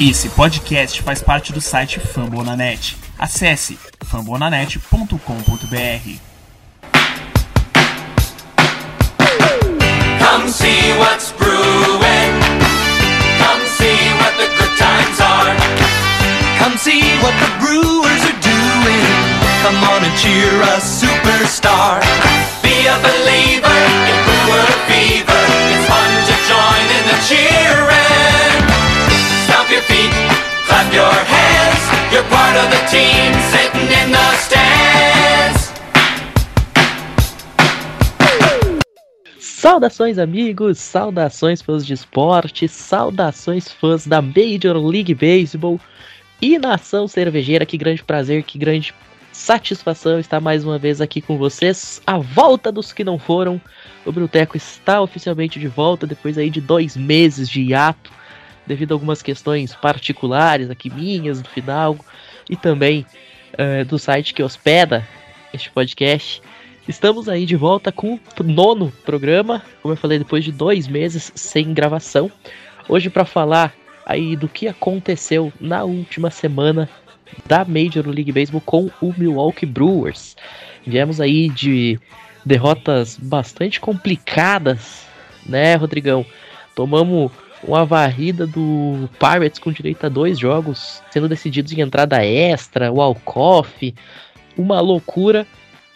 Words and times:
Esse 0.00 0.28
podcast 0.28 1.02
faz 1.02 1.20
parte 1.20 1.52
do 1.52 1.60
site 1.60 1.98
Fambonanet. 1.98 2.96
Acesse 3.18 3.76
fambonanet.com.br. 4.04 5.18
Come 10.20 10.48
see 10.48 10.92
what's 10.98 11.32
brewing. 11.32 12.30
Come 13.42 13.66
see 13.66 13.98
what 14.20 14.36
the 14.36 14.46
good 14.56 14.78
times 14.78 15.20
are. 15.20 15.56
Come 16.60 16.78
see 16.78 17.02
what 17.20 17.34
the 17.40 17.50
brewers 17.58 18.22
are 18.22 18.38
doing. 18.38 19.02
Come 19.64 19.82
on 19.82 20.04
and 20.04 20.16
cheer 20.16 20.62
a 20.62 20.78
superstar. 20.78 21.98
Be 22.62 22.86
a 22.86 22.96
believer 23.02 23.80
in 24.06 24.16
brewer 24.24 24.64
fever. 24.86 25.37
Of 32.58 32.70
the 32.70 32.84
team 32.90 33.32
sitting 33.52 33.86
in 33.86 34.10
the 34.10 34.34
stands. 34.36 35.72
Saudações, 39.38 40.18
amigos! 40.18 40.78
Saudações 40.78 41.62
fãs 41.62 41.86
de 41.86 41.94
esporte, 41.94 42.66
saudações 42.66 43.70
fãs 43.70 44.06
da 44.06 44.20
Major 44.20 44.76
League 44.76 45.14
Baseball 45.14 45.80
e 46.42 46.58
nação 46.58 47.06
cervejeira. 47.06 47.64
Que 47.64 47.76
grande 47.76 48.02
prazer, 48.02 48.42
que 48.42 48.58
grande 48.58 48.92
satisfação 49.32 50.18
estar 50.18 50.40
mais 50.40 50.64
uma 50.64 50.78
vez 50.78 51.00
aqui 51.00 51.20
com 51.20 51.38
vocês. 51.38 52.02
A 52.04 52.18
volta 52.18 52.72
dos 52.72 52.92
que 52.92 53.04
não 53.04 53.20
foram. 53.20 53.60
O 54.04 54.10
Bruteco 54.10 54.56
está 54.56 55.00
oficialmente 55.00 55.60
de 55.60 55.68
volta 55.68 56.06
depois 56.06 56.36
aí 56.36 56.50
de 56.50 56.60
dois 56.60 56.96
meses 56.96 57.48
de 57.48 57.62
hiato, 57.62 58.10
devido 58.66 58.92
a 58.92 58.94
algumas 58.94 59.22
questões 59.22 59.74
particulares 59.76 60.70
aqui 60.70 60.90
minhas 60.90 61.40
no 61.40 61.48
final 61.48 61.96
e 62.48 62.56
também 62.56 63.04
eh, 63.52 63.84
do 63.84 63.98
site 63.98 64.34
que 64.34 64.42
hospeda 64.42 65.06
este 65.52 65.70
podcast. 65.70 66.42
Estamos 66.86 67.28
aí 67.28 67.44
de 67.44 67.56
volta 67.56 67.92
com 67.92 68.14
o 68.14 68.42
nono 68.42 68.92
programa, 69.04 69.62
como 69.82 69.92
eu 69.92 69.96
falei, 69.96 70.18
depois 70.18 70.44
de 70.44 70.52
dois 70.52 70.88
meses 70.88 71.30
sem 71.34 71.74
gravação. 71.74 72.30
Hoje 72.88 73.10
para 73.10 73.24
falar 73.24 73.74
aí 74.06 74.34
do 74.34 74.48
que 74.48 74.66
aconteceu 74.66 75.52
na 75.60 75.84
última 75.84 76.30
semana 76.30 76.88
da 77.46 77.64
Major 77.64 78.06
League 78.06 78.32
Baseball 78.32 78.62
com 78.62 78.90
o 79.02 79.14
Milwaukee 79.16 79.66
Brewers. 79.66 80.34
Viemos 80.86 81.20
aí 81.20 81.50
de 81.50 82.00
derrotas 82.44 83.18
bastante 83.20 83.78
complicadas, 83.78 85.06
né, 85.44 85.74
Rodrigão? 85.74 86.24
Tomamos 86.74 87.30
uma 87.62 87.84
varrida 87.84 88.46
do 88.46 89.08
Pirates 89.18 89.58
com 89.58 89.72
direito 89.72 90.04
a 90.04 90.08
dois 90.08 90.38
jogos 90.38 91.02
sendo 91.10 91.28
decididos 91.28 91.72
em 91.72 91.80
entrada 91.80 92.24
extra, 92.24 92.92
o 92.92 93.00
Alcoff, 93.00 93.94
uma 94.56 94.80
loucura. 94.80 95.46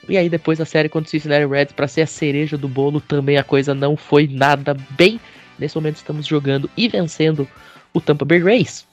E 0.09 0.17
aí 0.17 0.29
depois 0.29 0.61
a 0.61 0.65
série 0.65 0.89
contra 0.89 1.07
o 1.07 1.11
Cincinnati 1.11 1.47
Reds 1.47 1.73
para 1.73 1.87
ser 1.87 2.03
a 2.03 2.07
cereja 2.07 2.59
do 2.59 2.69
bolo 2.69 3.01
também 3.01 3.37
a 3.37 3.45
coisa 3.45 3.75
não 3.75 3.97
foi 3.97 4.27
nada 4.27 4.77
bem. 4.91 5.21
Nesse 5.59 5.77
momento 5.77 5.97
estamos 5.97 6.27
jogando 6.27 6.69
e 6.77 6.89
vencendo 6.89 7.47
o 7.95 8.01
Tampa 8.01 8.25
Bay 8.25 8.41
Rays. 8.41 8.87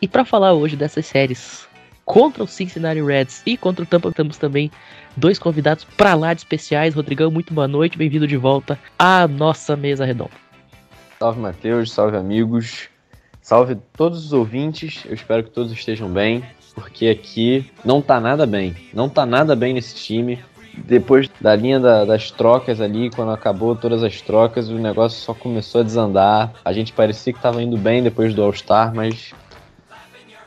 E 0.00 0.08
para 0.08 0.24
falar 0.24 0.54
hoje 0.54 0.76
dessas 0.76 1.04
séries 1.06 1.66
contra 2.06 2.44
o 2.44 2.46
Cincinnati 2.46 3.02
Reds 3.02 3.42
e 3.44 3.56
contra 3.56 3.82
o 3.82 3.86
Tampa, 3.86 4.12
temos 4.12 4.38
também 4.38 4.70
dois 5.16 5.38
convidados 5.38 5.84
para 5.84 6.14
lá 6.14 6.32
de 6.32 6.40
especiais. 6.40 6.94
Rodrigão, 6.94 7.30
muito 7.30 7.52
boa 7.52 7.68
noite, 7.68 7.98
bem-vindo 7.98 8.26
de 8.26 8.36
volta 8.36 8.78
à 8.98 9.28
nossa 9.28 9.76
mesa 9.76 10.04
redonda. 10.04 10.45
Salve 11.18 11.40
Matheus, 11.40 11.92
salve 11.92 12.16
amigos, 12.16 12.88
salve 13.40 13.76
todos 13.96 14.26
os 14.26 14.32
ouvintes. 14.34 15.02
Eu 15.06 15.14
espero 15.14 15.42
que 15.42 15.50
todos 15.50 15.72
estejam 15.72 16.10
bem, 16.10 16.44
porque 16.74 17.08
aqui 17.08 17.70
não 17.82 18.02
tá 18.02 18.20
nada 18.20 18.46
bem. 18.46 18.76
Não 18.92 19.08
tá 19.08 19.24
nada 19.24 19.56
bem 19.56 19.72
nesse 19.72 19.94
time. 19.94 20.38
Depois 20.74 21.26
da 21.40 21.56
linha 21.56 21.80
da- 21.80 22.04
das 22.04 22.30
trocas 22.30 22.82
ali, 22.82 23.08
quando 23.08 23.30
acabou 23.30 23.74
todas 23.74 24.02
as 24.02 24.20
trocas, 24.20 24.68
o 24.68 24.74
negócio 24.74 25.18
só 25.18 25.32
começou 25.32 25.80
a 25.80 25.84
desandar. 25.84 26.52
A 26.62 26.72
gente 26.74 26.92
parecia 26.92 27.32
que 27.32 27.40
tava 27.40 27.62
indo 27.62 27.78
bem 27.78 28.02
depois 28.02 28.34
do 28.34 28.42
All-Star, 28.42 28.94
mas 28.94 29.32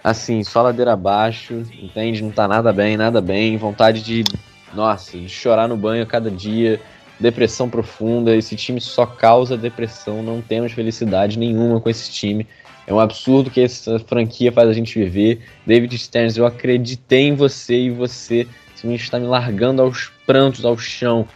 assim, 0.03 0.43
só 0.43 0.61
ladeira 0.61 0.93
abaixo, 0.93 1.63
entende? 1.81 2.21
Não 2.21 2.29
tá 2.31 2.47
nada 2.47 2.71
bem, 2.71 2.95
nada 2.95 3.19
bem. 3.19 3.57
Vontade 3.57 4.03
de, 4.03 4.23
nossa, 4.71 5.17
de 5.17 5.27
chorar 5.27 5.67
no 5.67 5.75
banho 5.75 6.03
a 6.03 6.05
cada 6.05 6.29
dia 6.29 6.79
depressão 7.19 7.69
profunda. 7.69 8.35
Esse 8.35 8.55
time 8.55 8.79
só 8.79 9.05
causa 9.05 9.57
depressão. 9.57 10.23
Não 10.23 10.41
temos 10.41 10.71
felicidade 10.71 11.37
nenhuma 11.37 11.79
com 11.81 11.89
esse 11.89 12.11
time. 12.11 12.47
É 12.87 12.93
um 12.93 12.99
absurdo 12.99 13.51
que 13.51 13.61
essa 13.61 13.99
franquia 13.99 14.51
faz 14.51 14.69
a 14.69 14.73
gente 14.73 14.97
viver. 14.97 15.41
David 15.65 15.95
Stearns, 15.97 16.37
eu 16.37 16.45
acreditei 16.45 17.27
em 17.27 17.35
você 17.35 17.75
e 17.75 17.91
você 17.91 18.47
está 18.83 19.19
me 19.19 19.27
largando 19.27 19.81
aos 19.81 20.11
prantos, 20.25 20.65
ao 20.65 20.77
chão. 20.77 21.27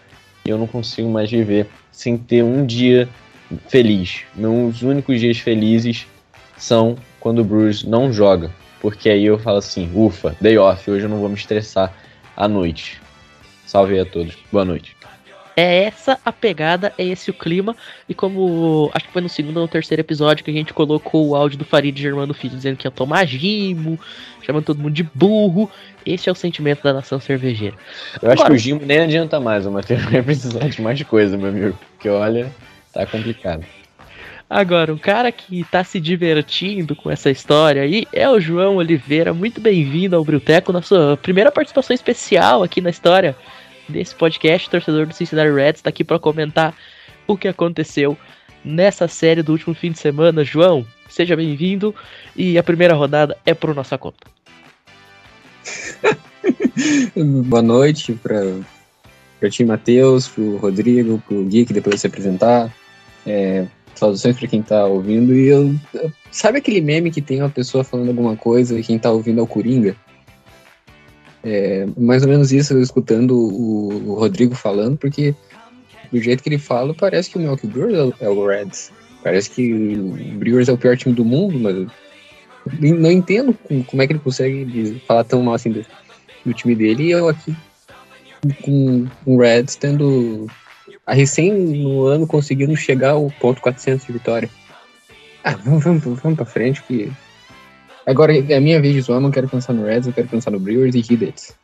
E 0.45 0.49
eu 0.49 0.57
não 0.57 0.65
consigo 0.65 1.09
mais 1.09 1.29
viver 1.29 1.67
sem 1.91 2.17
ter 2.17 2.43
um 2.43 2.65
dia 2.65 3.07
feliz. 3.67 4.21
Meus 4.35 4.81
únicos 4.81 5.19
dias 5.19 5.37
felizes 5.37 6.07
são 6.57 6.95
quando 7.19 7.39
o 7.39 7.43
Bruce 7.43 7.87
não 7.87 8.11
joga. 8.11 8.49
Porque 8.81 9.09
aí 9.09 9.25
eu 9.25 9.39
falo 9.39 9.57
assim, 9.57 9.89
ufa, 9.93 10.35
day 10.41 10.57
off, 10.57 10.89
hoje 10.89 11.05
eu 11.05 11.09
não 11.09 11.19
vou 11.19 11.29
me 11.29 11.35
estressar 11.35 11.93
à 12.35 12.47
noite. 12.47 13.01
Salve 13.65 13.97
a 13.97 14.05
todos. 14.05 14.35
Boa 14.51 14.65
noite. 14.65 14.92
É 15.55 15.83
essa 15.83 16.19
a 16.25 16.31
pegada, 16.31 16.93
é 16.97 17.03
esse 17.03 17.29
o 17.29 17.33
clima. 17.33 17.75
E 18.09 18.13
como 18.13 18.89
acho 18.93 19.05
que 19.05 19.13
foi 19.13 19.21
no 19.21 19.29
segundo 19.29 19.57
ou 19.57 19.63
no 19.63 19.67
terceiro 19.67 20.01
episódio 20.01 20.43
que 20.43 20.49
a 20.49 20.53
gente 20.53 20.73
colocou 20.73 21.27
o 21.29 21.35
áudio 21.35 21.59
do 21.59 21.65
Farid 21.65 21.99
Germano 21.99 22.33
Filho 22.33 22.55
dizendo 22.55 22.75
que 22.77 22.87
ia 22.87 22.91
tomar 22.91 23.25
gimo, 23.25 23.99
chamando 24.41 24.65
todo 24.65 24.79
mundo 24.79 24.93
de 24.93 25.03
burro. 25.03 25.69
Esse 26.05 26.27
é 26.27 26.31
o 26.31 26.35
sentimento 26.35 26.81
da 26.83 26.91
nação 26.93 27.19
cervejeira. 27.19 27.75
Eu 28.21 28.31
acho 28.31 28.41
Agora- 28.41 28.49
que 28.49 28.55
o 28.55 28.57
Gimo 28.57 28.81
nem 28.85 28.99
adianta 28.99 29.39
mais, 29.39 29.65
o 29.65 29.71
Matheus 29.71 30.01
vai 30.05 30.21
precisar 30.23 30.67
de 30.67 30.81
mais 30.81 31.01
coisa, 31.03 31.37
meu 31.37 31.49
amigo. 31.49 31.77
Porque 31.93 32.09
olha, 32.09 32.51
tá 32.91 33.05
complicado. 33.05 33.63
Agora, 34.49 34.93
um 34.93 34.97
cara 34.97 35.31
que 35.31 35.63
tá 35.71 35.83
se 35.83 35.99
divertindo 35.99 36.95
com 36.95 37.09
essa 37.09 37.31
história 37.31 37.81
aí 37.81 38.05
é 38.11 38.29
o 38.29 38.39
João 38.39 38.75
Oliveira. 38.75 39.33
Muito 39.33 39.59
bem-vindo 39.61 40.15
ao 40.15 40.23
Brilteco, 40.23 40.71
na 40.73 40.81
sua 40.81 41.17
primeira 41.17 41.51
participação 41.51 41.93
especial 41.93 42.61
aqui 42.61 42.79
na 42.81 42.89
história 42.89 43.35
desse 43.87 44.15
podcast. 44.15 44.69
Torcedor 44.69 45.05
do 45.05 45.13
Cincinnati 45.13 45.51
Reds 45.51 45.81
tá 45.81 45.89
aqui 45.89 46.03
para 46.03 46.19
comentar 46.19 46.75
o 47.27 47.37
que 47.37 47.47
aconteceu 47.47 48.17
nessa 48.63 49.07
série 49.07 49.41
do 49.43 49.51
último 49.51 49.73
fim 49.73 49.91
de 49.91 49.99
semana. 49.99 50.43
João, 50.43 50.85
seja 51.09 51.35
bem-vindo 51.35 51.93
e 52.35 52.57
a 52.57 52.63
primeira 52.63 52.93
rodada 52.93 53.37
é 53.45 53.53
por 53.53 53.73
nossa 53.75 53.97
conta. 53.97 54.27
Boa 57.45 57.61
noite 57.61 58.13
para 58.13 58.43
o 59.41 59.49
time 59.49 59.69
Matheus, 59.69 60.27
pro 60.27 60.57
Rodrigo, 60.57 61.21
pro 61.27 61.43
Gui, 61.45 61.65
que 61.65 61.73
depois 61.73 62.01
se 62.01 62.07
apresentar. 62.07 62.73
É, 63.25 63.65
saudações 63.95 64.37
para 64.37 64.47
quem 64.47 64.61
tá 64.61 64.85
ouvindo. 64.85 65.33
E 65.33 65.47
eu, 65.47 65.73
sabe 66.31 66.57
aquele 66.57 66.81
meme 66.81 67.11
que 67.11 67.21
tem 67.21 67.41
uma 67.41 67.49
pessoa 67.49 67.83
falando 67.83 68.09
alguma 68.09 68.35
coisa 68.35 68.77
e 68.77 68.83
quem 68.83 68.99
tá 68.99 69.11
ouvindo 69.11 69.39
é 69.39 69.43
o 69.43 69.47
Coringa? 69.47 69.95
É, 71.43 71.85
mais 71.97 72.23
ou 72.23 72.29
menos 72.29 72.51
isso, 72.53 72.77
escutando 72.79 73.35
o, 73.35 74.11
o 74.11 74.13
Rodrigo 74.15 74.55
falando, 74.55 74.97
porque 74.97 75.35
do 76.11 76.21
jeito 76.21 76.41
que 76.41 76.49
ele 76.49 76.57
fala, 76.57 76.93
parece 76.93 77.29
que 77.29 77.37
o 77.37 77.39
Milwaukee 77.39 77.67
Brewers 77.67 78.13
é 78.19 78.29
o- 78.29 78.47
Reds. 78.47 78.91
Parece 79.23 79.49
que 79.49 79.73
o 79.73 80.37
Brewers 80.37 80.69
é 80.69 80.73
o 80.73 80.77
pior 80.77 80.95
time 80.97 81.13
do 81.15 81.23
mundo, 81.25 81.59
mas 81.59 81.87
não 82.79 83.11
entendo 83.11 83.53
como 83.87 84.01
é 84.01 84.07
que 84.07 84.13
ele 84.13 84.19
consegue 84.19 85.01
falar 85.07 85.23
tão 85.23 85.41
mal 85.41 85.53
assim 85.55 85.71
do, 85.71 85.85
do 86.45 86.53
time 86.53 86.75
dele 86.75 87.03
e 87.03 87.11
eu 87.11 87.27
aqui 87.27 87.55
com 88.61 89.07
o 89.25 89.37
Reds 89.37 89.75
tendo 89.75 90.47
a 91.05 91.13
recém 91.13 91.51
no 91.53 92.03
ano 92.05 92.27
conseguindo 92.27 92.75
chegar 92.75 93.11
ao 93.11 93.29
ponto 93.39 93.61
400 93.61 94.05
de 94.05 94.13
vitória. 94.13 94.49
Ah, 95.43 95.55
vamos, 95.55 95.83
vamos, 95.83 96.03
vamos 96.03 96.35
pra 96.37 96.45
frente 96.45 96.81
que 96.83 97.11
agora 98.05 98.37
é 98.37 98.59
minha 98.59 98.81
vez 98.81 98.93
de 98.93 99.01
zoar, 99.01 99.19
não 99.19 99.31
quero 99.31 99.47
pensar 99.47 99.73
no 99.73 99.85
Reds, 99.85 100.07
eu 100.07 100.13
quero 100.13 100.27
pensar 100.27 100.51
no 100.51 100.59
Brewers 100.59 100.95
e 100.95 100.99
Hidets. 100.99 101.55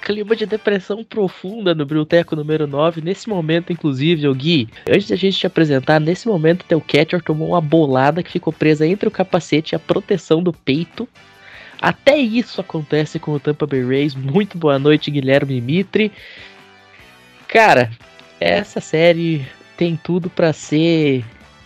clima 0.00 0.36
de 0.36 0.44
depressão 0.44 1.02
profunda 1.02 1.74
no 1.74 1.86
Brilteco 1.86 2.36
número 2.36 2.66
9. 2.66 3.00
Nesse 3.00 3.28
momento, 3.28 3.72
inclusive, 3.72 4.28
o 4.28 4.34
Gui, 4.34 4.68
antes 4.88 5.08
da 5.08 5.16
gente 5.16 5.38
te 5.38 5.46
apresentar, 5.46 5.98
nesse 5.98 6.28
momento 6.28 6.64
teu 6.66 6.80
catcher 6.80 7.22
tomou 7.22 7.48
uma 7.48 7.60
bolada 7.60 8.22
que 8.22 8.30
ficou 8.30 8.52
presa 8.52 8.86
entre 8.86 9.08
o 9.08 9.10
capacete 9.10 9.74
e 9.74 9.76
a 9.76 9.78
proteção 9.78 10.42
do 10.42 10.52
peito. 10.52 11.08
Até 11.80 12.16
isso 12.18 12.60
acontece 12.60 13.18
com 13.18 13.32
o 13.32 13.40
Tampa 13.40 13.66
Bay 13.66 13.84
Rays. 13.84 14.14
Muito 14.14 14.56
boa 14.58 14.78
noite, 14.78 15.10
Guilherme 15.10 15.60
Mitre. 15.60 16.12
Cara, 17.48 17.90
essa 18.40 18.80
série 18.80 19.46
tem 19.76 19.96
tudo 19.96 20.28
pra 20.28 20.52
ser 20.52 21.24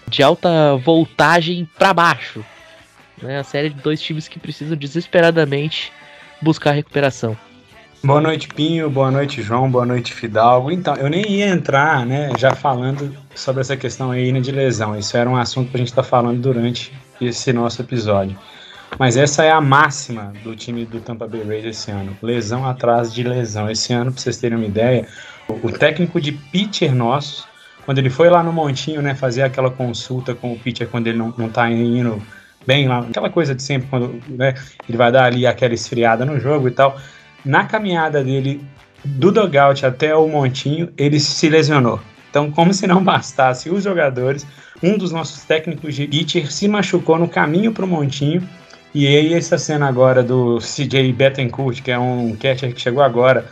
de 0.08 0.22
alta 0.22 0.76
voltagem 0.76 1.68
pra 1.76 1.92
baixo. 1.92 2.44
Né? 3.22 3.38
A 3.38 3.44
série 3.44 3.70
de 3.70 3.80
dois 3.80 4.00
times 4.00 4.28
que 4.28 4.38
precisam 4.38 4.76
desesperadamente 4.76 5.92
buscar 6.40 6.72
recuperação. 6.72 7.36
Boa 8.02 8.20
noite, 8.20 8.46
Pinho. 8.48 8.88
Boa 8.88 9.10
noite, 9.10 9.42
João. 9.42 9.68
Boa 9.68 9.84
noite, 9.84 10.14
Fidalgo. 10.14 10.70
Então, 10.70 10.94
eu 10.94 11.10
nem 11.10 11.28
ia 11.28 11.48
entrar, 11.48 12.06
né, 12.06 12.30
já 12.38 12.54
falando 12.54 13.12
sobre 13.34 13.60
essa 13.60 13.76
questão 13.76 14.12
aí 14.12 14.30
né, 14.30 14.40
de 14.40 14.52
lesão. 14.52 14.96
Isso 14.96 15.16
era 15.16 15.28
um 15.28 15.36
assunto 15.36 15.70
pra 15.70 15.78
gente 15.78 15.88
estar 15.88 16.04
falando 16.04 16.40
durante 16.40 16.92
esse 17.20 17.52
nosso 17.52 17.82
episódio. 17.82 18.38
Mas 18.96 19.16
essa 19.16 19.42
é 19.42 19.50
a 19.50 19.60
máxima 19.60 20.32
do 20.44 20.54
time 20.54 20.84
do 20.84 21.00
Tampa 21.00 21.26
Bay 21.26 21.42
Rays 21.42 21.64
esse 21.64 21.90
ano. 21.90 22.16
Lesão 22.22 22.64
atrás 22.64 23.12
de 23.12 23.24
lesão. 23.24 23.68
Esse 23.68 23.92
ano, 23.92 24.12
para 24.12 24.20
vocês 24.20 24.36
terem 24.38 24.56
uma 24.56 24.66
ideia, 24.66 25.06
o 25.48 25.72
técnico 25.72 26.20
de 26.20 26.32
pitcher 26.32 26.94
nosso, 26.94 27.48
quando 27.84 27.98
ele 27.98 28.10
foi 28.10 28.30
lá 28.30 28.44
no 28.44 28.52
Montinho, 28.52 29.02
né, 29.02 29.14
fazer 29.14 29.42
aquela 29.42 29.70
consulta 29.70 30.34
com 30.34 30.52
o 30.52 30.58
pitcher 30.58 30.88
quando 30.88 31.08
ele 31.08 31.18
não, 31.18 31.34
não 31.36 31.48
tá 31.48 31.68
indo 31.68 32.22
bem 32.68 32.86
lá, 32.86 32.98
aquela 32.98 33.30
coisa 33.30 33.54
de 33.54 33.62
sempre, 33.62 33.88
quando 33.88 34.20
né, 34.28 34.54
ele 34.86 34.98
vai 34.98 35.10
dar 35.10 35.24
ali 35.24 35.46
aquela 35.46 35.72
esfriada 35.72 36.26
no 36.26 36.38
jogo 36.38 36.68
e 36.68 36.70
tal. 36.70 37.00
Na 37.42 37.64
caminhada 37.64 38.22
dele 38.22 38.60
do 39.02 39.32
dugout 39.32 39.86
até 39.86 40.14
o 40.14 40.28
Montinho, 40.28 40.92
ele 40.98 41.18
se 41.18 41.48
lesionou. 41.48 41.98
Então, 42.28 42.50
como 42.50 42.74
se 42.74 42.86
não 42.86 43.02
bastasse 43.02 43.70
os 43.70 43.84
jogadores, 43.84 44.46
um 44.82 44.98
dos 44.98 45.10
nossos 45.10 45.44
técnicos 45.44 45.94
de 45.94 46.06
pitcher 46.06 46.52
se 46.52 46.68
machucou 46.68 47.18
no 47.18 47.26
caminho 47.26 47.72
para 47.72 47.86
o 47.86 47.88
Montinho. 47.88 48.46
E 48.94 49.06
aí, 49.06 49.32
essa 49.32 49.56
cena 49.56 49.88
agora 49.88 50.22
do 50.22 50.58
CJ 50.58 51.10
Betancourt, 51.14 51.80
que 51.80 51.90
é 51.90 51.98
um 51.98 52.36
catcher 52.36 52.74
que 52.74 52.80
chegou 52.82 53.02
agora 53.02 53.46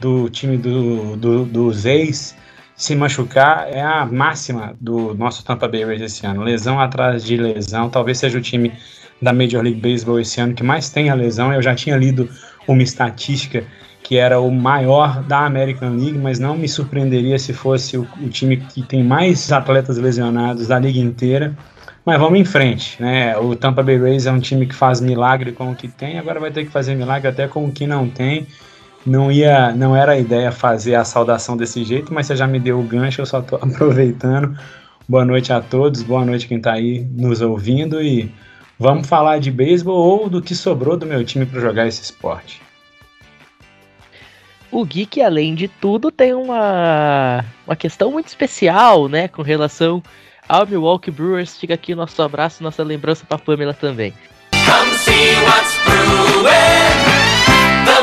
do 0.00 0.28
time 0.28 0.56
do, 0.56 1.16
do, 1.16 1.44
dos 1.44 1.86
ex, 1.86 2.34
se 2.76 2.94
machucar 2.94 3.68
é 3.70 3.80
a 3.80 4.04
máxima 4.04 4.74
do 4.78 5.14
nosso 5.14 5.42
Tampa 5.44 5.66
Bay 5.66 5.84
Rays 5.84 6.02
esse 6.02 6.26
ano. 6.26 6.42
Lesão 6.42 6.78
atrás 6.78 7.24
de 7.24 7.36
lesão. 7.36 7.88
Talvez 7.88 8.18
seja 8.18 8.38
o 8.38 8.42
time 8.42 8.72
da 9.20 9.32
Major 9.32 9.62
League 9.62 9.80
Baseball 9.80 10.20
esse 10.20 10.40
ano 10.40 10.52
que 10.52 10.62
mais 10.62 10.90
tem 10.90 11.08
a 11.08 11.14
lesão. 11.14 11.52
Eu 11.52 11.62
já 11.62 11.74
tinha 11.74 11.96
lido 11.96 12.28
uma 12.68 12.82
estatística 12.82 13.64
que 14.02 14.16
era 14.16 14.38
o 14.38 14.52
maior 14.52 15.22
da 15.24 15.44
American 15.46 15.96
League, 15.96 16.18
mas 16.18 16.38
não 16.38 16.56
me 16.56 16.68
surpreenderia 16.68 17.38
se 17.38 17.52
fosse 17.52 17.96
o, 17.96 18.06
o, 18.22 18.28
time 18.28 18.58
que 18.58 18.80
tem 18.82 19.02
mais 19.02 19.50
atletas 19.50 19.96
lesionados 19.96 20.68
da 20.68 20.78
liga 20.78 21.00
inteira. 21.00 21.56
Mas 22.04 22.20
vamos 22.20 22.38
em 22.38 22.44
frente, 22.44 23.02
né? 23.02 23.36
O 23.36 23.56
Tampa 23.56 23.82
Bay 23.82 23.98
Rays 23.98 24.26
é 24.26 24.30
um 24.30 24.38
time 24.38 24.64
que 24.64 24.76
faz 24.76 25.00
milagre 25.00 25.50
com 25.50 25.72
o 25.72 25.74
que 25.74 25.88
tem, 25.88 26.20
agora 26.20 26.38
vai 26.38 26.52
ter 26.52 26.64
que 26.64 26.70
fazer 26.70 26.94
milagre 26.94 27.26
até 27.26 27.48
com 27.48 27.64
o 27.64 27.72
que 27.72 27.84
não 27.84 28.08
tem. 28.08 28.46
Não 29.06 29.30
ia, 29.30 29.72
não 29.72 29.94
era 29.94 30.12
a 30.12 30.18
ideia 30.18 30.50
fazer 30.50 30.96
a 30.96 31.04
saudação 31.04 31.56
desse 31.56 31.84
jeito, 31.84 32.12
mas 32.12 32.26
você 32.26 32.34
já 32.34 32.44
me 32.44 32.58
deu 32.58 32.80
o 32.80 32.82
gancho, 32.82 33.20
eu 33.20 33.26
só 33.26 33.38
estou 33.38 33.56
aproveitando. 33.62 34.58
Boa 35.08 35.24
noite 35.24 35.52
a 35.52 35.60
todos, 35.60 36.02
boa 36.02 36.24
noite 36.24 36.48
quem 36.48 36.56
está 36.56 36.72
aí 36.72 37.06
nos 37.12 37.40
ouvindo 37.40 38.02
e 38.02 38.34
vamos 38.76 39.06
falar 39.06 39.38
de 39.38 39.52
beisebol 39.52 39.96
ou 39.96 40.28
do 40.28 40.42
que 40.42 40.56
sobrou 40.56 40.96
do 40.96 41.06
meu 41.06 41.24
time 41.24 41.46
para 41.46 41.60
jogar 41.60 41.86
esse 41.86 42.02
esporte. 42.02 42.60
O 44.72 44.84
Geek, 44.84 45.22
além 45.22 45.54
de 45.54 45.68
tudo, 45.68 46.10
tem 46.10 46.34
uma, 46.34 47.44
uma 47.64 47.76
questão 47.76 48.10
muito 48.10 48.26
especial, 48.26 49.08
né, 49.08 49.28
com 49.28 49.40
relação 49.40 50.02
ao 50.48 50.66
Milwaukee 50.66 51.12
Brewers. 51.12 51.56
Fica 51.56 51.74
aqui 51.74 51.94
nosso 51.94 52.20
abraço, 52.20 52.64
nossa 52.64 52.82
lembrança 52.82 53.24
para 53.24 53.38
Pamela 53.38 53.72
também. 53.72 54.12
Come 54.50 54.90
see 54.98 55.36
what's 55.44 55.78
brewing, 55.84 57.15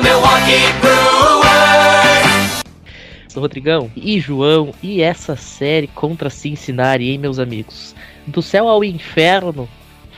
Milwaukee 0.04 0.68
Brewers. 0.82 2.64
Rodrigão 3.34 3.90
e 3.96 4.20
João 4.20 4.74
e 4.84 5.02
essa 5.02 5.38
série 5.38 5.88
contra 5.88 6.30
Cincinnati, 6.30 7.06
hein, 7.06 7.18
meus 7.18 7.40
amigos? 7.40 7.96
Do 8.28 8.42
céu 8.42 8.68
ao 8.68 8.84
inferno 8.84 9.68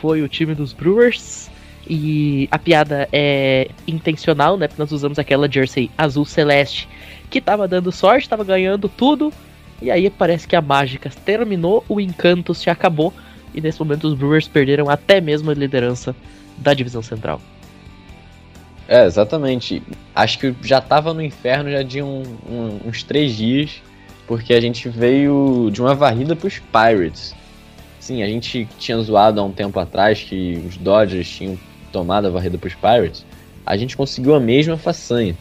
foi 0.01 0.23
o 0.23 0.27
time 0.27 0.55
dos 0.55 0.73
Brewers 0.73 1.51
e 1.87 2.49
a 2.49 2.57
piada 2.57 3.07
é 3.13 3.69
intencional, 3.87 4.57
né? 4.57 4.67
Porque 4.67 4.81
nós 4.81 4.91
usamos 4.91 5.19
aquela 5.19 5.47
jersey 5.47 5.91
azul 5.95 6.25
celeste 6.25 6.89
que 7.29 7.39
tava 7.39 7.67
dando 7.67 7.91
sorte, 7.91 8.27
tava 8.27 8.43
ganhando 8.43 8.89
tudo. 8.89 9.31
E 9.79 9.91
aí 9.91 10.09
parece 10.09 10.47
que 10.47 10.55
a 10.55 10.61
mágica 10.61 11.11
terminou, 11.23 11.85
o 11.87 12.01
encanto 12.01 12.55
se 12.55 12.71
acabou. 12.71 13.13
E 13.53 13.61
nesse 13.61 13.79
momento 13.79 14.07
os 14.07 14.15
Brewers 14.15 14.47
perderam 14.47 14.89
até 14.89 15.21
mesmo 15.21 15.51
a 15.51 15.53
liderança 15.53 16.15
da 16.57 16.73
divisão 16.73 17.03
central. 17.03 17.39
É, 18.87 19.05
exatamente. 19.05 19.81
Acho 20.13 20.39
que 20.39 20.55
já 20.61 20.79
tava 20.79 21.13
no 21.13 21.21
inferno 21.21 21.71
já 21.71 21.81
de 21.81 22.01
um, 22.01 22.23
um, 22.47 22.79
uns 22.85 23.03
três 23.03 23.35
dias, 23.35 23.81
porque 24.27 24.53
a 24.53 24.61
gente 24.61 24.87
veio 24.89 25.69
de 25.71 25.81
uma 25.81 25.95
varrida 25.95 26.35
pros 26.35 26.59
Pirates. 26.59 27.35
Sim, 27.99 28.21
a 28.21 28.27
gente 28.27 28.67
tinha 28.77 28.97
zoado 28.99 29.39
há 29.39 29.43
um 29.43 29.51
tempo 29.51 29.79
atrás 29.79 30.21
que 30.21 30.63
os 30.67 30.77
Dodgers 30.77 31.27
tinham 31.27 31.57
tomada 31.91 32.27
a 32.27 32.31
varrida 32.31 32.57
para 32.57 32.67
os 32.67 32.75
Pirates, 32.75 33.25
a 33.65 33.75
gente 33.75 33.97
conseguiu 33.97 34.35
a 34.35 34.39
mesma 34.39 34.77
façanha. 34.77 35.35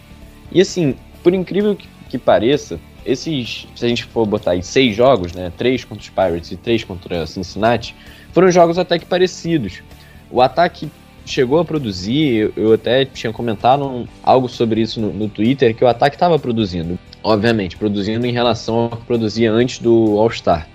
E 0.51 0.61
assim, 0.61 0.95
por 1.23 1.35
incrível 1.35 1.77
que, 1.77 1.87
que, 2.09 2.17
pareça, 2.17 2.81
esses, 3.05 3.67
se 3.75 3.85
a 3.85 3.89
gente 3.89 4.05
for 4.05 4.25
botar 4.25 4.53
aí 4.53 4.63
seis 4.63 4.97
jogos, 4.97 5.33
né, 5.35 5.53
três 5.59 5.85
contra 5.85 6.03
os 6.03 6.09
Pirates 6.09 6.53
e 6.53 6.57
três 6.57 6.83
contra 6.83 7.27
Cincinnati, 7.27 7.95
foram 8.33 8.51
jogos 8.51 8.79
até 8.79 8.99
que 8.99 9.05
parecidos. 9.05 9.83
O 10.31 10.41
ataque 10.41 10.91
chegou 11.25 11.59
a 11.59 11.65
produzir, 11.65 12.53
eu, 12.57 12.73
até 12.73 13.05
tinha 13.05 13.33
comentado 13.33 14.09
algo 14.23 14.49
sobre 14.49 14.81
isso 14.81 15.01
no, 15.01 15.13
no 15.13 15.29
Twitter, 15.29 15.75
que 15.75 15.85
o 15.85 15.89
ataque 15.89 16.17
estava 16.17 16.39
produzindo. 16.39 16.99
Obviamente, 17.23 17.77
produzindo 17.77 18.27
em 18.27 18.33
relação 18.33 18.77
ao 18.77 18.91
que 18.91 19.05
produzia 19.05 19.51
antes 19.51 19.79
do 19.79 20.19
All-Star. 20.19 20.69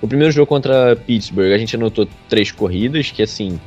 O 0.00 0.06
primeiro 0.06 0.32
jogo 0.32 0.46
contra 0.46 0.94
Pittsburgh, 0.94 1.52
a 1.52 1.58
gente 1.58 1.74
anotou 1.74 2.06
três 2.28 2.52
corridas, 2.52 3.10
que 3.10 3.22
assim, 3.22 3.58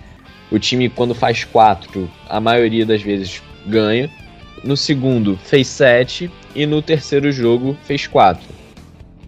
o 0.52 0.58
time, 0.58 0.90
quando 0.90 1.14
faz 1.14 1.44
quatro, 1.44 2.10
a 2.28 2.40
maioria 2.40 2.86
das 2.86 3.02
vezes 3.02 3.42
ganha. 3.66 4.10
No 4.64 4.76
segundo, 4.76 5.38
fez 5.38 5.68
sete. 5.68 6.32
E 6.56 6.66
no 6.66 6.82
terceiro 6.82 7.32
jogo, 7.32 7.78
fez 7.84 8.08
quatro. 8.08 8.48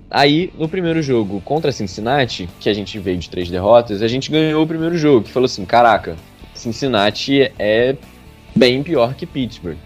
Aí, 0.09 0.51
no 0.57 0.67
primeiro 0.67 1.01
jogo 1.01 1.39
contra 1.41 1.71
Cincinnati, 1.71 2.49
que 2.59 2.67
a 2.67 2.73
gente 2.73 2.97
veio 2.99 3.17
de 3.17 3.29
três 3.29 3.49
derrotas, 3.49 4.01
a 4.01 4.07
gente 4.07 4.31
ganhou 4.31 4.63
o 4.63 4.67
primeiro 4.67 4.97
jogo, 4.97 5.25
que 5.25 5.31
falou 5.31 5.45
assim: 5.45 5.63
caraca, 5.63 6.17
Cincinnati 6.61 7.51
é 7.57 7.95
bem 8.55 8.83
pior 8.83 9.15
que 9.15 9.25
Pittsburgh. 9.25 9.77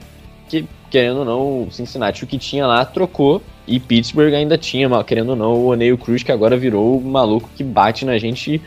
Que, 0.50 0.66
querendo 0.92 1.19
ou 1.19 1.25
não, 1.25 1.72
Cincinnati 1.72 2.24
o 2.24 2.27
que 2.27 2.38
tinha 2.38 2.68
lá 2.68 2.83
trocou 2.83 3.42
e 3.68 3.80
Pittsburgh 3.80 4.33
ainda 4.33 4.57
tinha, 4.57 4.89
querendo 5.04 5.30
ou 5.30 5.36
não, 5.36 5.54
o 5.54 5.68
O'Neill 5.68 5.98
Cruz, 5.98 6.22
que 6.22 6.31
agora 6.31 6.57
virou 6.57 6.98
o 6.98 7.04
maluco 7.04 7.50
que 7.56 7.63
bate 7.63 8.06
na 8.06 8.18
gente 8.18 8.62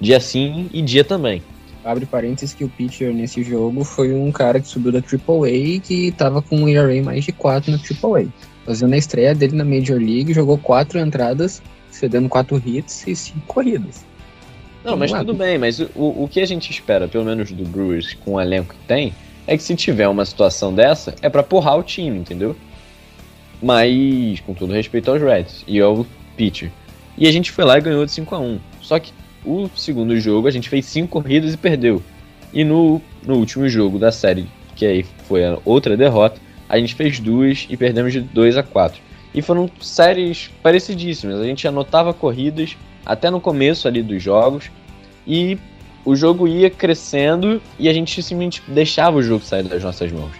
dia 0.00 0.18
sim 0.18 0.68
e 0.72 0.82
dia 0.82 1.04
também 1.04 1.42
abre 1.84 2.06
parênteses 2.06 2.54
que 2.54 2.64
o 2.64 2.68
pitcher 2.68 3.12
nesse 3.12 3.42
jogo 3.42 3.84
foi 3.84 4.12
um 4.12 4.30
cara 4.30 4.60
que 4.60 4.68
subiu 4.68 4.92
da 4.92 4.98
AAA 4.98 5.80
que 5.82 6.12
tava 6.16 6.40
com 6.40 6.56
um 6.56 6.68
ERA 6.68 7.02
mais 7.02 7.24
de 7.24 7.32
4 7.32 7.72
na 7.72 7.78
AAA. 7.78 8.26
Fazendo 8.64 8.94
a 8.94 8.96
estreia 8.96 9.34
dele 9.34 9.56
na 9.56 9.64
Major 9.64 9.98
League, 9.98 10.32
jogou 10.32 10.56
quatro 10.56 10.98
entradas, 10.98 11.60
cedendo 11.90 12.28
quatro 12.28 12.62
hits 12.64 13.04
e 13.06 13.16
cinco 13.16 13.40
corridas. 13.46 14.04
Não, 14.84 14.96
mas 14.96 15.12
tudo 15.12 15.34
bem, 15.34 15.58
mas 15.58 15.78
o, 15.78 15.88
o 15.94 16.28
que 16.30 16.40
a 16.40 16.46
gente 16.46 16.70
espera, 16.70 17.06
pelo 17.06 17.24
menos 17.24 17.52
do 17.52 17.64
Brewers, 17.64 18.14
com 18.24 18.34
o 18.34 18.40
elenco 18.40 18.74
que 18.74 18.86
tem, 18.86 19.14
é 19.46 19.56
que 19.56 19.62
se 19.62 19.74
tiver 19.76 20.08
uma 20.08 20.24
situação 20.24 20.74
dessa, 20.74 21.14
é 21.22 21.28
para 21.28 21.42
porrar 21.42 21.78
o 21.78 21.82
time, 21.82 22.18
entendeu? 22.18 22.56
Mas, 23.62 24.40
com 24.40 24.54
todo 24.54 24.72
respeito 24.72 25.10
aos 25.10 25.22
Reds 25.22 25.64
e 25.66 25.80
ao 25.80 26.04
pitcher. 26.36 26.70
E 27.16 27.28
a 27.28 27.32
gente 27.32 27.50
foi 27.52 27.64
lá 27.64 27.78
e 27.78 27.80
ganhou 27.80 28.04
de 28.04 28.10
5 28.10 28.34
a 28.34 28.38
1 28.40 28.58
Só 28.80 28.98
que 28.98 29.12
o 29.44 29.68
segundo 29.76 30.18
jogo 30.18 30.48
a 30.48 30.50
gente 30.50 30.68
fez 30.68 30.86
cinco 30.86 31.08
corridas 31.08 31.54
e 31.54 31.56
perdeu. 31.56 32.02
E 32.52 32.64
no, 32.64 33.00
no 33.24 33.36
último 33.36 33.68
jogo 33.68 33.98
da 33.98 34.10
série, 34.10 34.46
que 34.74 34.84
aí 34.84 35.04
foi 35.28 35.44
a 35.44 35.58
outra 35.64 35.96
derrota, 35.96 36.40
a 36.68 36.78
gente 36.78 36.94
fez 36.94 37.20
duas 37.20 37.66
e 37.68 37.76
perdemos 37.76 38.12
de 38.12 38.20
2 38.20 38.56
a 38.56 38.62
4. 38.62 39.00
E 39.34 39.42
foram 39.42 39.70
séries 39.80 40.50
parecidíssimas. 40.62 41.40
A 41.40 41.44
gente 41.44 41.66
anotava 41.66 42.12
corridas 42.12 42.76
até 43.04 43.30
no 43.30 43.40
começo 43.40 43.88
ali 43.88 44.02
dos 44.02 44.22
jogos 44.22 44.70
e 45.26 45.58
o 46.04 46.16
jogo 46.16 46.48
ia 46.48 46.70
crescendo 46.70 47.60
e 47.78 47.88
a 47.88 47.92
gente 47.92 48.10
simplesmente 48.22 48.62
deixava 48.68 49.16
o 49.16 49.22
jogo 49.22 49.44
sair 49.44 49.62
das 49.64 49.82
nossas 49.82 50.10
mãos. 50.10 50.32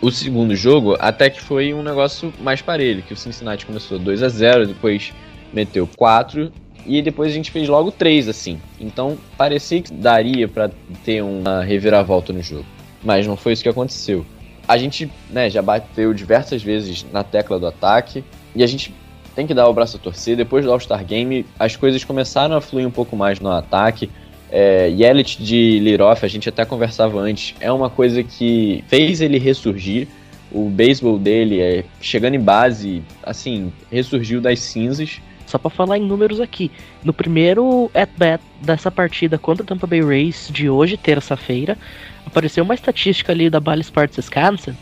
O 0.00 0.10
segundo 0.10 0.54
jogo 0.54 0.96
até 0.98 1.30
que 1.30 1.40
foi 1.40 1.72
um 1.72 1.82
negócio 1.82 2.32
mais 2.40 2.60
parelho, 2.60 3.02
que 3.02 3.12
o 3.12 3.16
Cincinnati 3.16 3.64
começou 3.64 3.98
2 3.98 4.22
a 4.22 4.28
0, 4.28 4.66
depois 4.66 5.12
meteu 5.52 5.88
4 5.96 6.52
e 6.86 7.02
depois 7.02 7.32
a 7.32 7.34
gente 7.34 7.50
fez 7.50 7.68
logo 7.68 7.90
três, 7.90 8.28
assim. 8.28 8.60
Então 8.80 9.18
parecia 9.36 9.82
que 9.82 9.92
daria 9.92 10.46
para 10.46 10.70
ter 11.04 11.22
uma 11.22 11.62
reviravolta 11.62 12.32
no 12.32 12.42
jogo. 12.42 12.66
Mas 13.02 13.26
não 13.26 13.36
foi 13.36 13.52
isso 13.52 13.62
que 13.62 13.68
aconteceu. 13.68 14.24
A 14.68 14.76
gente 14.76 15.10
né, 15.30 15.48
já 15.48 15.62
bateu 15.62 16.12
diversas 16.12 16.62
vezes 16.62 17.06
na 17.12 17.22
tecla 17.22 17.58
do 17.58 17.66
ataque 17.66 18.24
e 18.54 18.62
a 18.62 18.66
gente 18.66 18.92
tem 19.36 19.46
que 19.46 19.52
dar 19.52 19.68
o 19.68 19.72
braço 19.74 19.98
a 19.98 20.00
torcer. 20.00 20.34
Depois 20.34 20.64
do 20.64 20.72
All-Star 20.72 21.04
Game, 21.04 21.44
as 21.58 21.76
coisas 21.76 22.02
começaram 22.02 22.56
a 22.56 22.60
fluir 22.60 22.88
um 22.88 22.90
pouco 22.90 23.14
mais 23.14 23.38
no 23.38 23.50
ataque. 23.50 24.10
É, 24.50 24.88
Yelich 24.88 25.42
de 25.42 25.78
Liroff, 25.78 26.24
a 26.24 26.28
gente 26.28 26.48
até 26.48 26.64
conversava 26.64 27.20
antes, 27.20 27.54
é 27.60 27.70
uma 27.70 27.90
coisa 27.90 28.22
que 28.22 28.82
fez 28.88 29.20
ele 29.20 29.38
ressurgir. 29.38 30.08
O 30.50 30.70
beisebol 30.70 31.18
dele, 31.18 31.60
é, 31.60 31.84
chegando 32.00 32.34
em 32.34 32.40
base, 32.40 33.02
assim, 33.22 33.70
ressurgiu 33.92 34.40
das 34.40 34.60
cinzas. 34.60 35.20
Só 35.44 35.58
para 35.58 35.70
falar 35.70 35.98
em 35.98 36.02
números 36.02 36.40
aqui, 36.40 36.70
no 37.04 37.12
primeiro 37.12 37.90
at-bat 37.94 38.42
dessa 38.62 38.90
partida 38.90 39.38
contra 39.38 39.62
o 39.62 39.66
Tampa 39.66 39.86
Bay 39.86 40.00
Rays 40.00 40.48
de 40.50 40.70
hoje, 40.70 40.96
terça-feira, 40.96 41.76
apareceu 42.24 42.64
uma 42.64 42.74
estatística 42.74 43.32
ali 43.32 43.50
da 43.50 43.60
Bally 43.60 43.82
Sports 43.82 44.16
Wisconsin 44.16 44.74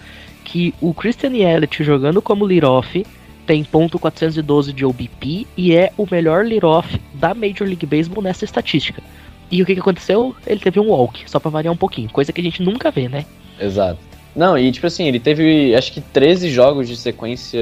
que 0.45 0.75
o 0.81 0.95
Christian 0.95 1.33
Yelich 1.33 1.83
jogando 1.83 2.23
como 2.23 2.45
leadoff 2.45 3.05
tem 3.47 3.65
ponto 3.65 3.99
.412 3.99 4.73
de 4.73 4.85
OBP 4.85 5.47
e 5.57 5.75
é 5.75 5.93
o 5.97 6.07
melhor 6.11 6.45
leadoff 6.45 7.01
da 7.15 7.35
Major 7.35 7.67
League 7.67 7.87
Baseball 7.87 8.23
nessa 8.23 8.45
estatística. 8.45 9.03
E 9.51 9.63
o 9.63 9.67
que, 9.67 9.75
que 9.75 9.81
aconteceu? 9.81 10.35
Ele 10.47 10.61
teve 10.61 10.81
um 10.81 10.89
walk, 10.89 11.29
só 11.31 11.39
pra 11.39 11.51
variar 11.51 11.73
um 11.73 11.77
pouquinho, 11.77 12.09
coisa 12.11 12.33
que 12.33 12.41
a 12.41 12.45
gente 12.45 12.63
nunca 12.63 12.91
vê, 12.91 13.09
né? 13.09 13.25
Exato. 13.61 13.99
Não, 14.35 14.59
e 14.59 14.73
tipo 14.73 14.87
assim, 14.87 15.07
ele 15.07 15.21
teve 15.21 15.75
acho 15.77 15.93
que 15.93 16.01
13 16.01 16.51
jogos 16.51 16.89
de 16.89 16.97
sequência 16.97 17.61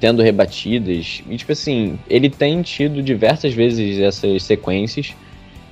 tendo 0.00 0.22
rebatidas. 0.22 1.22
E 1.28 1.36
tipo 1.36 1.52
assim, 1.52 1.98
ele 2.08 2.30
tem 2.30 2.62
tido 2.62 3.02
diversas 3.02 3.52
vezes 3.52 3.98
essas 4.00 4.42
sequências. 4.42 5.14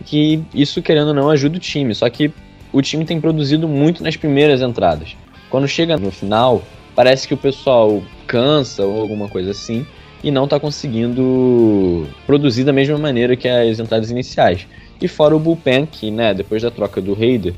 Que 0.05 0.43
isso, 0.53 0.83
querendo 0.83 1.09
ou 1.09 1.15
não, 1.15 1.31
ajuda 1.31 1.57
o 1.57 1.61
time. 1.61 1.95
Só 1.95 2.09
que 2.11 2.31
o 2.71 2.83
time 2.83 3.05
tem 3.07 3.19
produzido 3.19 3.67
muito 3.67 4.03
nas 4.03 4.15
primeiras 4.17 4.61
entradas. 4.61 5.17
Quando 5.49 5.67
chega 5.67 5.97
no 5.97 6.11
final, 6.11 6.63
parece 6.97 7.29
que 7.29 7.35
o 7.35 7.37
pessoal 7.37 8.03
cansa 8.27 8.83
ou 8.83 9.01
alguma 9.01 9.29
coisa 9.29 9.53
assim. 9.53 9.87
E 10.25 10.31
não 10.31 10.49
tá 10.49 10.59
conseguindo 10.59 12.09
produzir 12.27 12.65
da 12.65 12.73
mesma 12.73 12.99
maneira 12.99 13.37
que 13.37 13.47
as 13.47 13.79
entradas 13.79 14.11
iniciais. 14.11 14.67
E 15.01 15.07
fora 15.07 15.37
o 15.37 15.39
bullpen, 15.39 15.87
que, 15.87 16.11
né, 16.11 16.33
depois 16.33 16.63
da 16.63 16.71
troca 16.71 17.01
do 17.01 17.13
Raider, 17.13 17.55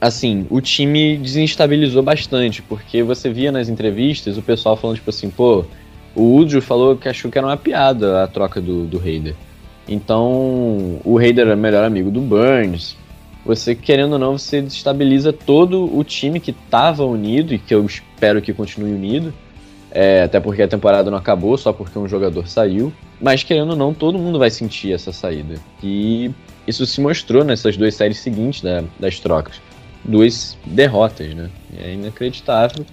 assim, 0.00 0.44
o 0.50 0.60
time 0.60 1.16
desestabilizou 1.16 2.02
bastante, 2.02 2.60
porque 2.62 3.02
você 3.02 3.30
via 3.30 3.52
nas 3.52 3.68
entrevistas 3.68 4.36
o 4.36 4.42
pessoal 4.42 4.76
falando, 4.76 4.96
tipo 4.96 5.10
assim, 5.10 5.30
pô, 5.30 5.64
o 6.14 6.34
Udjo 6.34 6.60
falou 6.60 6.96
que 6.96 7.08
achou 7.08 7.30
que 7.30 7.38
era 7.38 7.46
uma 7.46 7.56
piada 7.56 8.24
a 8.24 8.26
troca 8.26 8.60
do, 8.60 8.84
do 8.86 8.98
Raider. 8.98 9.34
Então, 9.88 11.00
o 11.04 11.16
Raider 11.16 11.46
era 11.46 11.56
o 11.56 11.58
melhor 11.58 11.84
amigo 11.84 12.10
do 12.10 12.20
Burns. 12.20 12.96
Você, 13.50 13.74
querendo 13.74 14.12
ou 14.12 14.18
não, 14.18 14.38
você 14.38 14.62
desestabiliza 14.62 15.32
todo 15.32 15.96
o 15.96 16.04
time 16.04 16.38
que 16.38 16.52
estava 16.52 17.04
unido 17.04 17.52
e 17.52 17.58
que 17.58 17.74
eu 17.74 17.84
espero 17.84 18.40
que 18.40 18.52
continue 18.52 18.92
unido. 18.92 19.34
É, 19.90 20.22
até 20.22 20.38
porque 20.38 20.62
a 20.62 20.68
temporada 20.68 21.10
não 21.10 21.18
acabou 21.18 21.58
só 21.58 21.72
porque 21.72 21.98
um 21.98 22.06
jogador 22.06 22.46
saiu. 22.46 22.92
Mas, 23.20 23.42
querendo 23.42 23.70
ou 23.70 23.76
não, 23.76 23.92
todo 23.92 24.18
mundo 24.18 24.38
vai 24.38 24.50
sentir 24.50 24.92
essa 24.92 25.12
saída. 25.12 25.56
E 25.82 26.30
isso 26.64 26.86
se 26.86 27.00
mostrou 27.00 27.42
nessas 27.42 27.76
duas 27.76 27.94
séries 27.94 28.18
seguintes 28.18 28.62
né, 28.62 28.84
das 29.00 29.18
trocas 29.18 29.60
duas 30.04 30.56
derrotas, 30.64 31.34
né? 31.34 31.50
É 31.78 31.92
inacreditável, 31.92 32.84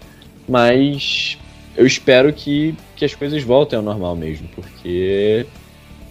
mas 0.48 1.38
eu 1.76 1.86
espero 1.86 2.34
que, 2.34 2.76
que 2.96 3.06
as 3.06 3.16
coisas 3.16 3.42
voltem 3.44 3.78
ao 3.78 3.84
normal 3.84 4.16
mesmo, 4.16 4.48
porque 4.56 5.46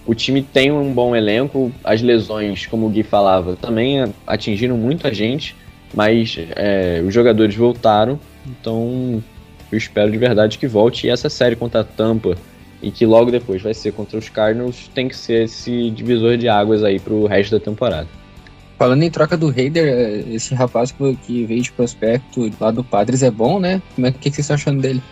o 0.06 0.14
time 0.14 0.42
tem 0.42 0.70
um 0.70 0.92
bom 0.92 1.14
elenco, 1.16 1.72
as 1.82 2.00
lesões, 2.00 2.66
como 2.66 2.86
o 2.86 2.88
Gui 2.88 3.02
falava, 3.02 3.56
também 3.56 4.12
atingiram 4.26 4.76
muita 4.76 5.12
gente, 5.12 5.56
mas 5.92 6.38
é, 6.54 7.02
os 7.04 7.12
jogadores 7.12 7.54
voltaram, 7.54 8.18
então 8.46 9.22
eu 9.70 9.76
espero 9.76 10.10
de 10.10 10.18
verdade 10.18 10.58
que 10.58 10.66
volte. 10.66 11.06
E 11.06 11.10
essa 11.10 11.28
série 11.28 11.56
contra 11.56 11.80
a 11.80 11.84
Tampa 11.84 12.36
e 12.80 12.90
que 12.90 13.04
logo 13.04 13.30
depois 13.30 13.60
vai 13.62 13.75
ser 13.75 13.92
contra 13.92 14.18
os 14.18 14.28
Cardinals 14.28 14.88
tem 14.94 15.08
que 15.08 15.16
ser 15.16 15.44
esse 15.44 15.90
divisor 15.90 16.36
de 16.36 16.48
águas 16.48 16.84
aí 16.84 17.00
para 17.00 17.12
o 17.12 17.26
resto 17.26 17.58
da 17.58 17.64
temporada. 17.64 18.08
Falando 18.78 19.02
em 19.02 19.10
troca 19.10 19.36
do 19.36 19.50
Raider, 19.50 19.88
é, 19.88 20.34
esse 20.34 20.54
rapaz 20.54 20.94
que 21.25 21.44
veio 21.44 21.62
de 21.62 21.72
prospecto 21.72 22.50
lá 22.60 22.70
do 22.70 22.84
Padres 22.84 23.22
é 23.22 23.30
bom, 23.30 23.58
né? 23.58 23.80
Como 23.94 24.06
é 24.06 24.12
que, 24.12 24.18
que 24.18 24.30
vocês 24.30 24.40
estão 24.40 24.54
achando 24.54 24.82
dele? 24.82 25.02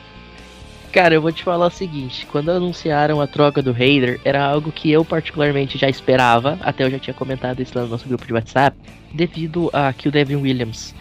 Cara, 0.94 1.12
eu 1.12 1.20
vou 1.20 1.32
te 1.32 1.42
falar 1.42 1.66
o 1.66 1.70
seguinte: 1.70 2.24
quando 2.30 2.50
anunciaram 2.50 3.20
a 3.20 3.26
troca 3.26 3.60
do 3.60 3.72
Raider, 3.72 4.20
era 4.24 4.44
algo 4.44 4.70
que 4.70 4.92
eu 4.92 5.04
particularmente 5.04 5.76
já 5.76 5.88
esperava, 5.88 6.56
até 6.60 6.84
eu 6.84 6.90
já 6.90 7.00
tinha 7.00 7.12
comentado 7.12 7.60
isso 7.60 7.76
lá 7.76 7.82
no 7.82 7.90
nosso 7.90 8.06
grupo 8.06 8.24
de 8.24 8.32
WhatsApp, 8.32 8.76
devido 9.12 9.68
a 9.72 9.92
que 9.92 10.06
o 10.06 10.12
Devin 10.12 10.36
Williams 10.36 10.94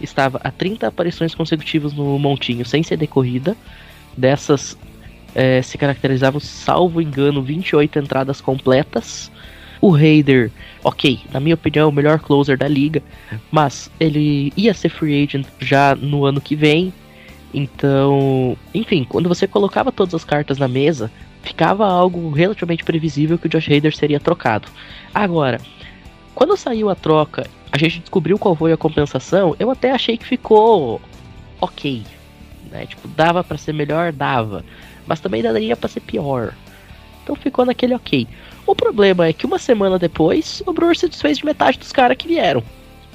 estava 0.00 0.40
a 0.44 0.52
30 0.52 0.86
aparições 0.86 1.34
consecutivas 1.34 1.92
no 1.92 2.16
Montinho 2.16 2.64
sem 2.64 2.84
ser 2.84 2.96
decorrida. 2.96 3.56
Dessas 4.16 4.78
é, 5.34 5.60
se 5.62 5.76
caracterizavam, 5.76 6.38
salvo 6.38 7.00
engano, 7.02 7.42
28 7.42 7.98
entradas 7.98 8.40
completas. 8.40 9.32
O 9.80 9.90
Raider, 9.90 10.52
ok, 10.84 11.22
na 11.32 11.40
minha 11.40 11.56
opinião, 11.56 11.86
é 11.86 11.88
o 11.88 11.92
melhor 11.92 12.20
closer 12.20 12.56
da 12.56 12.68
liga, 12.68 13.02
mas 13.50 13.90
ele 13.98 14.52
ia 14.56 14.72
ser 14.74 14.90
free 14.90 15.24
agent 15.24 15.46
já 15.58 15.96
no 15.96 16.24
ano 16.24 16.40
que 16.40 16.54
vem. 16.54 16.92
Então, 17.52 18.56
enfim, 18.72 19.04
quando 19.08 19.28
você 19.28 19.46
colocava 19.46 19.90
todas 19.90 20.14
as 20.14 20.24
cartas 20.24 20.58
na 20.58 20.68
mesa, 20.68 21.10
ficava 21.42 21.86
algo 21.86 22.30
relativamente 22.30 22.84
previsível 22.84 23.38
que 23.38 23.46
o 23.46 23.50
Josh 23.50 23.68
Hader 23.68 23.94
seria 23.94 24.20
trocado. 24.20 24.68
Agora, 25.12 25.60
quando 26.34 26.56
saiu 26.56 26.88
a 26.88 26.94
troca, 26.94 27.46
a 27.72 27.78
gente 27.78 28.00
descobriu 28.00 28.38
qual 28.38 28.54
foi 28.54 28.72
a 28.72 28.76
compensação, 28.76 29.54
eu 29.58 29.70
até 29.70 29.90
achei 29.90 30.16
que 30.16 30.26
ficou 30.26 31.00
ok, 31.60 32.02
né? 32.70 32.86
Tipo, 32.86 33.08
dava 33.08 33.42
para 33.42 33.58
ser 33.58 33.74
melhor, 33.74 34.12
dava, 34.12 34.64
mas 35.06 35.20
também 35.20 35.42
daria 35.42 35.76
para 35.76 35.88
ser 35.88 36.00
pior. 36.00 36.54
Então 37.22 37.34
ficou 37.34 37.64
naquele 37.64 37.94
ok. 37.94 38.26
O 38.66 38.74
problema 38.74 39.26
é 39.26 39.32
que 39.32 39.46
uma 39.46 39.58
semana 39.58 39.98
depois, 39.98 40.62
o 40.66 40.72
Brewer 40.72 40.96
se 40.96 41.08
desfez 41.08 41.38
de 41.38 41.44
metade 41.44 41.78
dos 41.78 41.92
caras 41.92 42.16
que 42.16 42.28
vieram. 42.28 42.62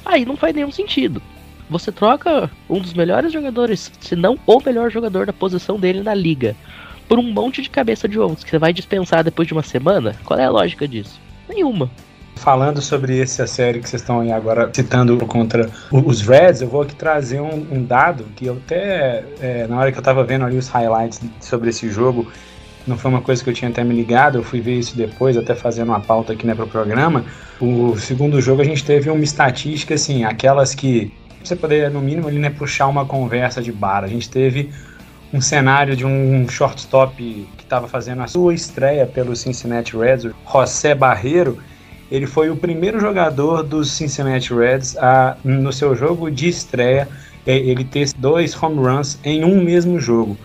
Aí 0.06 0.26
não 0.26 0.38
faz 0.38 0.54
nenhum 0.54 0.72
sentido. 0.72 1.22
Você 1.70 1.92
troca 1.92 2.50
um 2.70 2.80
dos 2.80 2.94
melhores 2.94 3.34
jogadores, 3.34 3.92
se 4.00 4.16
não 4.16 4.38
o 4.46 4.62
melhor 4.64 4.92
jogador 4.92 5.26
da 5.26 5.34
posição 5.34 5.80
dele 5.80 6.02
na 6.02 6.14
liga, 6.14 6.56
por 7.08 7.18
um 7.18 7.24
monte 7.24 7.62
de 7.62 7.70
cabeça 7.70 8.08
de 8.08 8.20
ovos 8.20 8.44
que 8.44 8.50
você 8.50 8.60
vai 8.60 8.72
dispensar 8.72 9.24
depois 9.24 9.48
de 9.48 9.54
uma 9.54 9.64
semana? 9.64 10.16
Qual 10.24 10.40
é 10.40 10.46
a 10.46 10.50
lógica 10.50 10.88
disso? 10.88 11.20
Nenhuma. 11.50 11.90
Falando 12.36 12.82
sobre 12.82 13.20
essa 13.20 13.48
série 13.48 13.80
que 13.80 13.90
vocês 13.90 14.02
estão 14.02 14.20
aí 14.20 14.32
agora 14.32 14.70
citando 14.74 15.18
contra 15.26 15.70
os 15.90 16.22
Reds, 16.22 16.62
eu 16.62 16.68
vou 16.68 16.82
aqui 16.82 16.94
trazer 16.94 17.40
um, 17.40 17.66
um 17.72 17.84
dado 17.84 18.26
que 18.36 18.46
eu 18.46 18.54
até, 18.64 19.24
é, 19.40 19.66
na 19.68 19.80
hora 19.80 19.92
que 19.92 19.98
eu 19.98 20.04
tava 20.04 20.24
vendo 20.24 20.44
ali 20.46 20.58
os 20.58 20.68
highlights 20.68 21.22
sobre 21.40 21.70
esse 21.70 21.90
jogo, 21.90 22.28
não 22.86 22.98
foi 22.98 23.10
uma 23.10 23.22
coisa 23.22 23.44
que 23.44 23.50
eu 23.50 23.54
tinha 23.54 23.72
até 23.72 23.84
me 23.84 23.96
ligado, 23.96 24.38
eu 24.38 24.44
fui 24.44 24.60
ver 24.60 24.78
isso 24.78 24.96
depois, 24.96 25.38
até 25.38 25.56
fazendo 25.56 25.90
uma 25.90 26.00
pauta 26.00 26.34
aqui 26.34 26.46
né, 26.46 26.54
para 26.54 26.66
o 26.66 26.68
programa. 26.68 27.26
O 27.60 27.98
segundo 27.98 28.40
jogo 28.42 28.62
a 28.62 28.66
gente 28.66 28.84
teve 28.84 29.10
uma 29.10 29.24
estatística, 29.24 29.96
assim, 29.96 30.24
aquelas 30.24 30.76
que 30.76 31.12
você 31.48 31.56
poderia, 31.56 31.90
no 31.90 32.02
mínimo, 32.02 32.28
ali, 32.28 32.40
né, 32.40 32.50
puxar 32.50 32.88
uma 32.88 33.06
conversa 33.06 33.62
de 33.62 33.72
bar. 33.72 34.04
A 34.04 34.08
gente 34.08 34.30
teve 34.30 34.70
um 35.34 35.42
cenário 35.42 35.96
de 35.96 36.06
um 36.06 36.48
shortstop 36.48 37.16
que 37.58 37.64
estava 37.64 37.88
fazendo 37.88 38.22
a 38.22 38.28
sua 38.28 38.54
estreia 38.54 39.06
pelo 39.06 39.36
Cincinnati 39.36 39.98
Reds, 39.98 40.32
José 40.52 40.96
Barreiro. 40.96 41.58
Ele 42.12 42.26
foi 42.26 42.50
o 42.50 42.56
primeiro 42.56 43.00
jogador 43.00 43.64
dos 43.64 43.92
Cincinnati 43.92 44.54
Reds 44.54 44.96
a, 44.98 45.36
no 45.44 45.74
seu 45.74 45.96
jogo 45.96 46.30
de 46.30 46.48
estreia, 46.48 47.08
ele 47.46 47.84
ter 47.84 48.12
dois 48.18 48.62
home 48.62 48.78
runs 48.78 49.20
em 49.24 49.44
um 49.44 49.64
mesmo 49.64 50.00
jogo 50.00 50.38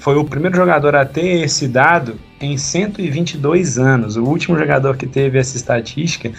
foi 0.00 0.16
o 0.16 0.24
primeiro 0.24 0.56
jogador 0.56 0.96
a 0.96 1.04
ter 1.04 1.42
esse 1.42 1.68
dado 1.68 2.18
em 2.40 2.56
122 2.56 3.78
anos. 3.78 4.16
O 4.16 4.24
último 4.24 4.58
jogador 4.58 4.96
que 4.96 5.06
teve 5.06 5.38
essa 5.38 5.56
estatística 5.56 6.32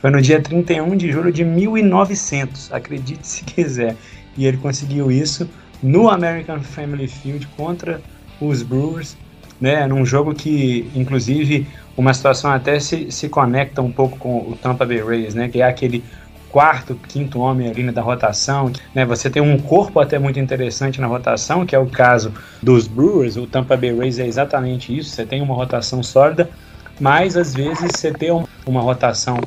foi 0.00 0.10
no 0.10 0.20
dia 0.20 0.40
31 0.40 0.96
de 0.96 1.10
julho 1.10 1.32
de 1.32 1.44
1900, 1.44 2.72
acredite 2.72 3.26
se 3.26 3.44
quiser. 3.44 3.96
E 4.36 4.46
ele 4.46 4.56
conseguiu 4.56 5.10
isso 5.10 5.48
no 5.82 6.08
American 6.08 6.60
Family 6.60 7.08
Field 7.08 7.46
contra 7.56 8.00
os 8.40 8.62
Brewers, 8.62 9.16
né, 9.60 9.86
num 9.86 10.06
jogo 10.06 10.34
que, 10.34 10.88
inclusive, 10.94 11.66
uma 11.96 12.14
situação 12.14 12.50
até 12.50 12.78
se, 12.78 13.10
se 13.10 13.28
conecta 13.28 13.82
um 13.82 13.90
pouco 13.90 14.16
com 14.18 14.38
o 14.38 14.58
Tampa 14.62 14.86
Bay 14.86 15.02
Rays, 15.02 15.34
né, 15.34 15.48
que 15.48 15.60
é 15.60 15.66
aquele 15.66 16.04
quarto, 16.48 16.94
quinto 17.08 17.40
homem 17.40 17.68
ali 17.68 17.90
da 17.90 18.00
rotação. 18.00 18.72
Né? 18.94 19.04
Você 19.04 19.28
tem 19.28 19.42
um 19.42 19.58
corpo 19.58 20.00
até 20.00 20.18
muito 20.18 20.38
interessante 20.38 21.00
na 21.00 21.06
rotação, 21.06 21.66
que 21.66 21.74
é 21.74 21.78
o 21.78 21.86
caso 21.86 22.32
dos 22.62 22.86
Brewers. 22.86 23.36
O 23.36 23.46
Tampa 23.46 23.76
Bay 23.76 23.96
Rays 23.96 24.18
é 24.18 24.26
exatamente 24.26 24.96
isso. 24.96 25.10
Você 25.10 25.26
tem 25.26 25.42
uma 25.42 25.54
rotação 25.54 26.02
sólida, 26.02 26.48
mas 26.98 27.36
às 27.36 27.54
vezes 27.54 27.90
você 27.94 28.12
tem 28.12 28.30
uma 28.66 28.80
rotação 28.80 29.38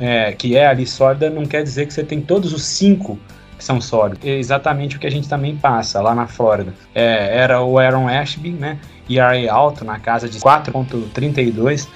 é, 0.00 0.32
que 0.32 0.56
é 0.56 0.66
ali 0.66 0.86
sólida, 0.86 1.30
não 1.30 1.44
quer 1.44 1.62
dizer 1.62 1.86
que 1.86 1.92
você 1.92 2.02
tem 2.02 2.20
todos 2.20 2.52
os 2.52 2.64
cinco 2.64 3.18
que 3.56 3.64
são 3.64 3.80
sólidos. 3.80 4.24
É 4.24 4.36
exatamente 4.38 4.96
o 4.96 5.00
que 5.00 5.06
a 5.06 5.10
gente 5.10 5.28
também 5.28 5.56
passa 5.56 6.00
lá 6.00 6.14
na 6.14 6.26
Flórida. 6.26 6.74
É, 6.94 7.36
era 7.36 7.62
o 7.62 7.78
Aaron 7.78 8.08
Ashby, 8.08 8.50
né? 8.50 8.78
ERA 9.08 9.52
alto, 9.52 9.84
na 9.84 9.98
casa 9.98 10.28
de 10.28 10.38
4.32, 10.40 11.88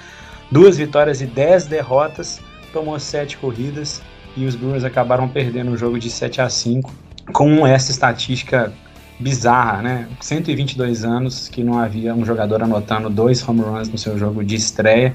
duas 0.51 0.77
vitórias 0.77 1.21
e 1.21 1.25
10 1.25 1.65
derrotas, 1.65 2.39
tomou 2.71 2.99
sete 2.99 3.37
corridas, 3.37 4.01
e 4.37 4.45
os 4.45 4.55
Brewers 4.55 4.83
acabaram 4.83 5.27
perdendo 5.27 5.71
o 5.71 5.77
jogo 5.77 5.97
de 5.97 6.09
7 6.09 6.41
a 6.41 6.49
5 6.49 6.93
com 7.33 7.65
essa 7.65 7.91
estatística 7.91 8.71
bizarra, 9.19 9.81
né? 9.81 10.07
122 10.21 11.03
anos 11.03 11.49
que 11.49 11.63
não 11.63 11.77
havia 11.77 12.13
um 12.15 12.25
jogador 12.25 12.63
anotando 12.63 13.09
dois 13.09 13.45
home 13.47 13.61
runs 13.61 13.89
no 13.89 13.97
seu 13.97 14.17
jogo 14.17 14.43
de 14.43 14.55
estreia. 14.55 15.13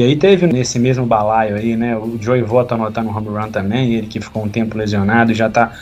E 0.00 0.02
aí 0.02 0.16
teve 0.16 0.46
nesse 0.46 0.78
mesmo 0.78 1.04
balaio 1.04 1.56
aí, 1.56 1.76
né? 1.76 1.94
O 1.94 2.16
Joey 2.18 2.40
Votto 2.40 2.72
anotando 2.72 3.10
um 3.10 3.14
home 3.14 3.28
run 3.28 3.50
também, 3.50 3.96
ele 3.96 4.06
que 4.06 4.18
ficou 4.18 4.42
um 4.42 4.48
tempo 4.48 4.78
lesionado 4.78 5.30
e 5.30 5.34
já 5.34 5.50
tá 5.50 5.72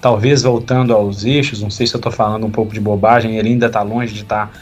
talvez 0.00 0.44
voltando 0.44 0.94
aos 0.94 1.24
eixos. 1.24 1.60
Não 1.60 1.70
sei 1.70 1.84
se 1.84 1.92
eu 1.92 2.00
tô 2.00 2.08
falando 2.08 2.46
um 2.46 2.52
pouco 2.52 2.72
de 2.72 2.78
bobagem, 2.78 3.36
ele 3.36 3.48
ainda 3.48 3.68
tá 3.68 3.82
longe 3.82 4.14
de 4.14 4.22
estar 4.22 4.46
tá 4.46 4.52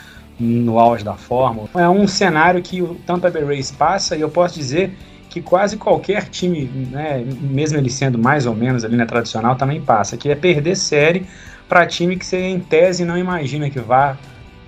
no 0.40 0.78
auge 0.78 1.04
da 1.04 1.12
forma. 1.12 1.64
É 1.74 1.86
um 1.86 2.08
cenário 2.08 2.62
que 2.62 2.80
o 2.80 2.94
Tampa 3.06 3.30
Bay 3.30 3.44
Rays 3.44 3.70
passa 3.70 4.16
e 4.16 4.22
eu 4.22 4.30
posso 4.30 4.58
dizer 4.58 4.96
que 5.28 5.42
quase 5.42 5.76
qualquer 5.76 6.30
time, 6.30 6.64
né, 6.90 7.22
mesmo 7.38 7.76
ele 7.76 7.90
sendo 7.90 8.16
mais 8.18 8.46
ou 8.46 8.54
menos 8.54 8.82
ali 8.82 8.96
na 8.96 9.04
tradicional, 9.04 9.56
também 9.56 9.78
passa, 9.82 10.16
que 10.16 10.30
é 10.30 10.34
perder 10.34 10.74
série 10.74 11.26
para 11.68 11.86
time 11.86 12.16
que 12.16 12.24
você 12.24 12.38
em 12.38 12.60
tese 12.60 13.04
não 13.04 13.18
imagina 13.18 13.68
que 13.68 13.78
vá 13.78 14.16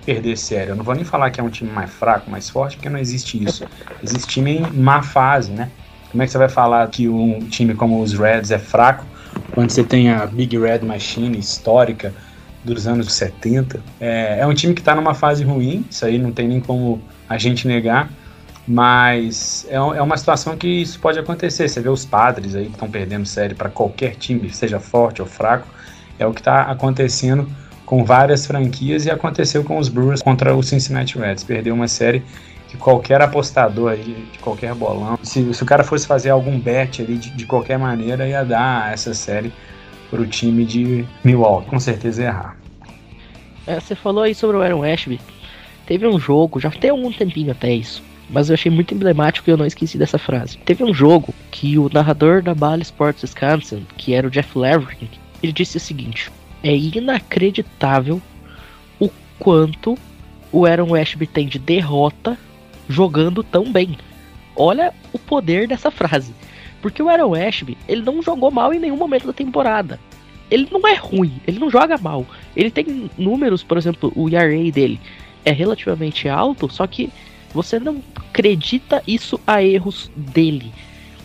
perder 0.05 0.37
série. 0.37 0.69
Eu 0.69 0.75
não 0.75 0.83
vou 0.83 0.93
nem 0.93 1.03
falar 1.03 1.31
que 1.31 1.41
é 1.41 1.43
um 1.43 1.49
time 1.49 1.71
mais 1.71 1.91
fraco, 1.91 2.29
mais 2.29 2.49
forte, 2.49 2.77
porque 2.77 2.89
não 2.89 2.99
existe 2.99 3.43
isso. 3.43 3.65
Existe 4.03 4.27
time 4.27 4.57
em 4.57 4.71
má 4.71 5.01
fase, 5.01 5.51
né? 5.51 5.69
Como 6.11 6.23
é 6.23 6.25
que 6.25 6.31
você 6.31 6.37
vai 6.37 6.47
falar 6.47 6.87
que 6.87 7.09
um 7.09 7.39
time 7.39 7.73
como 7.73 8.01
os 8.01 8.13
Reds 8.13 8.51
é 8.51 8.59
fraco 8.59 9.05
quando 9.53 9.69
você 9.69 9.83
tem 9.83 10.09
a 10.09 10.25
Big 10.25 10.57
Red 10.57 10.79
Machine 10.79 11.37
histórica 11.37 12.13
dos 12.63 12.87
anos 12.87 13.11
70? 13.13 13.81
É, 13.99 14.39
é 14.39 14.47
um 14.47 14.53
time 14.53 14.73
que 14.73 14.81
está 14.81 14.95
numa 14.95 15.13
fase 15.13 15.43
ruim, 15.43 15.85
isso 15.89 16.05
aí 16.05 16.17
não 16.17 16.31
tem 16.31 16.47
nem 16.47 16.61
como 16.61 17.01
a 17.27 17.37
gente 17.37 17.67
negar, 17.67 18.09
mas 18.67 19.65
é, 19.69 19.75
é 19.75 20.01
uma 20.01 20.15
situação 20.15 20.55
que 20.55 20.67
isso 20.67 20.99
pode 20.99 21.19
acontecer. 21.19 21.67
Você 21.67 21.81
vê 21.81 21.89
os 21.89 22.05
padres 22.05 22.55
aí 22.55 22.65
que 22.65 22.71
estão 22.71 22.89
perdendo 22.89 23.25
série 23.25 23.53
para 23.53 23.69
qualquer 23.69 24.15
time, 24.15 24.49
seja 24.51 24.79
forte 24.79 25.21
ou 25.21 25.27
fraco, 25.27 25.67
é 26.17 26.25
o 26.25 26.33
que 26.33 26.39
está 26.39 26.61
acontecendo 26.61 27.49
com 27.85 28.03
várias 28.03 28.45
franquias 28.45 29.05
e 29.05 29.11
aconteceu 29.11 29.63
com 29.63 29.77
os 29.77 29.89
Brewers 29.89 30.21
contra 30.21 30.55
o 30.55 30.63
Cincinnati 30.63 31.17
Reds. 31.17 31.43
Perdeu 31.43 31.73
uma 31.73 31.87
série 31.87 32.23
que 32.67 32.77
qualquer 32.77 33.21
apostador 33.21 33.91
aí, 33.91 34.27
de 34.31 34.39
qualquer 34.39 34.73
bolão, 34.73 35.17
se, 35.21 35.53
se 35.53 35.63
o 35.63 35.65
cara 35.65 35.83
fosse 35.83 36.07
fazer 36.07 36.29
algum 36.29 36.59
bet 36.59 37.01
ali 37.01 37.17
de, 37.17 37.29
de 37.29 37.45
qualquer 37.45 37.77
maneira, 37.77 38.27
ia 38.27 38.43
dar 38.43 38.91
essa 38.91 39.13
série 39.13 39.53
para 40.09 40.21
o 40.21 40.25
time 40.25 40.65
de 40.65 41.05
Milwaukee. 41.23 41.69
Com 41.69 41.79
certeza 41.79 42.23
ia 42.23 42.27
errar. 42.29 42.57
É, 43.67 43.79
você 43.79 43.95
falou 43.95 44.23
aí 44.23 44.35
sobre 44.35 44.57
o 44.57 44.61
Aaron 44.61 44.83
Ashby. 44.83 45.19
Teve 45.85 46.07
um 46.07 46.19
jogo, 46.19 46.59
já 46.59 46.71
tem 46.71 46.89
algum 46.89 47.11
tempinho 47.11 47.51
até 47.51 47.71
isso, 47.71 48.03
mas 48.29 48.49
eu 48.49 48.55
achei 48.55 48.71
muito 48.71 48.93
emblemático 48.93 49.47
e 49.47 49.51
eu 49.51 49.57
não 49.57 49.65
esqueci 49.65 49.97
dessa 49.97 50.17
frase. 50.17 50.57
Teve 50.59 50.83
um 50.83 50.93
jogo 50.93 51.33
que 51.51 51.77
o 51.77 51.89
narrador 51.93 52.41
da 52.41 52.55
Bally 52.55 52.81
Sports 52.81 53.21
Wisconsin, 53.21 53.85
que 53.97 54.13
era 54.13 54.27
o 54.27 54.31
Jeff 54.31 54.57
Levering, 54.57 55.09
ele 55.43 55.53
disse 55.53 55.77
o 55.77 55.79
seguinte: 55.79 56.31
É 56.65 56.75
inacreditável 56.75 58.19
o 58.99 59.07
quanto 59.37 59.95
o 60.51 60.65
Aaron 60.65 60.95
Ashby 60.95 61.27
tem 61.27 61.47
de 61.47 61.59
derrota 61.59 62.35
jogando 62.89 63.43
tão 63.43 63.71
bem. 63.71 63.95
Olha 64.55 64.91
o 65.13 65.19
poder 65.19 65.67
dessa 65.67 65.91
frase. 65.91 66.33
Porque 66.81 67.03
o 67.03 67.07
Aaron 67.07 67.35
Ashby, 67.35 67.77
ele 67.87 68.01
não 68.01 68.19
jogou 68.19 68.49
mal 68.49 68.73
em 68.73 68.79
nenhum 68.79 68.97
momento 68.97 69.27
da 69.27 69.33
temporada. 69.33 69.99
Ele 70.49 70.67
não 70.71 70.87
é 70.87 70.95
ruim, 70.95 71.39
ele 71.45 71.59
não 71.59 71.69
joga 71.69 71.99
mal. 71.99 72.25
Ele 72.55 72.71
tem 72.71 73.11
números, 73.15 73.61
por 73.61 73.77
exemplo, 73.77 74.11
o 74.15 74.27
ERA 74.27 74.71
dele 74.71 74.99
é 75.45 75.51
relativamente 75.51 76.27
alto, 76.27 76.67
só 76.67 76.87
que 76.87 77.11
você 77.53 77.79
não 77.79 78.01
acredita 78.15 79.03
isso 79.05 79.39
a 79.45 79.61
erros 79.61 80.09
dele. 80.15 80.73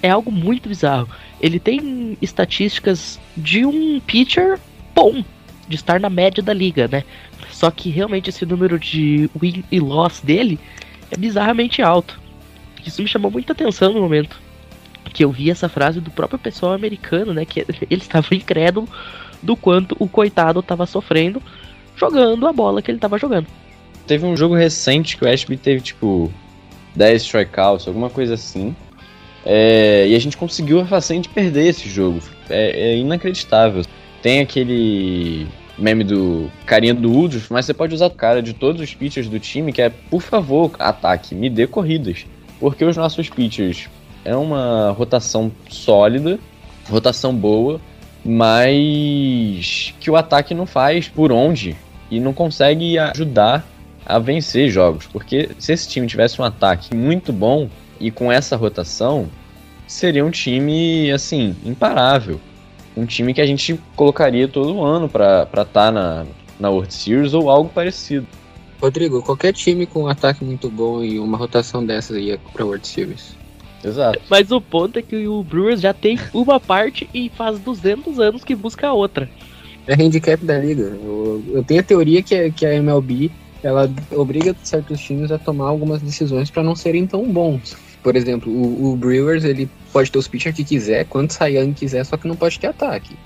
É 0.02 0.10
algo 0.10 0.30
muito 0.30 0.68
bizarro. 0.68 1.08
Ele 1.40 1.58
tem 1.58 2.18
estatísticas 2.20 3.18
de 3.34 3.64
um 3.64 4.00
pitcher 4.00 4.60
bom, 5.00 5.24
de 5.66 5.76
estar 5.76 5.98
na 5.98 6.10
média 6.10 6.42
da 6.42 6.52
liga, 6.52 6.86
né? 6.86 7.04
Só 7.50 7.70
que 7.70 7.88
realmente 7.88 8.28
esse 8.28 8.44
número 8.44 8.78
de 8.78 9.30
win 9.40 9.64
e 9.72 9.80
loss 9.80 10.20
dele 10.20 10.60
é 11.10 11.16
bizarramente 11.16 11.80
alto. 11.80 12.20
Isso 12.84 13.00
me 13.00 13.08
chamou 13.08 13.30
muita 13.30 13.52
atenção 13.52 13.92
no 13.92 14.00
momento 14.00 14.38
que 15.12 15.24
eu 15.24 15.32
vi 15.32 15.50
essa 15.50 15.68
frase 15.68 16.00
do 16.00 16.10
próprio 16.10 16.38
pessoal 16.38 16.72
americano, 16.72 17.32
né? 17.32 17.44
Que 17.44 17.60
ele 17.90 18.02
estava 18.02 18.34
incrédulo 18.34 18.86
do 19.42 19.56
quanto 19.56 19.96
o 19.98 20.06
coitado 20.06 20.60
estava 20.60 20.84
sofrendo 20.84 21.42
jogando 21.96 22.46
a 22.46 22.52
bola 22.52 22.82
que 22.82 22.90
ele 22.90 22.98
estava 22.98 23.18
jogando. 23.18 23.46
Teve 24.06 24.26
um 24.26 24.36
jogo 24.36 24.54
recente 24.54 25.16
que 25.16 25.24
o 25.24 25.28
Ashby 25.28 25.56
teve 25.56 25.80
tipo 25.80 26.32
10 26.94 27.22
strikeouts, 27.22 27.86
alguma 27.86 28.10
coisa 28.10 28.34
assim. 28.34 28.74
É, 29.44 30.06
e 30.08 30.14
a 30.14 30.18
gente 30.18 30.36
conseguiu 30.36 30.80
a 30.80 30.86
façanha 30.86 31.20
de 31.20 31.28
perder 31.28 31.66
esse 31.68 31.88
jogo. 31.88 32.20
É, 32.48 32.92
é, 32.92 32.96
inacreditável. 32.96 33.84
Tem 34.22 34.40
aquele 34.40 35.46
meme 35.78 36.04
do 36.04 36.50
carinha 36.66 36.94
do 36.94 37.10
Woodruff, 37.10 37.52
mas 37.52 37.64
você 37.64 37.72
pode 37.74 37.94
usar 37.94 38.06
o 38.06 38.10
cara 38.10 38.42
de 38.42 38.52
todos 38.52 38.82
os 38.82 38.94
pitchers 38.94 39.28
do 39.28 39.40
time, 39.40 39.72
que 39.72 39.80
é, 39.80 39.88
por 39.88 40.20
favor, 40.20 40.72
ataque, 40.78 41.34
me 41.34 41.48
dê 41.48 41.66
corridas. 41.66 42.26
Porque 42.58 42.84
os 42.84 42.96
nossos 42.96 43.30
pitchers 43.30 43.88
é 44.24 44.36
uma 44.36 44.90
rotação 44.90 45.50
sólida, 45.68 46.38
rotação 46.88 47.34
boa, 47.34 47.80
mas 48.24 49.94
que 49.98 50.10
o 50.10 50.16
ataque 50.16 50.54
não 50.54 50.66
faz 50.66 51.08
por 51.08 51.32
onde 51.32 51.74
e 52.10 52.20
não 52.20 52.34
consegue 52.34 52.98
ajudar 52.98 53.66
a 54.04 54.18
vencer 54.18 54.68
jogos. 54.68 55.06
Porque 55.06 55.50
se 55.58 55.72
esse 55.72 55.88
time 55.88 56.06
tivesse 56.06 56.40
um 56.40 56.44
ataque 56.44 56.94
muito 56.94 57.32
bom 57.32 57.68
e 57.98 58.10
com 58.10 58.30
essa 58.30 58.56
rotação, 58.56 59.28
seria 59.86 60.24
um 60.24 60.30
time, 60.30 61.10
assim, 61.10 61.56
imparável. 61.64 62.40
Um 62.96 63.06
time 63.06 63.32
que 63.32 63.40
a 63.40 63.46
gente 63.46 63.78
colocaria 63.94 64.48
todo 64.48 64.82
ano 64.82 65.08
para 65.08 65.42
estar 65.44 65.64
tá 65.66 65.90
na, 65.92 66.26
na 66.58 66.70
World 66.70 66.92
Series 66.92 67.34
ou 67.34 67.48
algo 67.48 67.70
parecido. 67.70 68.26
Rodrigo, 68.80 69.22
qualquer 69.22 69.52
time 69.52 69.86
com 69.86 70.04
um 70.04 70.08
ataque 70.08 70.44
muito 70.44 70.70
bom 70.70 71.02
e 71.04 71.18
uma 71.18 71.36
rotação 71.36 71.84
dessas 71.84 72.16
ia 72.16 72.38
pra 72.52 72.64
World 72.64 72.86
Series. 72.86 73.36
Exato. 73.84 74.20
Mas 74.28 74.50
o 74.50 74.60
ponto 74.60 74.98
é 74.98 75.02
que 75.02 75.26
o 75.26 75.42
Brewers 75.42 75.80
já 75.80 75.94
tem 75.94 76.18
uma 76.32 76.58
parte 76.58 77.08
e 77.14 77.30
faz 77.30 77.58
200 77.58 78.18
anos 78.18 78.44
que 78.44 78.54
busca 78.54 78.88
a 78.88 78.92
outra. 78.92 79.30
É 79.86 79.94
handicap 79.94 80.44
da 80.44 80.58
liga. 80.58 80.82
Eu, 81.02 81.42
eu 81.54 81.64
tenho 81.64 81.80
a 81.80 81.84
teoria 81.84 82.22
que, 82.22 82.34
a- 82.34 82.50
que 82.50 82.66
a 82.66 82.74
MLB 82.74 83.30
ela 83.62 83.90
obriga 84.12 84.54
certos 84.62 85.00
times 85.00 85.30
a 85.30 85.38
tomar 85.38 85.68
algumas 85.68 86.00
decisões 86.00 86.50
para 86.50 86.62
não 86.62 86.74
serem 86.74 87.06
tão 87.06 87.24
bons. 87.24 87.76
Por 88.02 88.16
exemplo, 88.16 88.50
o, 88.50 88.92
o 88.92 88.96
Brewers 88.96 89.44
ele 89.44 89.68
pode 89.92 90.10
ter 90.10 90.18
os 90.18 90.28
pitchers 90.28 90.54
que 90.54 90.64
quiser, 90.64 91.04
quantos 91.06 91.38
Young 91.40 91.72
quiser, 91.72 92.04
só 92.04 92.16
que 92.16 92.28
não 92.28 92.36
pode 92.36 92.58
ter 92.58 92.68
ataque. 92.68 93.16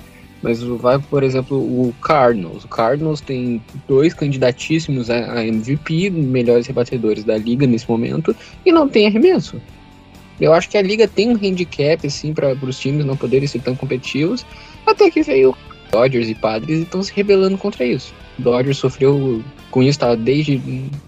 Mas 0.42 0.62
o- 0.62 0.76
vai, 0.76 0.98
por 0.98 1.22
exemplo, 1.22 1.56
o 1.56 1.94
Cardinals. 2.02 2.64
O 2.64 2.68
Cardinals 2.68 3.20
tem 3.20 3.62
dois 3.88 4.12
candidatíssimos 4.12 5.08
a, 5.08 5.44
MVP, 5.44 6.10
melhores 6.10 6.66
rebatedores 6.66 7.24
da 7.24 7.36
liga 7.38 7.66
nesse 7.66 7.88
momento, 7.88 8.36
e 8.64 8.70
não 8.70 8.88
tem 8.88 9.06
arremesso. 9.06 9.60
Eu 10.40 10.52
acho 10.52 10.68
que 10.68 10.76
a 10.76 10.82
liga 10.82 11.06
tem 11.06 11.30
um 11.30 11.36
handicap 11.36 12.06
assim 12.06 12.34
para 12.34 12.52
os 12.54 12.78
times 12.78 13.06
não 13.06 13.16
poderem 13.16 13.46
ser 13.46 13.60
tão 13.60 13.74
competitivos, 13.76 14.44
até 14.84 15.10
que 15.10 15.22
veio 15.22 15.56
Dodgers 15.92 16.28
e 16.28 16.34
Padres 16.34 16.80
e 16.80 16.82
estão 16.82 17.02
se 17.02 17.12
rebelando 17.14 17.56
contra 17.56 17.84
isso. 17.84 18.12
Dodgers 18.36 18.78
sofreu 18.78 19.42
com 19.70 19.82
isso, 19.82 19.98
tá 20.00 20.14
desde 20.14 20.60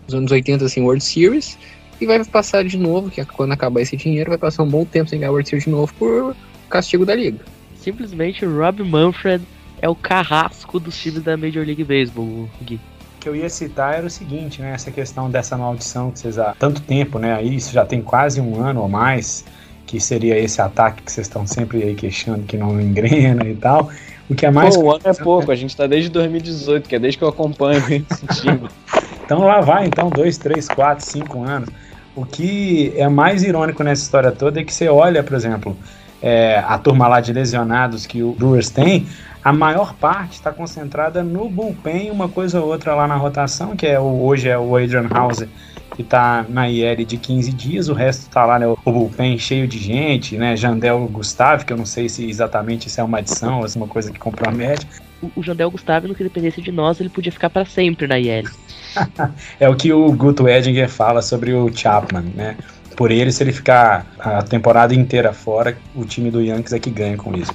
os 0.07 0.14
anos 0.14 0.31
80 0.31 0.64
assim, 0.64 0.81
World 0.81 1.03
Series, 1.03 1.59
e 2.01 2.07
vai 2.07 2.23
passar 2.25 2.65
de 2.65 2.77
novo, 2.77 3.11
que 3.11 3.21
é 3.21 3.25
quando 3.25 3.53
acabar 3.53 3.81
esse 3.81 3.97
dinheiro, 3.97 4.31
vai 4.31 4.39
passar 4.39 4.63
um 4.63 4.69
bom 4.69 4.85
tempo 4.85 5.09
sem 5.09 5.19
ganhar 5.19 5.31
World 5.31 5.49
Series 5.49 5.65
de 5.65 5.71
novo 5.71 5.93
por 5.95 6.37
castigo 6.69 7.07
da 7.07 7.15
liga. 7.15 7.39
Simplesmente 7.77 8.45
o 8.45 8.59
Rob 8.59 8.83
Manfred 8.83 9.45
é 9.81 9.89
o 9.89 9.95
carrasco 9.95 10.81
dos 10.81 10.99
times 10.99 11.23
da 11.23 11.37
Major 11.37 11.65
League 11.65 11.85
Baseball, 11.85 12.49
Gui. 12.63 12.81
O 13.17 13.21
que 13.21 13.29
eu 13.29 13.37
ia 13.37 13.49
citar 13.49 13.95
era 13.95 14.07
o 14.07 14.11
seguinte, 14.11 14.61
né? 14.61 14.73
Essa 14.73 14.91
questão 14.91 15.31
dessa 15.31 15.57
maldição 15.57 16.11
que 16.11 16.19
vocês 16.19 16.39
há 16.39 16.55
tanto 16.59 16.81
tempo, 16.83 17.19
né? 17.19 17.35
Aí 17.35 17.57
isso 17.57 17.73
já 17.73 17.85
tem 17.85 18.01
quase 18.01 18.41
um 18.41 18.63
ano 18.63 18.83
ou 18.83 18.89
mais, 18.89 19.45
que 19.87 20.01
seria 20.01 20.39
esse 20.39 20.61
ataque 20.61 21.03
que 21.03 21.13
vocês 21.13 21.27
estão 21.27 21.47
sempre 21.47 21.83
aí 21.83 21.95
queixando 21.95 22.43
que 22.45 22.57
não 22.57 22.81
engrena 22.81 23.45
e 23.47 23.55
tal. 23.55 23.91
O 24.29 24.35
que 24.35 24.45
é 24.45 24.51
mais. 24.51 24.77
Pô, 24.77 24.85
um 24.85 24.91
ano 24.91 25.03
é 25.05 25.15
pouco, 25.15 25.51
a 25.51 25.57
gente 25.57 25.77
tá 25.77 25.87
desde 25.87 26.11
2018, 26.11 26.89
que 26.89 26.97
é 26.97 26.99
desde 26.99 27.19
que 27.19 27.25
eu 27.25 27.29
acompanho 27.29 27.83
esse 28.11 28.27
time. 28.41 28.69
Então 29.25 29.41
lá 29.41 29.61
vai, 29.61 29.87
então, 29.87 30.09
dois, 30.09 30.39
três, 30.39 30.69
quatro, 30.69 31.05
cinco 31.05 31.43
anos. 31.43 31.69
O 32.17 32.25
que 32.25 32.95
é 32.97 33.09
mais 33.09 33.43
irônico 33.43 33.85
nessa 33.85 34.03
história 34.03 34.33
toda 34.33 34.59
é 34.59 34.65
que 34.65 34.73
você 34.73 34.89
olha, 34.89 35.23
por 35.23 35.37
exemplo, 35.37 35.77
é, 36.23 36.65
a 36.67 36.79
turma 36.79 37.07
lá 37.07 37.21
de 37.21 37.31
lesionados 37.31 38.07
que 38.07 38.23
o 38.23 38.33
Brewers 38.33 38.71
tem, 38.71 39.07
a 39.45 39.53
maior 39.53 39.95
parte 39.95 40.33
está 40.33 40.51
concentrada 40.51 41.23
no 41.23 41.49
bullpen, 41.49 42.11
uma 42.11 42.27
coisa 42.27 42.61
ou 42.61 42.69
outra 42.69 42.95
lá 42.95 43.07
na 43.07 43.17
rotação, 43.17 43.77
que 43.77 43.87
é 43.87 44.01
o, 44.01 44.23
hoje 44.25 44.49
é 44.49 44.59
o 44.59 44.77
Adrian 44.77 45.07
Hauser, 45.09 45.47
que 45.95 46.03
está 46.03 46.45
na 46.49 46.69
IL 46.69 47.05
de 47.05 47.17
15 47.19 47.53
dias, 47.53 47.89
o 47.89 47.93
resto 47.93 48.23
está 48.23 48.45
lá, 48.45 48.59
né, 48.59 48.67
o 48.67 48.77
bullpen 48.85 49.39
cheio 49.39 49.69
de 49.69 49.79
gente, 49.79 50.37
né, 50.39 50.57
Jandel 50.57 51.07
Gustavo, 51.13 51.67
que 51.67 51.73
eu 51.73 51.77
não 51.77 51.87
sei 51.87 52.09
se 52.09 52.29
exatamente 52.29 52.89
isso 52.89 53.01
é 53.01 53.05
uma 53.05 53.19
adição 53.19 53.61
ou 53.61 53.69
se 53.69 53.77
é 53.77 53.81
uma 53.81 53.89
coisa 53.89 54.11
que 54.11 54.19
compromete, 54.19 54.87
O, 55.23 55.31
o 55.37 55.43
Jandel 55.43 55.71
Gustavo, 55.71 56.09
no 56.09 56.15
que 56.15 56.25
dependesse 56.25 56.61
de 56.61 56.73
nós, 56.73 56.99
ele 56.99 57.09
podia 57.09 57.31
ficar 57.31 57.51
para 57.51 57.65
sempre 57.65 58.07
na 58.07 58.19
IL. 58.19 58.49
É 59.61 59.69
o 59.69 59.77
que 59.77 59.93
o 59.93 60.13
Guto 60.13 60.49
Edinger 60.49 60.89
fala 60.89 61.23
sobre 61.23 61.53
o 61.53 61.75
Chapman, 61.75 62.33
né? 62.35 62.57
Por 62.97 63.11
ele, 63.11 63.31
se 63.31 63.43
ele 63.43 63.53
ficar 63.53 64.07
a 64.19 64.43
temporada 64.43 64.95
inteira 64.95 65.33
fora, 65.33 65.77
o 65.95 66.05
time 66.05 66.31
do 66.31 66.41
Yankees 66.41 66.73
é 66.73 66.79
que 66.79 66.91
ganha 66.91 67.17
com 67.17 67.35
isso. 67.37 67.55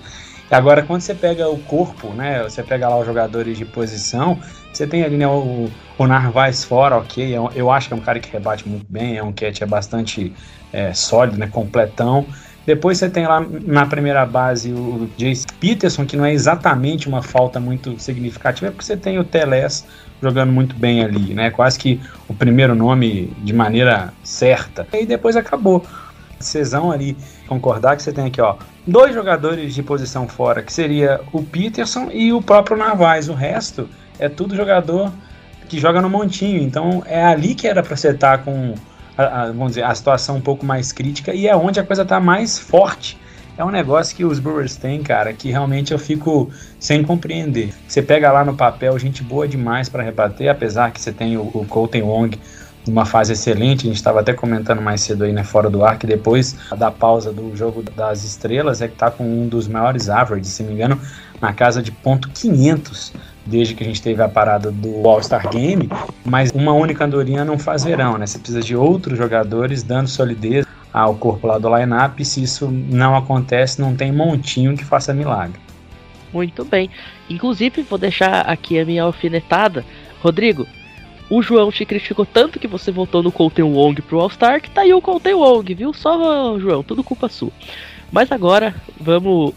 Agora, 0.52 0.84
quando 0.84 1.02
você 1.02 1.16
pega 1.16 1.50
o 1.50 1.58
corpo, 1.60 2.14
né? 2.14 2.44
Você 2.44 2.62
pega 2.62 2.88
lá 2.90 3.00
os 3.00 3.06
jogadores 3.06 3.58
de 3.58 3.66
posição, 3.66 4.38
você 4.72 4.86
tem 4.86 5.02
ali 5.04 5.18
né, 5.18 5.26
o, 5.26 5.70
o 5.98 6.08
Narvaez 6.08 6.64
fora, 6.64 6.98
ok. 6.98 7.36
é 7.36 7.38
Eu 7.56 7.72
acho 7.72 7.88
que 7.88 7.94
é 7.94 7.98
um 7.98 8.02
cara 8.02 8.20
que 8.20 8.30
rebate 8.32 8.68
muito 8.68 8.86
bem, 8.90 9.18
é 9.18 9.24
um 9.24 9.32
catch 9.32 9.62
é 9.62 9.66
bastante 9.66 10.34
é, 10.72 10.94
sólido, 10.94 11.38
né? 11.38 11.48
Completão. 11.48 12.28
Depois 12.66 12.98
você 12.98 13.10
tem 13.10 13.26
lá 13.26 13.44
na 13.66 13.86
primeira 13.86 14.26
base 14.26 14.72
o 14.72 15.10
Jace 15.18 15.46
Peterson, 15.60 16.06
que 16.06 16.16
não 16.16 16.26
é 16.26 16.34
exatamente 16.34 17.08
uma 17.08 17.22
falta 17.22 17.60
muito 17.60 18.00
significativa, 18.00 18.68
é 18.68 18.72
porque 18.72 18.86
você 18.86 18.96
tem 18.96 19.18
o 19.18 19.24
Teles 19.24 19.86
jogando 20.22 20.52
muito 20.52 20.76
bem 20.76 21.04
ali, 21.04 21.34
né? 21.34 21.50
Quase 21.50 21.80
que 21.80 22.00
o 22.28 22.34
primeiro 22.34 22.76
nome 22.76 23.34
de 23.40 23.54
maneira 23.54 24.14
certa. 24.24 24.88
E 24.94 25.06
depois 25.06 25.36
acabou. 25.36 25.84
Cesão 26.40 26.92
ali, 26.92 27.16
concordar 27.48 27.96
que 27.96 28.02
você 28.02 28.12
tem 28.12 28.26
aqui, 28.26 28.42
ó, 28.42 28.56
dois 28.86 29.14
jogadores 29.14 29.76
de 29.76 29.84
posição 29.84 30.28
fora, 30.28 30.64
que 30.64 30.74
seria 30.74 31.22
o 31.32 31.44
Peterson 31.44 32.10
e 32.12 32.34
o 32.34 32.42
próprio 32.42 32.76
Narvaez. 32.78 33.30
O 33.30 33.34
resto 33.34 33.88
é 34.18 34.28
tudo 34.28 34.56
jogador 34.56 35.12
que 35.70 35.80
joga 35.80 36.02
no 36.02 36.10
montinho. 36.10 36.62
Então 36.62 37.04
é 37.06 37.24
ali 37.24 37.54
que 37.54 37.68
era 37.68 37.84
pra 37.84 37.96
você 37.96 38.10
estar 38.10 38.40
com 38.40 38.74
a, 38.74 38.91
a, 39.28 39.46
vamos 39.48 39.70
dizer, 39.70 39.84
a 39.84 39.94
situação 39.94 40.38
um 40.38 40.42
pouco 40.42 40.66
mais 40.66 40.92
crítica 40.92 41.34
e 41.34 41.48
é 41.48 41.56
onde 41.56 41.80
a 41.80 41.84
coisa 41.84 42.02
está 42.04 42.20
mais 42.20 42.58
forte. 42.58 43.18
É 43.58 43.66
um 43.66 43.70
negócio 43.70 44.16
que 44.16 44.24
os 44.24 44.40
Brewers 44.40 44.76
têm, 44.76 45.04
cara, 45.04 45.34
que 45.34 45.52
realmente 45.52 45.92
eu 45.92 46.00
fico 46.00 46.50
sem 46.80 47.04
compreender. 47.04 47.74
Você 47.88 48.02
pega 48.02 48.32
lá 48.32 48.44
no 48.44 48.56
papel, 48.56 48.98
gente 48.98 49.24
boa 49.24 49.48
demais 49.48 49.90
para 49.90 50.02
rebater, 50.02 50.50
apesar 50.50 50.92
que 50.92 51.02
você 51.02 51.12
tem 51.12 51.38
o, 51.38 51.42
o 51.42 51.66
Colton 51.70 52.02
Wong 52.02 52.40
numa 52.88 53.06
fase 53.06 53.34
excelente. 53.34 53.82
A 53.82 53.90
gente 53.90 53.98
estava 53.98 54.22
até 54.22 54.34
comentando 54.34 54.82
mais 54.82 55.02
cedo 55.02 55.26
aí, 55.26 55.34
né, 55.34 55.44
fora 55.44 55.70
do 55.70 55.84
ar, 55.84 56.00
que 56.00 56.08
depois 56.08 56.56
da 56.78 56.90
pausa 56.90 57.32
do 57.32 57.56
jogo 57.56 57.84
das 57.96 58.24
estrelas 58.24 58.82
é 58.82 58.88
que 58.88 58.96
tá 58.96 59.12
com 59.12 59.24
um 59.24 59.48
dos 59.48 59.68
maiores 59.68 60.10
averages, 60.10 60.50
se 60.50 60.64
não 60.64 60.70
me 60.70 60.76
engano, 60.76 61.00
na 61.40 61.54
casa 61.54 61.82
de 61.82 61.92
ponto 61.92 62.30
500 62.30 63.14
desde 63.46 63.74
que 63.74 63.84
a 63.84 63.88
gente 63.88 64.02
teve 64.02 64.22
a 64.22 64.30
parada 64.30 64.72
do 64.72 65.08
All-Star 65.08 65.50
Game, 65.50 65.90
mas 66.24 66.52
uma 66.52 66.74
única 66.74 67.06
andorinha 67.06 67.44
não 67.44 67.58
faz 67.58 67.84
verão, 67.84 68.18
né? 68.18 68.26
Você 68.26 68.38
precisa 68.38 68.62
de 68.62 68.76
outros 68.76 69.18
jogadores 69.18 69.84
dando 69.84 70.08
solidez 70.08 70.66
ao 70.94 71.16
corpo 71.16 71.48
lá 71.48 71.58
do 71.58 71.76
line-up, 71.76 72.22
e 72.22 72.26
se 72.26 72.44
isso 72.44 72.70
não 72.70 73.16
acontece, 73.16 73.82
não 73.82 73.96
tem 73.96 74.12
montinho 74.12 74.76
que 74.76 74.84
faça 74.84 75.14
milagre. 75.14 75.60
Muito 76.34 76.64
bem. 76.64 76.90
Inclusive, 77.30 77.84
vou 77.84 77.98
deixar 77.98 78.42
aqui 78.42 78.80
a 78.80 78.86
minha 78.86 79.04
alfinetada. 79.04 79.86
Rodrigo, 80.22 80.66
o 81.30 81.42
João 81.42 81.72
te 81.72 81.86
criticou 81.86 82.26
tanto 82.26 82.60
que 82.60 82.68
você 82.68 82.92
votou 82.92 83.24
no 83.24 83.32
Colton 83.32 83.72
Wong 83.74 84.02
pro 84.02 84.20
All-Star 84.20 84.62
que 84.62 84.70
tá 84.70 84.82
aí 84.82 84.94
o 84.94 85.02
Colton 85.02 85.38
Wong, 85.38 85.74
viu? 85.74 85.94
Só, 85.94 86.60
João, 86.60 86.84
tudo 86.84 87.04
culpa 87.04 87.30
sua. 87.30 87.52
Mas 88.12 88.32
agora, 88.32 88.76
vamos 89.00 89.54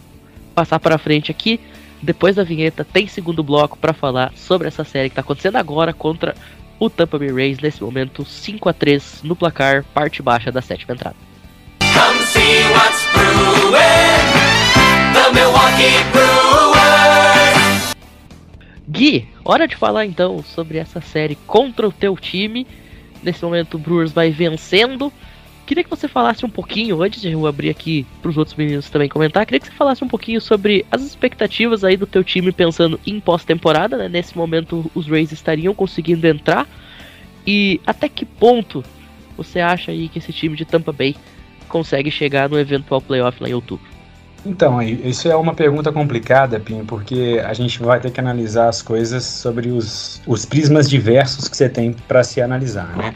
passar 0.54 0.78
para 0.78 0.98
frente 0.98 1.30
aqui. 1.30 1.60
Depois 2.04 2.36
da 2.36 2.44
vinheta, 2.44 2.84
tem 2.84 3.06
segundo 3.06 3.42
bloco 3.42 3.78
para 3.78 3.94
falar 3.94 4.30
sobre 4.36 4.68
essa 4.68 4.84
série 4.84 5.08
que 5.08 5.14
tá 5.14 5.22
acontecendo 5.22 5.56
agora 5.56 5.90
contra 5.90 6.34
o 6.78 6.90
Tampa 6.90 7.18
Bay 7.18 7.32
Rays, 7.32 7.60
nesse 7.60 7.82
momento 7.82 8.26
5 8.26 8.68
a 8.68 8.74
3 8.74 9.22
no 9.22 9.34
placar, 9.34 9.82
parte 9.94 10.20
baixa 10.20 10.52
da 10.52 10.60
sétima 10.60 10.92
entrada. 10.92 11.16
Come 11.80 12.20
see 12.26 12.60
what's 12.74 13.06
brewing. 13.14 13.80
The 15.14 15.32
Milwaukee 15.32 16.04
Brewers. 16.12 17.94
Gui, 18.86 19.26
hora 19.42 19.66
de 19.66 19.74
falar 19.74 20.04
então 20.04 20.42
sobre 20.42 20.76
essa 20.76 21.00
série 21.00 21.36
contra 21.46 21.88
o 21.88 21.92
teu 21.92 22.18
time. 22.18 22.66
Nesse 23.22 23.42
momento 23.42 23.76
o 23.76 23.78
Brewers 23.78 24.12
vai 24.12 24.30
vencendo. 24.30 25.10
Queria 25.66 25.82
que 25.82 25.88
você 25.88 26.06
falasse 26.06 26.44
um 26.44 26.50
pouquinho, 26.50 27.02
antes 27.02 27.22
de 27.22 27.32
eu 27.32 27.46
abrir 27.46 27.70
aqui 27.70 28.06
para 28.20 28.30
os 28.30 28.36
outros 28.36 28.56
meninos 28.56 28.90
também 28.90 29.08
comentar, 29.08 29.46
queria 29.46 29.60
que 29.60 29.66
você 29.66 29.72
falasse 29.72 30.04
um 30.04 30.08
pouquinho 30.08 30.40
sobre 30.40 30.84
as 30.90 31.02
expectativas 31.02 31.82
aí 31.82 31.96
do 31.96 32.06
teu 32.06 32.22
time 32.22 32.52
pensando 32.52 33.00
em 33.06 33.18
pós-temporada, 33.18 33.96
né? 33.96 34.08
Nesse 34.08 34.36
momento 34.36 34.90
os 34.94 35.08
Rays 35.08 35.32
estariam 35.32 35.74
conseguindo 35.74 36.26
entrar 36.26 36.68
e 37.46 37.80
até 37.86 38.08
que 38.08 38.26
ponto 38.26 38.84
você 39.36 39.58
acha 39.58 39.90
aí 39.90 40.08
que 40.08 40.18
esse 40.18 40.32
time 40.32 40.54
de 40.54 40.64
Tampa 40.64 40.92
Bay 40.92 41.16
consegue 41.66 42.10
chegar 42.10 42.48
no 42.48 42.58
eventual 42.58 43.00
playoff 43.00 43.42
lá 43.42 43.48
em 43.48 43.54
outubro? 43.54 43.94
Então, 44.46 44.82
isso 44.82 45.26
é 45.26 45.34
uma 45.34 45.54
pergunta 45.54 45.90
complicada, 45.90 46.60
Pinho, 46.60 46.84
porque 46.84 47.42
a 47.42 47.54
gente 47.54 47.82
vai 47.82 47.98
ter 47.98 48.10
que 48.10 48.20
analisar 48.20 48.68
as 48.68 48.82
coisas 48.82 49.24
sobre 49.24 49.70
os, 49.70 50.20
os 50.26 50.44
prismas 50.44 50.88
diversos 50.88 51.48
que 51.48 51.56
você 51.56 51.66
tem 51.66 51.94
para 52.06 52.22
se 52.22 52.42
analisar, 52.42 52.94
né? 52.94 53.14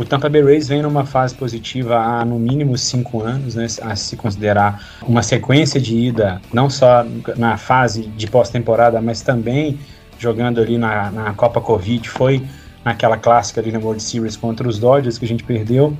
O 0.00 0.04
Tampa 0.06 0.30
Bay 0.30 0.42
Rays 0.42 0.66
vem 0.66 0.80
numa 0.80 1.04
fase 1.04 1.34
positiva 1.34 1.98
há 1.98 2.24
no 2.24 2.38
mínimo 2.38 2.78
cinco 2.78 3.22
anos, 3.22 3.54
né, 3.54 3.66
a 3.82 3.94
se 3.94 4.16
considerar 4.16 4.82
uma 5.02 5.22
sequência 5.22 5.78
de 5.78 5.94
ida, 5.94 6.40
não 6.54 6.70
só 6.70 7.04
na 7.36 7.58
fase 7.58 8.04
de 8.04 8.26
pós-temporada, 8.26 8.98
mas 9.02 9.20
também 9.20 9.78
jogando 10.18 10.58
ali 10.58 10.78
na, 10.78 11.10
na 11.10 11.34
Copa 11.34 11.60
Covid, 11.60 12.08
foi 12.08 12.42
naquela 12.82 13.18
clássica 13.18 13.60
ali 13.60 13.70
na 13.70 13.78
World 13.78 14.02
Series 14.02 14.38
contra 14.38 14.66
os 14.66 14.78
Dodgers 14.78 15.18
que 15.18 15.26
a 15.26 15.28
gente 15.28 15.44
perdeu. 15.44 15.94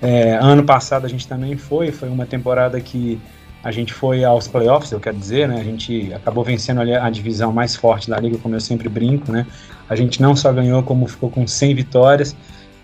É, 0.00 0.38
ano 0.40 0.64
passado 0.64 1.04
a 1.04 1.08
gente 1.08 1.28
também 1.28 1.54
foi, 1.54 1.92
foi 1.92 2.08
uma 2.08 2.24
temporada 2.24 2.80
que 2.80 3.20
a 3.62 3.70
gente 3.70 3.92
foi 3.92 4.24
aos 4.24 4.48
playoffs, 4.48 4.90
eu 4.90 5.00
quero 5.00 5.18
dizer, 5.18 5.48
né? 5.48 5.60
A 5.60 5.64
gente 5.64 6.14
acabou 6.14 6.44
vencendo 6.44 6.80
ali 6.80 6.94
a 6.94 7.10
divisão 7.10 7.52
mais 7.52 7.76
forte 7.76 8.08
da 8.08 8.18
liga, 8.18 8.38
como 8.38 8.54
eu 8.54 8.60
sempre 8.60 8.88
brinco, 8.88 9.30
né? 9.30 9.46
A 9.86 9.94
gente 9.94 10.22
não 10.22 10.34
só 10.34 10.50
ganhou, 10.50 10.82
como 10.82 11.06
ficou 11.06 11.30
com 11.30 11.46
100 11.46 11.74
vitórias 11.74 12.34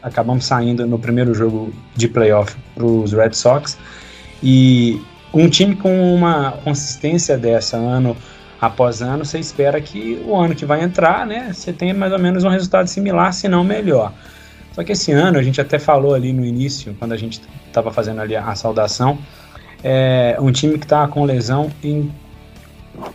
acabamos 0.02 0.44
saindo 0.44 0.86
no 0.86 0.98
primeiro 0.98 1.34
jogo 1.34 1.72
de 1.94 2.08
playoff 2.08 2.56
para 2.74 2.84
os 2.84 3.12
Red 3.12 3.32
Sox. 3.32 3.78
E 4.42 5.00
um 5.32 5.48
time 5.48 5.76
com 5.76 6.14
uma 6.14 6.52
consistência 6.64 7.36
dessa 7.36 7.76
ano 7.76 8.16
após 8.60 9.00
ano, 9.00 9.24
você 9.24 9.38
espera 9.38 9.80
que 9.80 10.22
o 10.26 10.36
ano 10.36 10.54
que 10.54 10.64
vai 10.64 10.82
entrar, 10.82 11.26
né, 11.26 11.50
você 11.52 11.72
tenha 11.72 11.94
mais 11.94 12.12
ou 12.12 12.18
menos 12.18 12.44
um 12.44 12.48
resultado 12.48 12.88
similar, 12.88 13.32
se 13.32 13.48
não 13.48 13.64
melhor. 13.64 14.12
Só 14.72 14.84
que 14.84 14.92
esse 14.92 15.12
ano, 15.12 15.38
a 15.38 15.42
gente 15.42 15.60
até 15.60 15.78
falou 15.78 16.14
ali 16.14 16.32
no 16.32 16.44
início, 16.44 16.94
quando 16.98 17.12
a 17.12 17.16
gente 17.16 17.40
estava 17.66 17.90
fazendo 17.90 18.20
ali 18.20 18.36
a 18.36 18.54
saudação, 18.54 19.18
é 19.82 20.36
um 20.38 20.52
time 20.52 20.78
que 20.78 20.84
está 20.84 21.08
com 21.08 21.24
lesão 21.24 21.70
em 21.82 22.10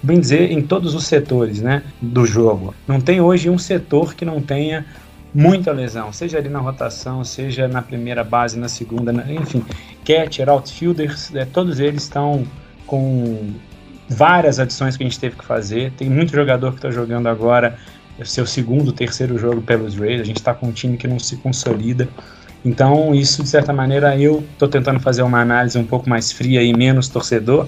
bem 0.02 0.20
dizer, 0.20 0.52
em 0.52 0.62
todos 0.62 0.96
os 0.96 1.06
setores 1.06 1.62
né, 1.62 1.84
do 2.02 2.26
jogo. 2.26 2.74
Não 2.88 3.00
tem 3.00 3.22
hoje 3.22 3.50
um 3.50 3.58
setor 3.58 4.16
que 4.16 4.26
não 4.26 4.42
tenha 4.42 4.86
muita 5.36 5.74
lesão, 5.74 6.14
seja 6.14 6.38
ali 6.38 6.48
na 6.48 6.60
rotação, 6.60 7.22
seja 7.26 7.68
na 7.68 7.82
primeira 7.82 8.24
base, 8.24 8.58
na 8.58 8.70
segunda, 8.70 9.12
na, 9.12 9.30
enfim, 9.34 9.66
catcher, 10.06 10.48
outfielders, 10.48 11.36
é, 11.36 11.44
todos 11.44 11.78
eles 11.78 12.04
estão 12.04 12.48
com 12.88 13.52
várias 14.08 14.60
adições 14.62 14.96
que 14.96 15.04
a 15.04 15.06
gente 15.06 15.20
teve 15.20 15.36
que 15.36 15.44
fazer. 15.44 15.92
Tem 15.98 16.10
muito 16.10 16.32
jogador 16.32 16.72
que 16.72 16.78
está 16.78 16.90
jogando 16.90 17.28
agora 17.28 17.78
o 18.18 18.26
seu 18.26 18.46
segundo, 18.46 18.94
terceiro 18.94 19.38
jogo 19.38 19.62
pelos 19.62 19.98
Rays. 19.98 20.22
A 20.22 20.24
gente 20.24 20.38
está 20.38 20.54
com 20.54 20.68
um 20.68 20.72
time 20.72 20.96
que 20.96 21.06
não 21.06 21.20
se 21.20 21.36
consolida. 21.36 22.08
Então, 22.64 23.14
isso, 23.14 23.44
de 23.44 23.50
certa 23.50 23.74
maneira, 23.74 24.18
eu 24.18 24.42
estou 24.54 24.70
tentando 24.70 25.02
fazer 25.02 25.22
uma 25.22 25.42
análise 25.42 25.78
um 25.78 25.86
pouco 25.86 26.10
mais 26.10 26.32
fria 26.32 26.64
e 26.64 26.74
menos 26.74 27.10
torcedor. 27.10 27.68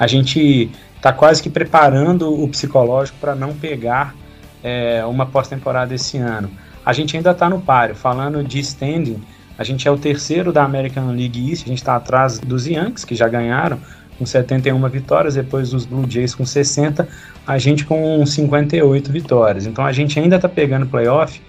A 0.00 0.08
gente 0.08 0.68
está 0.96 1.12
quase 1.12 1.40
que 1.40 1.48
preparando 1.48 2.42
o 2.42 2.48
psicológico 2.48 3.18
para 3.20 3.36
não 3.36 3.54
pegar 3.54 4.16
é, 4.64 5.04
uma 5.04 5.26
pós-temporada 5.26 5.94
esse 5.94 6.18
ano 6.18 6.50
a 6.84 6.92
gente 6.92 7.16
ainda 7.16 7.30
está 7.30 7.48
no 7.48 7.60
páreo. 7.60 7.94
Falando 7.94 8.42
de 8.42 8.60
standing, 8.60 9.22
a 9.56 9.64
gente 9.64 9.86
é 9.86 9.90
o 9.90 9.96
terceiro 9.96 10.52
da 10.52 10.64
American 10.64 11.08
League 11.08 11.50
East, 11.50 11.64
a 11.64 11.68
gente 11.68 11.78
está 11.78 11.96
atrás 11.96 12.38
dos 12.38 12.66
Yankees, 12.66 13.04
que 13.04 13.14
já 13.14 13.28
ganharam, 13.28 13.78
com 14.18 14.26
71 14.26 14.88
vitórias, 14.88 15.34
depois 15.34 15.70
dos 15.70 15.84
Blue 15.84 16.08
Jays 16.08 16.34
com 16.34 16.46
60, 16.46 17.08
a 17.46 17.58
gente 17.58 17.84
com 17.84 18.24
58 18.24 19.10
vitórias. 19.10 19.66
Então 19.66 19.84
a 19.84 19.92
gente 19.92 20.18
ainda 20.18 20.36
está 20.36 20.48
pegando 20.48 20.86
playoff, 20.86 21.40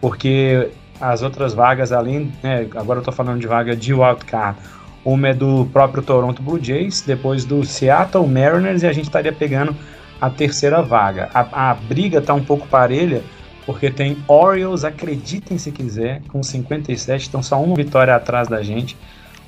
porque 0.00 0.70
as 1.00 1.22
outras 1.22 1.54
vagas, 1.54 1.92
além, 1.92 2.32
né, 2.42 2.66
agora 2.74 2.98
eu 2.98 3.00
estou 3.00 3.14
falando 3.14 3.40
de 3.40 3.46
vaga 3.46 3.74
de 3.74 3.94
wildcard, 3.94 4.58
uma 5.04 5.28
é 5.28 5.34
do 5.34 5.66
próprio 5.72 6.02
Toronto 6.02 6.42
Blue 6.42 6.62
Jays, 6.62 7.00
depois 7.00 7.44
do 7.44 7.64
Seattle 7.64 8.26
Mariners, 8.26 8.82
e 8.82 8.86
a 8.86 8.92
gente 8.92 9.06
estaria 9.06 9.32
pegando 9.32 9.74
a 10.20 10.28
terceira 10.28 10.82
vaga. 10.82 11.30
A, 11.32 11.70
a 11.70 11.74
briga 11.74 12.18
está 12.18 12.34
um 12.34 12.44
pouco 12.44 12.68
parelha, 12.68 13.22
porque 13.66 13.90
tem 13.90 14.16
Orioles, 14.26 14.84
acreditem 14.84 15.58
se 15.58 15.70
quiser, 15.70 16.22
com 16.28 16.42
57, 16.42 17.28
então 17.28 17.42
só 17.42 17.62
uma 17.62 17.74
vitória 17.74 18.14
atrás 18.14 18.48
da 18.48 18.62
gente. 18.62 18.96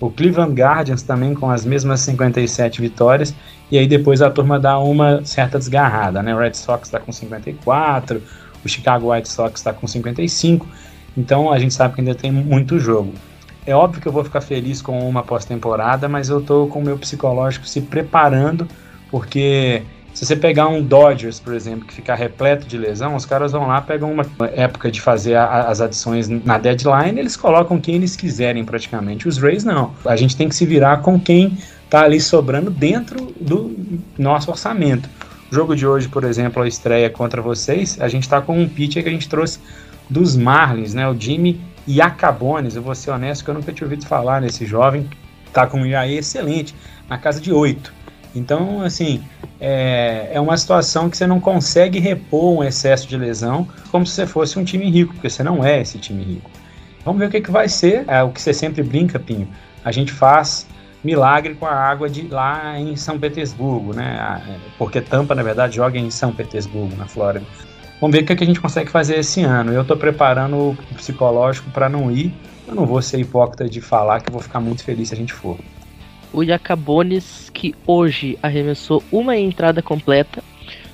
O 0.00 0.10
Cleveland 0.10 0.60
Guardians 0.60 1.02
também 1.02 1.34
com 1.34 1.50
as 1.50 1.64
mesmas 1.64 2.00
57 2.00 2.80
vitórias, 2.80 3.34
e 3.70 3.78
aí 3.78 3.86
depois 3.86 4.20
a 4.20 4.30
turma 4.30 4.58
dá 4.58 4.78
uma 4.78 5.24
certa 5.24 5.58
desgarrada, 5.58 6.22
né? 6.22 6.34
O 6.34 6.38
Red 6.38 6.54
Sox 6.54 6.88
está 6.88 6.98
com 6.98 7.12
54, 7.12 8.22
o 8.64 8.68
Chicago 8.68 9.12
White 9.12 9.28
Sox 9.28 9.60
está 9.60 9.72
com 9.72 9.86
55, 9.86 10.66
então 11.16 11.52
a 11.52 11.58
gente 11.58 11.72
sabe 11.72 11.94
que 11.94 12.00
ainda 12.00 12.14
tem 12.14 12.30
muito 12.30 12.78
jogo. 12.78 13.12
É 13.64 13.74
óbvio 13.74 14.02
que 14.02 14.08
eu 14.08 14.12
vou 14.12 14.24
ficar 14.24 14.40
feliz 14.40 14.82
com 14.82 15.08
uma 15.08 15.22
pós-temporada, 15.22 16.08
mas 16.08 16.28
eu 16.28 16.40
estou 16.40 16.66
com 16.66 16.80
o 16.80 16.82
meu 16.82 16.98
psicológico 16.98 17.64
se 17.64 17.80
preparando, 17.80 18.66
porque 19.08 19.82
se 20.14 20.26
você 20.26 20.36
pegar 20.36 20.68
um 20.68 20.82
Dodgers, 20.82 21.40
por 21.40 21.54
exemplo, 21.54 21.86
que 21.86 21.94
ficar 21.94 22.14
repleto 22.14 22.66
de 22.66 22.76
lesão, 22.76 23.16
os 23.16 23.24
caras 23.24 23.52
vão 23.52 23.66
lá, 23.66 23.80
pegam 23.80 24.12
uma 24.12 24.24
época 24.54 24.90
de 24.90 25.00
fazer 25.00 25.36
a, 25.36 25.68
as 25.68 25.80
adições 25.80 26.28
na 26.28 26.58
deadline, 26.58 27.18
eles 27.18 27.36
colocam 27.36 27.80
quem 27.80 27.94
eles 27.94 28.14
quiserem 28.14 28.64
praticamente. 28.64 29.26
Os 29.26 29.38
Rays 29.38 29.64
não. 29.64 29.94
A 30.04 30.14
gente 30.14 30.36
tem 30.36 30.48
que 30.48 30.54
se 30.54 30.66
virar 30.66 30.98
com 30.98 31.18
quem 31.18 31.56
tá 31.88 32.02
ali 32.02 32.20
sobrando 32.20 32.70
dentro 32.70 33.32
do 33.40 33.74
nosso 34.18 34.50
orçamento. 34.50 35.08
O 35.50 35.54
jogo 35.54 35.74
de 35.74 35.86
hoje, 35.86 36.08
por 36.08 36.24
exemplo, 36.24 36.62
a 36.62 36.68
estreia 36.68 37.08
contra 37.08 37.40
vocês, 37.40 37.98
a 38.00 38.08
gente 38.08 38.28
tá 38.28 38.40
com 38.40 38.58
um 38.60 38.68
pitcher 38.68 39.02
que 39.02 39.08
a 39.08 39.12
gente 39.12 39.28
trouxe 39.28 39.60
dos 40.08 40.36
Marlins, 40.36 40.92
né? 40.92 41.08
O 41.08 41.18
Jimmy 41.18 41.60
Iacabones. 41.88 42.76
Eu 42.76 42.82
vou 42.82 42.94
ser 42.94 43.10
honesto 43.10 43.44
que 43.44 43.50
eu 43.50 43.54
nunca 43.54 43.72
tinha 43.72 43.86
ouvido 43.86 44.06
falar 44.06 44.40
nesse 44.40 44.66
jovem. 44.66 45.08
Tá 45.52 45.66
com 45.66 45.80
um 45.80 45.86
ERA 45.86 46.06
excelente, 46.06 46.74
na 47.08 47.18
casa 47.18 47.40
de 47.40 47.52
8. 47.52 48.01
Então, 48.34 48.82
assim, 48.82 49.22
é, 49.60 50.30
é 50.32 50.40
uma 50.40 50.56
situação 50.56 51.10
que 51.10 51.16
você 51.16 51.26
não 51.26 51.40
consegue 51.40 51.98
repor 51.98 52.58
um 52.58 52.64
excesso 52.64 53.06
de 53.06 53.16
lesão 53.16 53.68
como 53.90 54.06
se 54.06 54.12
você 54.12 54.26
fosse 54.26 54.58
um 54.58 54.64
time 54.64 54.90
rico, 54.90 55.12
porque 55.14 55.28
você 55.28 55.42
não 55.42 55.64
é 55.64 55.80
esse 55.80 55.98
time 55.98 56.22
rico. 56.22 56.50
Vamos 57.04 57.20
ver 57.20 57.26
o 57.26 57.30
que, 57.30 57.40
que 57.40 57.50
vai 57.50 57.68
ser. 57.68 58.04
É 58.06 58.22
o 58.22 58.30
que 58.30 58.40
você 58.40 58.54
sempre 58.54 58.82
brinca, 58.82 59.18
Pinho. 59.18 59.48
A 59.84 59.92
gente 59.92 60.12
faz 60.12 60.66
milagre 61.04 61.54
com 61.54 61.66
a 61.66 61.74
água 61.74 62.08
de 62.08 62.28
lá 62.28 62.78
em 62.78 62.94
São 62.96 63.18
Petersburgo, 63.18 63.92
né? 63.92 64.40
É, 64.48 64.56
porque 64.78 65.00
Tampa, 65.00 65.34
na 65.34 65.42
verdade, 65.42 65.76
joga 65.76 65.98
em 65.98 66.10
São 66.10 66.32
Petersburgo, 66.32 66.96
na 66.96 67.06
Flórida. 67.06 67.44
Vamos 68.00 68.16
ver 68.16 68.22
o 68.22 68.26
que, 68.26 68.36
que 68.36 68.44
a 68.44 68.46
gente 68.46 68.60
consegue 68.60 68.90
fazer 68.90 69.18
esse 69.18 69.42
ano. 69.42 69.72
Eu 69.72 69.82
estou 69.82 69.96
preparando 69.96 70.56
o 70.56 70.76
psicológico 70.96 71.70
para 71.70 71.88
não 71.88 72.10
ir 72.10 72.32
eu 72.66 72.74
não 72.74 72.86
vou 72.86 73.02
ser 73.02 73.20
hipócrita 73.20 73.68
de 73.68 73.80
falar 73.80 74.20
que 74.20 74.30
eu 74.30 74.32
vou 74.32 74.40
ficar 74.40 74.60
muito 74.60 74.84
feliz 74.84 75.08
se 75.08 75.14
a 75.14 75.16
gente 75.16 75.32
for. 75.32 75.58
O 76.32 76.44
Jacabones, 76.44 77.50
que 77.50 77.74
hoje 77.86 78.38
arremessou 78.42 79.02
uma 79.12 79.36
entrada 79.36 79.82
completa, 79.82 80.42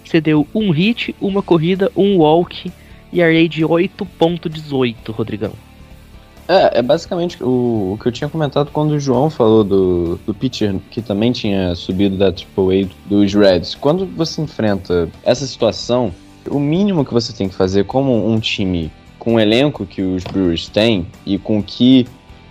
cedeu 0.04 0.46
um 0.54 0.70
hit, 0.70 1.14
uma 1.20 1.42
corrida, 1.42 1.90
um 1.96 2.18
walk 2.18 2.72
e 3.12 3.22
array 3.22 3.48
de 3.48 3.62
8.18, 3.62 5.10
Rodrigão. 5.10 5.52
É, 6.48 6.78
é 6.78 6.82
basicamente 6.82 7.42
o, 7.44 7.92
o 7.92 7.98
que 8.00 8.08
eu 8.08 8.12
tinha 8.12 8.28
comentado 8.28 8.70
quando 8.72 8.92
o 8.92 9.00
João 9.00 9.28
falou 9.28 9.62
do, 9.62 10.16
do 10.26 10.32
pitcher 10.32 10.74
que 10.90 11.02
também 11.02 11.30
tinha 11.30 11.74
subido 11.74 12.16
da 12.16 12.28
AAA 12.28 12.88
dos 13.04 13.34
Reds. 13.34 13.74
Quando 13.74 14.06
você 14.06 14.40
enfrenta 14.40 15.10
essa 15.22 15.46
situação, 15.46 16.12
o 16.50 16.58
mínimo 16.58 17.04
que 17.04 17.12
você 17.12 17.34
tem 17.34 17.48
que 17.50 17.54
fazer 17.54 17.84
como 17.84 18.26
um 18.26 18.40
time 18.40 18.90
com 19.18 19.34
o 19.34 19.40
elenco 19.40 19.84
que 19.84 20.00
os 20.00 20.24
Brewers 20.24 20.68
têm 20.68 21.06
e 21.26 21.36
com 21.36 21.62
que 21.62 22.06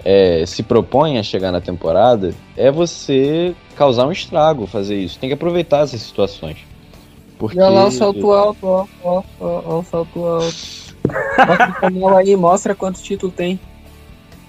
é, 0.10 0.46
se 0.46 0.64
propõe 0.64 1.18
a 1.18 1.24
chegar 1.24 1.52
na 1.52 1.60
temporada 1.60 2.34
é 2.56 2.72
você 2.72 3.54
causar 3.76 4.08
um 4.08 4.12
estrago, 4.14 4.66
fazer 4.66 4.96
isso. 4.96 5.20
Tem 5.20 5.30
que 5.30 5.34
aproveitar 5.34 5.84
essas 5.84 6.00
situações. 6.00 6.60
Porque... 7.38 7.60
Olha 7.60 7.70
lá 7.70 7.88
o 7.88 7.92
salto 7.92 8.32
alto, 8.32 8.66
ó, 8.66 8.88
ó, 9.04 9.24
ó, 9.38 9.62
ó 9.66 9.80
o 9.80 9.84
salto 9.84 10.24
alto. 10.24 10.56
Canal 11.82 12.16
aí, 12.16 12.38
mostra 12.38 12.74
quantos 12.74 13.02
títulos 13.02 13.36
tem. 13.36 13.60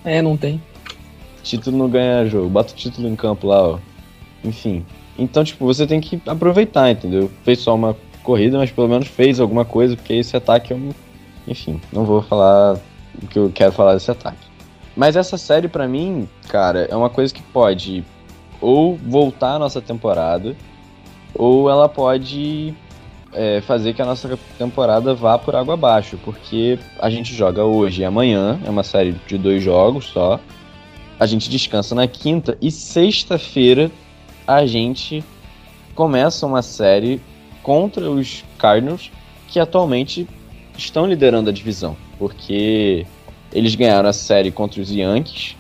É, 0.05 0.23
não 0.23 0.37
tem. 0.37 0.63
título 1.43 1.77
não 1.77 1.91
ganha 1.91 2.25
jogo, 2.27 2.49
bota 2.49 2.73
o 2.73 2.77
título 2.77 3.09
em 3.09 3.17
campo 3.17 3.49
lá, 3.49 3.71
ó. 3.71 3.79
Enfim. 4.45 4.87
Então, 5.19 5.43
tipo, 5.43 5.67
você 5.67 5.89
tem 5.89 6.01
que 6.01 6.23
aproveitar, 6.25 6.89
entendeu? 6.89 7.29
Fez 7.43 7.59
só 7.59 7.75
uma 7.75 7.97
corrida, 8.23 8.59
mas 8.59 8.71
pelo 8.71 8.87
menos 8.87 9.09
fez 9.09 9.41
alguma 9.41 9.65
coisa, 9.65 9.97
porque 9.97 10.13
esse 10.13 10.37
ataque 10.37 10.73
é 10.73 10.77
um. 10.77 10.91
Enfim, 11.49 11.81
não 11.93 12.05
vou 12.05 12.23
falar 12.23 12.79
o 13.21 13.27
que 13.27 13.41
eu 13.41 13.51
quero 13.53 13.73
falar 13.73 13.95
desse 13.95 14.13
ataque. 14.13 14.48
Mas 14.99 15.15
essa 15.15 15.39
série, 15.39 15.69
pra 15.69 15.87
mim, 15.87 16.29
cara, 16.49 16.89
é 16.91 16.97
uma 16.97 17.09
coisa 17.09 17.33
que 17.33 17.41
pode 17.41 18.05
ou 18.61 18.97
voltar 18.97 19.55
a 19.55 19.59
nossa 19.61 19.81
temporada, 19.81 20.57
ou 21.33 21.71
ela 21.71 21.89
pode 21.89 22.75
é, 23.33 23.61
fazer 23.61 23.95
que 23.95 24.03
a 24.03 24.05
nossa 24.05 24.37
temporada 24.59 25.15
vá 25.15 25.39
por 25.39 25.55
água 25.55 25.75
abaixo, 25.75 26.19
porque 26.25 26.81
a 26.99 27.09
gente 27.09 27.33
joga 27.33 27.65
hoje 27.65 28.03
e 28.03 28.05
amanhã, 28.05 28.59
é 28.67 28.71
uma 28.71 28.83
série 28.83 29.13
de 29.25 29.39
dois 29.39 29.63
jogos 29.63 30.07
só. 30.07 30.41
A 31.21 31.27
gente 31.27 31.49
descansa 31.49 31.95
na 31.95 32.09
quinta 32.09 32.59
e 32.61 32.69
sexta-feira 32.69 33.93
a 34.45 34.67
gente 34.67 35.25
começa 35.95 36.45
uma 36.45 36.61
série 36.61 37.21
contra 37.63 38.11
os 38.11 38.43
Cardinals, 38.59 39.13
que 39.47 39.61
atualmente 39.61 40.27
estão 40.77 41.07
liderando 41.07 41.51
a 41.51 41.53
divisão, 41.53 41.97
porque 42.19 43.07
eles 43.53 43.75
ganharam 43.75 44.09
a 44.09 44.13
série 44.13 44.51
contra 44.51 44.81
os 44.81 44.91
Yankees 44.91 45.57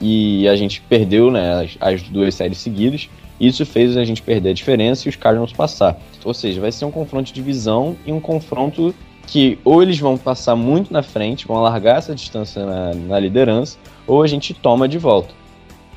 e 0.00 0.48
a 0.48 0.56
gente 0.56 0.80
perdeu 0.82 1.30
né, 1.30 1.62
as, 1.62 1.76
as 1.80 2.02
duas 2.02 2.34
séries 2.34 2.58
seguidas. 2.58 3.08
Isso 3.38 3.64
fez 3.64 3.96
a 3.96 4.04
gente 4.04 4.22
perder 4.22 4.50
a 4.50 4.54
diferença 4.54 5.06
e 5.06 5.10
os 5.10 5.16
Cardinals 5.16 5.52
passar. 5.52 5.98
Ou 6.24 6.34
seja, 6.34 6.60
vai 6.60 6.72
ser 6.72 6.84
um 6.84 6.90
confronto 6.90 7.26
de 7.26 7.32
divisão 7.32 7.96
e 8.06 8.12
um 8.12 8.20
confronto 8.20 8.94
que 9.26 9.58
ou 9.64 9.82
eles 9.82 9.98
vão 9.98 10.18
passar 10.18 10.56
muito 10.56 10.92
na 10.92 11.02
frente, 11.02 11.46
vão 11.46 11.56
alargar 11.56 11.98
essa 11.98 12.14
distância 12.14 12.66
na, 12.66 12.94
na 12.94 13.18
liderança, 13.18 13.78
ou 14.06 14.22
a 14.22 14.26
gente 14.26 14.52
toma 14.52 14.88
de 14.88 14.98
volta. 14.98 15.32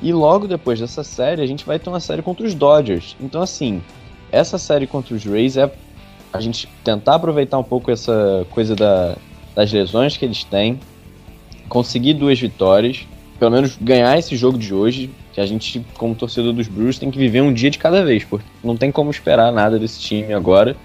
E 0.00 0.12
logo 0.12 0.46
depois 0.46 0.78
dessa 0.78 1.02
série, 1.02 1.42
a 1.42 1.46
gente 1.46 1.64
vai 1.64 1.78
ter 1.78 1.88
uma 1.88 2.00
série 2.00 2.22
contra 2.22 2.46
os 2.46 2.54
Dodgers. 2.54 3.16
Então, 3.20 3.42
assim, 3.42 3.82
essa 4.30 4.58
série 4.58 4.86
contra 4.86 5.14
os 5.14 5.24
Rays 5.24 5.56
é 5.56 5.70
a 6.32 6.40
gente 6.40 6.68
tentar 6.82 7.16
aproveitar 7.16 7.58
um 7.58 7.64
pouco 7.64 7.90
essa 7.90 8.46
coisa 8.50 8.74
da, 8.74 9.16
das 9.54 9.72
lesões 9.72 10.16
que 10.16 10.24
eles 10.24 10.44
têm, 10.44 10.78
conseguir 11.68 12.14
duas 12.14 12.38
vitórias, 12.38 13.06
pelo 13.38 13.50
menos 13.50 13.76
ganhar 13.80 14.18
esse 14.18 14.36
jogo 14.36 14.58
de 14.58 14.72
hoje, 14.72 15.10
que 15.32 15.40
a 15.40 15.46
gente, 15.46 15.84
como 15.94 16.14
torcedor 16.14 16.52
dos 16.52 16.68
Brewers, 16.68 16.98
tem 16.98 17.10
que 17.10 17.18
viver 17.18 17.40
um 17.40 17.52
dia 17.52 17.70
de 17.70 17.78
cada 17.78 18.04
vez, 18.04 18.24
porque 18.24 18.46
não 18.62 18.76
tem 18.76 18.92
como 18.92 19.10
esperar 19.10 19.52
nada 19.52 19.78
desse 19.78 20.00
time 20.00 20.32
agora, 20.32 20.76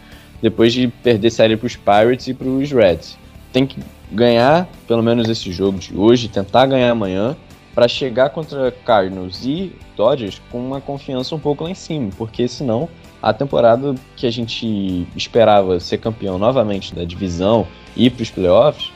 depois 0.42 0.74
de 0.74 0.88
perder 0.88 1.30
série 1.30 1.58
para 1.58 1.68
os 1.68 1.76
Pirates 1.76 2.28
e 2.28 2.34
para 2.34 2.48
os 2.48 2.72
Reds. 2.72 3.18
Tem 3.52 3.65
que 3.65 3.80
ganhar 4.12 4.68
pelo 4.88 5.04
menos 5.04 5.30
esse 5.30 5.52
jogo 5.52 5.78
de 5.78 5.96
hoje, 5.96 6.28
tentar 6.28 6.65
ganhar 6.65 6.92
amanhã, 6.92 7.36
para 7.76 7.88
chegar 7.88 8.30
contra 8.32 8.72
Cardinals 8.72 9.46
e 9.46 9.72
Dodgers 9.96 10.42
com 10.52 10.60
uma 10.60 10.82
confiança 10.82 11.36
um 11.36 11.39
pouco 11.39 11.63
lá 11.63 11.70
em 11.70 11.76
cima, 11.76 12.10
porque 12.18 12.48
senão 12.48 12.89
a 13.22 13.34
temporada 13.34 13.96
que 14.15 14.26
a 14.26 14.32
gente 14.32 15.08
esperava 15.15 15.80
ser 15.80 15.98
campeão 15.98 16.38
novamente 16.38 16.96
da 16.96 17.04
divisão 17.04 17.68
e 17.96 18.08
ir 18.08 18.10
para 18.10 18.24
os 18.24 18.30
playoffs, 18.30 18.92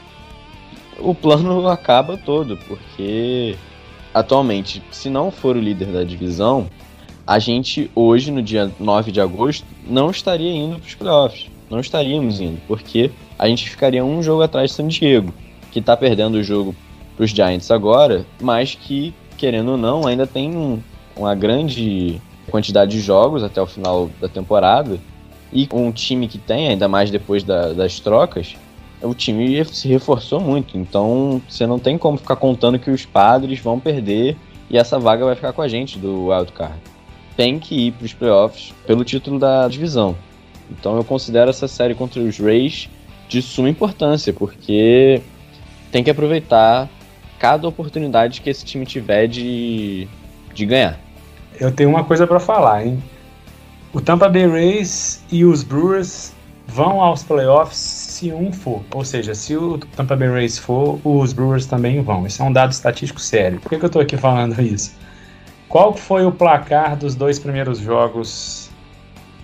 o 0.98 1.14
plano 1.14 1.66
acaba 1.68 2.16
todo, 2.16 2.56
porque 2.68 3.56
atualmente, 4.12 4.82
se 4.90 5.10
não 5.10 5.30
for 5.30 5.56
o 5.56 5.60
líder 5.60 5.88
da 5.88 6.04
divisão, 6.04 6.68
a 7.26 7.38
gente 7.38 7.90
hoje, 7.94 8.30
no 8.30 8.42
dia 8.42 8.70
9 8.78 9.10
de 9.10 9.20
agosto, 9.20 9.66
não 9.86 10.10
estaria 10.10 10.52
indo 10.52 10.78
para 10.78 10.86
os 10.86 10.94
playoffs. 10.94 11.50
Não 11.70 11.80
estaríamos 11.80 12.40
indo, 12.40 12.60
porque 12.68 13.10
a 13.38 13.48
gente 13.48 13.68
ficaria 13.68 14.04
um 14.04 14.22
jogo 14.22 14.42
atrás 14.42 14.70
de 14.70 14.76
San 14.76 14.86
Diego, 14.86 15.32
que 15.72 15.78
está 15.78 15.96
perdendo 15.96 16.36
o 16.36 16.42
jogo 16.42 16.74
para 17.16 17.24
os 17.24 17.30
Giants 17.30 17.70
agora, 17.70 18.26
mas 18.40 18.74
que, 18.74 19.14
querendo 19.36 19.72
ou 19.72 19.76
não, 19.76 20.06
ainda 20.06 20.26
tem 20.26 20.54
um, 20.54 20.80
uma 21.16 21.34
grande 21.34 22.20
quantidade 22.50 22.92
de 22.92 23.00
jogos 23.00 23.42
até 23.42 23.60
o 23.60 23.66
final 23.66 24.10
da 24.20 24.28
temporada. 24.28 24.98
E 25.52 25.68
um 25.72 25.90
time 25.90 26.28
que 26.28 26.36
tem, 26.36 26.68
ainda 26.68 26.88
mais 26.88 27.10
depois 27.10 27.42
da, 27.42 27.72
das 27.72 27.98
trocas, 28.00 28.56
o 29.04 29.14
time 29.14 29.64
se 29.66 29.88
reforçou 29.88 30.40
muito. 30.40 30.76
Então 30.76 31.40
você 31.48 31.66
não 31.66 31.78
tem 31.78 31.96
como 31.98 32.18
ficar 32.18 32.36
contando 32.36 32.78
que 32.78 32.90
os 32.90 33.04
padres 33.04 33.60
vão 33.60 33.78
perder 33.78 34.36
e 34.70 34.78
essa 34.78 34.98
vaga 34.98 35.24
vai 35.24 35.34
ficar 35.34 35.52
com 35.52 35.62
a 35.62 35.68
gente 35.68 35.98
do 35.98 36.28
wildcard. 36.28 36.74
Tem 37.36 37.58
que 37.58 37.88
ir 37.88 37.92
para 37.92 38.06
os 38.06 38.12
playoffs 38.12 38.74
pelo 38.86 39.04
título 39.04 39.38
da 39.38 39.68
divisão. 39.68 40.16
Então 40.70 40.96
eu 40.96 41.04
considero 41.04 41.50
essa 41.50 41.68
série 41.68 41.94
contra 41.94 42.20
os 42.20 42.38
Rays 42.38 42.88
de 43.28 43.42
suma 43.42 43.68
importância, 43.68 44.32
porque 44.32 45.20
tem 45.90 46.02
que 46.02 46.10
aproveitar 46.10 46.88
cada 47.38 47.68
oportunidade 47.68 48.40
que 48.40 48.50
esse 48.50 48.64
time 48.64 48.86
tiver 48.86 49.26
de, 49.26 50.08
de 50.54 50.66
ganhar. 50.66 50.98
Eu 51.58 51.70
tenho 51.70 51.90
uma 51.90 52.04
coisa 52.04 52.26
para 52.26 52.40
falar, 52.40 52.86
hein? 52.86 53.02
O 53.92 54.00
Tampa 54.00 54.28
Bay 54.28 54.46
Rays 54.46 55.22
e 55.30 55.44
os 55.44 55.62
Brewers 55.62 56.32
vão 56.66 57.00
aos 57.00 57.22
playoffs 57.22 58.03
se 58.14 58.32
um 58.32 58.52
for. 58.52 58.82
Ou 58.94 59.04
seja, 59.04 59.34
se 59.34 59.56
o 59.56 59.76
Tampa 59.96 60.14
Bay 60.14 60.28
Rays 60.28 60.56
for, 60.56 61.00
os 61.04 61.32
Brewers 61.32 61.66
também 61.66 62.00
vão. 62.00 62.24
Isso 62.26 62.42
é 62.42 62.44
um 62.44 62.52
dado 62.52 62.70
estatístico 62.70 63.20
sério. 63.20 63.58
Por 63.60 63.68
que, 63.68 63.78
que 63.78 63.84
eu 63.84 63.88
estou 63.88 64.00
aqui 64.00 64.16
falando 64.16 64.60
isso? 64.62 64.94
Qual 65.68 65.94
foi 65.94 66.24
o 66.24 66.30
placar 66.30 66.96
dos 66.96 67.16
dois 67.16 67.40
primeiros 67.40 67.80
jogos 67.80 68.70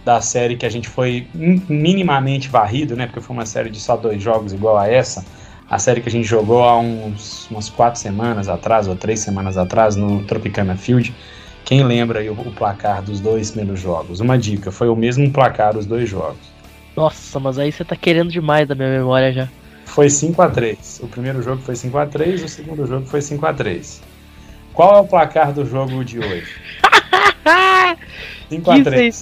da 0.04 0.20
série 0.20 0.56
que 0.56 0.64
a 0.64 0.70
gente 0.70 0.88
foi 0.88 1.26
minimamente 1.34 2.48
varrido, 2.48 2.94
né? 2.94 3.06
Porque 3.06 3.20
foi 3.20 3.34
uma 3.34 3.44
série 3.44 3.70
de 3.70 3.80
só 3.80 3.96
dois 3.96 4.22
jogos 4.22 4.52
igual 4.52 4.78
a 4.78 4.88
essa. 4.88 5.24
A 5.68 5.78
série 5.78 6.00
que 6.00 6.08
a 6.08 6.12
gente 6.12 6.26
jogou 6.26 6.62
há 6.62 6.78
uns, 6.78 7.50
umas 7.50 7.68
quatro 7.68 8.00
semanas 8.00 8.48
atrás, 8.48 8.86
ou 8.86 8.94
três 8.94 9.20
semanas 9.20 9.58
atrás, 9.58 9.96
no 9.96 10.22
Tropicana 10.24 10.76
Field. 10.76 11.12
Quem 11.64 11.82
lembra 11.82 12.22
o, 12.32 12.34
o 12.34 12.52
placar 12.52 13.02
dos 13.02 13.20
dois 13.20 13.50
primeiros 13.50 13.80
jogos? 13.80 14.20
Uma 14.20 14.38
dica, 14.38 14.70
foi 14.70 14.88
o 14.88 14.96
mesmo 14.96 15.28
placar 15.30 15.74
dos 15.74 15.86
dois 15.86 16.08
jogos. 16.08 16.59
Nossa, 16.96 17.38
mas 17.40 17.58
aí 17.58 17.70
você 17.72 17.84
tá 17.84 17.96
querendo 17.96 18.30
demais 18.30 18.66
da 18.68 18.74
minha 18.74 18.90
memória 18.90 19.32
já. 19.32 19.48
Foi 19.86 20.08
5 20.08 20.40
a 20.40 20.48
3 20.48 21.00
O 21.02 21.08
primeiro 21.08 21.42
jogo 21.42 21.60
foi 21.62 21.74
5 21.74 21.98
a 21.98 22.06
3 22.06 22.44
o 22.44 22.48
segundo 22.48 22.86
jogo 22.86 23.06
foi 23.06 23.20
5 23.20 23.44
a 23.44 23.52
3 23.52 24.00
Qual 24.72 24.96
é 24.96 25.00
o 25.00 25.04
placar 25.04 25.52
do 25.52 25.66
jogo 25.66 26.04
de 26.04 26.20
hoje? 26.20 26.46
5 28.50 28.70
a 28.70 28.82
3 28.82 29.20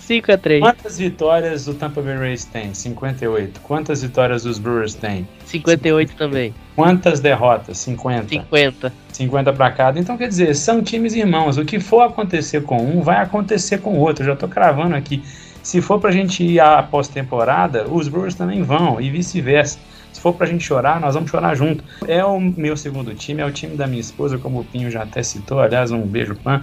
5 0.00 0.32
a 0.32 0.38
3 0.38 0.60
Quantas 0.60 0.98
vitórias 0.98 1.68
o 1.68 1.74
Tampa 1.74 2.00
Bay 2.00 2.16
Rays 2.16 2.44
tem? 2.44 2.72
58. 2.72 3.60
Quantas 3.60 4.02
vitórias 4.02 4.44
os 4.46 4.58
Brewers 4.58 4.94
têm? 4.94 5.28
58 5.44 6.14
também. 6.16 6.54
Quantas 6.74 7.20
derrotas? 7.20 7.78
50. 7.78 8.28
50. 8.28 8.92
50 9.12 9.52
para 9.52 9.70
cada. 9.70 10.00
Então, 10.00 10.16
quer 10.16 10.28
dizer, 10.28 10.54
são 10.54 10.82
times 10.82 11.14
irmãos. 11.14 11.58
O 11.58 11.64
que 11.64 11.78
for 11.78 12.02
acontecer 12.02 12.62
com 12.62 12.82
um, 12.82 13.02
vai 13.02 13.18
acontecer 13.18 13.78
com 13.78 13.90
o 13.94 13.98
outro. 13.98 14.22
Eu 14.22 14.28
já 14.28 14.36
tô 14.36 14.48
cravando 14.48 14.94
aqui. 14.96 15.22
Se 15.62 15.80
for 15.80 16.00
pra 16.00 16.10
gente 16.10 16.42
ir 16.42 16.60
à 16.60 16.82
pós-temporada, 16.82 17.86
os 17.88 18.08
Brewers 18.08 18.34
também 18.34 18.62
vão, 18.62 19.00
e 19.00 19.10
vice-versa. 19.10 19.78
Se 20.12 20.20
for 20.20 20.32
pra 20.32 20.46
gente 20.46 20.64
chorar, 20.64 21.00
nós 21.00 21.14
vamos 21.14 21.30
chorar 21.30 21.54
junto. 21.54 21.84
É 22.06 22.24
o 22.24 22.40
meu 22.40 22.76
segundo 22.76 23.14
time, 23.14 23.42
é 23.42 23.46
o 23.46 23.52
time 23.52 23.76
da 23.76 23.86
minha 23.86 24.00
esposa, 24.00 24.38
como 24.38 24.60
o 24.60 24.64
Pinho 24.64 24.90
já 24.90 25.02
até 25.02 25.22
citou. 25.22 25.60
Aliás, 25.60 25.90
um 25.92 26.02
beijo, 26.02 26.34
Pan. 26.36 26.60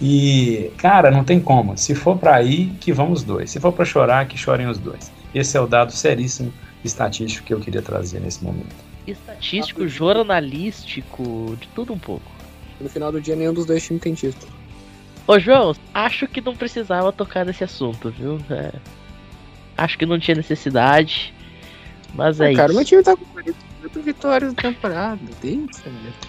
E, 0.00 0.70
cara, 0.76 1.10
não 1.10 1.24
tem 1.24 1.40
como. 1.40 1.76
Se 1.76 1.94
for 1.94 2.18
pra 2.18 2.42
ir, 2.42 2.72
que 2.80 2.92
vão 2.92 3.10
os 3.10 3.24
dois. 3.24 3.50
Se 3.50 3.60
for 3.60 3.72
pra 3.72 3.84
chorar, 3.84 4.26
que 4.26 4.36
chorem 4.36 4.66
os 4.66 4.78
dois. 4.78 5.10
Esse 5.34 5.56
é 5.56 5.60
o 5.60 5.66
dado 5.66 5.92
seríssimo 5.92 6.52
estatístico 6.84 7.46
que 7.46 7.54
eu 7.54 7.60
queria 7.60 7.82
trazer 7.82 8.20
nesse 8.20 8.44
momento. 8.44 8.74
Estatístico, 9.06 9.86
jornalístico, 9.88 11.56
de 11.60 11.68
tudo 11.68 11.92
um 11.92 11.98
pouco. 11.98 12.30
No 12.80 12.88
final 12.88 13.10
do 13.12 13.20
dia, 13.20 13.36
nenhum 13.36 13.52
dos 13.52 13.66
dois 13.66 13.84
times 13.84 14.02
tem 14.02 14.14
título. 14.14 14.52
Ô 15.26 15.38
João, 15.38 15.74
acho 15.92 16.26
que 16.28 16.40
não 16.40 16.54
precisava 16.54 17.10
tocar 17.10 17.44
nesse 17.46 17.64
assunto, 17.64 18.10
viu? 18.10 18.38
É, 18.50 18.72
acho 19.76 19.96
que 19.96 20.04
não 20.04 20.18
tinha 20.18 20.34
necessidade. 20.36 21.32
Mas 22.14 22.40
é 22.40 22.50
Ah, 22.52 22.54
cara, 22.54 22.68
isso. 22.68 22.76
meu 22.76 22.84
time 22.84 23.02
tá 23.02 23.16
com 23.16 23.24
40, 23.24 23.58
oito 23.82 24.02
vitórias 24.02 24.54
na 24.54 24.62
temporada. 24.62 25.18
Deus. 25.42 25.82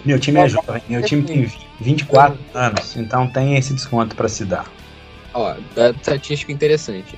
Meu 0.04 0.18
time 0.18 0.40
é 0.40 0.48
jovem, 0.48 0.82
meu 0.88 1.02
time 1.02 1.22
tem 1.22 1.52
24 1.80 2.38
anos, 2.54 2.96
então 2.96 3.28
tem 3.28 3.56
esse 3.56 3.72
desconto 3.74 4.16
pra 4.16 4.28
se 4.28 4.44
dar. 4.44 4.66
Ó, 5.34 5.54
estatística 6.00 6.50
interessante. 6.50 7.16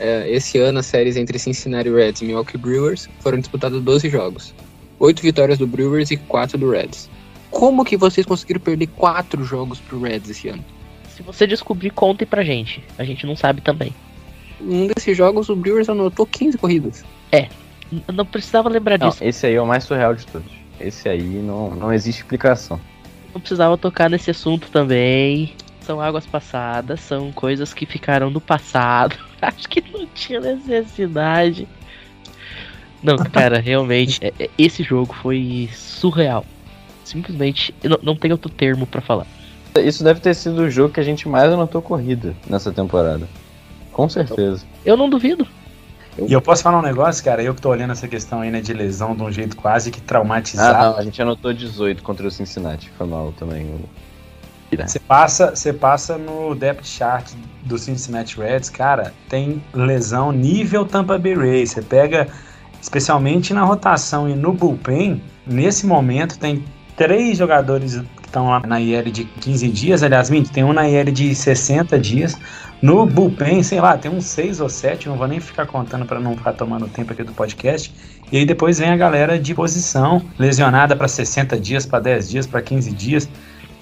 É, 0.00 0.30
esse 0.30 0.58
ano, 0.58 0.78
as 0.78 0.86
séries 0.86 1.16
entre 1.16 1.38
Cincinnati 1.38 1.90
Reds 1.90 2.22
e 2.22 2.24
Milwaukee 2.24 2.56
Brewers 2.56 3.08
foram 3.20 3.38
disputadas 3.38 3.82
12 3.82 4.08
jogos. 4.08 4.54
Oito 4.98 5.22
vitórias 5.22 5.58
do 5.58 5.66
Brewers 5.66 6.10
e 6.10 6.16
quatro 6.16 6.56
do 6.56 6.70
Reds. 6.70 7.10
Como 7.50 7.84
que 7.84 7.96
vocês 7.96 8.26
conseguiram 8.26 8.60
perder 8.60 8.86
quatro 8.88 9.44
jogos 9.44 9.78
pro 9.80 10.00
Reds 10.00 10.30
esse 10.30 10.48
ano? 10.48 10.64
Se 11.18 11.22
você 11.24 11.48
descobrir, 11.48 11.90
conte 11.90 12.24
pra 12.24 12.44
gente. 12.44 12.80
A 12.96 13.02
gente 13.02 13.26
não 13.26 13.34
sabe 13.34 13.60
também. 13.60 13.92
Um 14.60 14.86
desses 14.86 15.16
jogos, 15.16 15.48
o 15.48 15.56
Brewers 15.56 15.88
anotou 15.88 16.24
15 16.24 16.56
corridas. 16.56 17.04
N- 17.32 18.04
Não 18.14 18.24
precisava 18.24 18.68
lembrar 18.68 19.00
Não, 19.00 19.08
disso. 19.08 19.24
esse 19.24 19.44
aí 19.44 19.54
é 19.54 19.60
o 19.60 19.66
mais 19.66 19.82
surreal 19.82 20.14
de 20.14 20.24
todos. 20.24 20.46
Esse 20.78 21.08
aí 21.08 21.20
não, 21.20 21.70
não 21.70 21.92
existe 21.92 22.20
explicação. 22.20 22.78
Não 23.34 23.40
precisava 23.40 23.76
tocar 23.76 24.08
nesse 24.08 24.30
assunto 24.30 24.70
também. 24.70 25.52
São 25.80 26.00
águas 26.00 26.24
passadas, 26.24 27.00
são 27.00 27.32
coisas 27.32 27.74
que 27.74 27.84
ficaram 27.84 28.30
no 28.30 28.40
passado. 28.40 29.16
Acho 29.42 29.68
que 29.68 29.82
não 29.90 30.06
tinha 30.14 30.38
necessidade. 30.38 31.66
Não, 33.02 33.16
cara, 33.32 33.58
realmente, 33.58 34.20
é- 34.24 34.32
é- 34.38 34.50
esse 34.56 34.84
jogo 34.84 35.12
foi 35.20 35.68
surreal. 35.72 36.46
Simplesmente, 37.02 37.74
não, 37.82 37.98
não 38.04 38.14
tem 38.14 38.30
outro 38.30 38.48
termo 38.48 38.86
pra 38.86 39.00
falar. 39.00 39.26
Isso 39.80 40.02
deve 40.04 40.20
ter 40.20 40.34
sido 40.34 40.62
o 40.62 40.70
jogo 40.70 40.92
que 40.94 41.00
a 41.00 41.02
gente 41.02 41.28
mais 41.28 41.52
anotou 41.52 41.80
corrida 41.82 42.34
nessa 42.48 42.72
temporada. 42.72 43.28
Com 43.92 44.08
certeza. 44.08 44.64
Eu 44.84 44.96
não 44.96 45.08
duvido. 45.10 45.46
E 46.26 46.32
eu 46.32 46.40
posso 46.42 46.62
falar 46.62 46.78
um 46.78 46.82
negócio, 46.82 47.24
cara? 47.24 47.42
Eu 47.42 47.54
que 47.54 47.60
tô 47.60 47.68
olhando 47.70 47.92
essa 47.92 48.08
questão 48.08 48.40
aí, 48.40 48.50
né, 48.50 48.60
de 48.60 48.72
lesão 48.72 49.14
de 49.14 49.22
um 49.22 49.30
jeito 49.30 49.56
quase 49.56 49.90
que 49.90 50.00
Ah, 50.00 50.04
traumatizado. 50.06 50.90
não, 50.92 50.96
a 50.98 51.02
gente 51.02 51.20
anotou 51.22 51.52
18 51.52 52.02
contra 52.02 52.26
o 52.26 52.30
Cincinnati. 52.30 52.90
Foi 52.98 53.06
mal 53.06 53.32
também. 53.38 53.72
Você 54.86 54.98
passa, 54.98 55.54
você 55.56 55.72
passa 55.72 56.18
no 56.18 56.54
depth 56.54 56.84
chart 56.84 57.32
do 57.62 57.78
Cincinnati 57.78 58.38
Reds, 58.38 58.68
cara, 58.68 59.14
tem 59.28 59.62
lesão 59.72 60.30
nível 60.30 60.84
Tampa 60.84 61.16
Bay 61.18 61.34
Rays. 61.34 61.70
Você 61.70 61.80
pega, 61.82 62.28
especialmente 62.82 63.54
na 63.54 63.62
rotação 63.64 64.28
e 64.28 64.34
no 64.34 64.52
bullpen, 64.52 65.22
nesse 65.46 65.86
momento 65.86 66.38
tem 66.38 66.62
três 66.96 67.38
jogadores 67.38 68.02
estão 68.28 68.48
lá 68.48 68.60
na 68.60 68.80
IL 68.80 69.04
de 69.04 69.24
15 69.24 69.68
dias, 69.68 70.02
aliás, 70.02 70.30
minto, 70.30 70.50
tem 70.50 70.62
um 70.64 70.72
na 70.72 70.88
IL 70.88 71.06
de 71.06 71.34
60 71.34 71.98
dias. 71.98 72.36
No 72.80 73.04
bullpen, 73.04 73.60
sei 73.62 73.80
lá, 73.80 73.98
tem 73.98 74.08
uns 74.08 74.24
seis 74.24 74.60
ou 74.60 74.68
sete, 74.68 75.08
não 75.08 75.16
vou 75.16 75.26
nem 75.26 75.40
ficar 75.40 75.66
contando 75.66 76.06
para 76.06 76.20
não 76.20 76.36
ficar 76.36 76.52
tomando 76.52 76.86
tempo 76.86 77.12
aqui 77.12 77.24
do 77.24 77.32
podcast. 77.32 77.92
E 78.30 78.36
aí 78.36 78.46
depois 78.46 78.78
vem 78.78 78.90
a 78.90 78.96
galera 78.96 79.36
de 79.36 79.52
posição 79.52 80.22
lesionada 80.38 80.94
para 80.94 81.08
60 81.08 81.58
dias, 81.58 81.84
para 81.84 81.98
10 81.98 82.30
dias, 82.30 82.46
para 82.46 82.62
15 82.62 82.92
dias. 82.92 83.28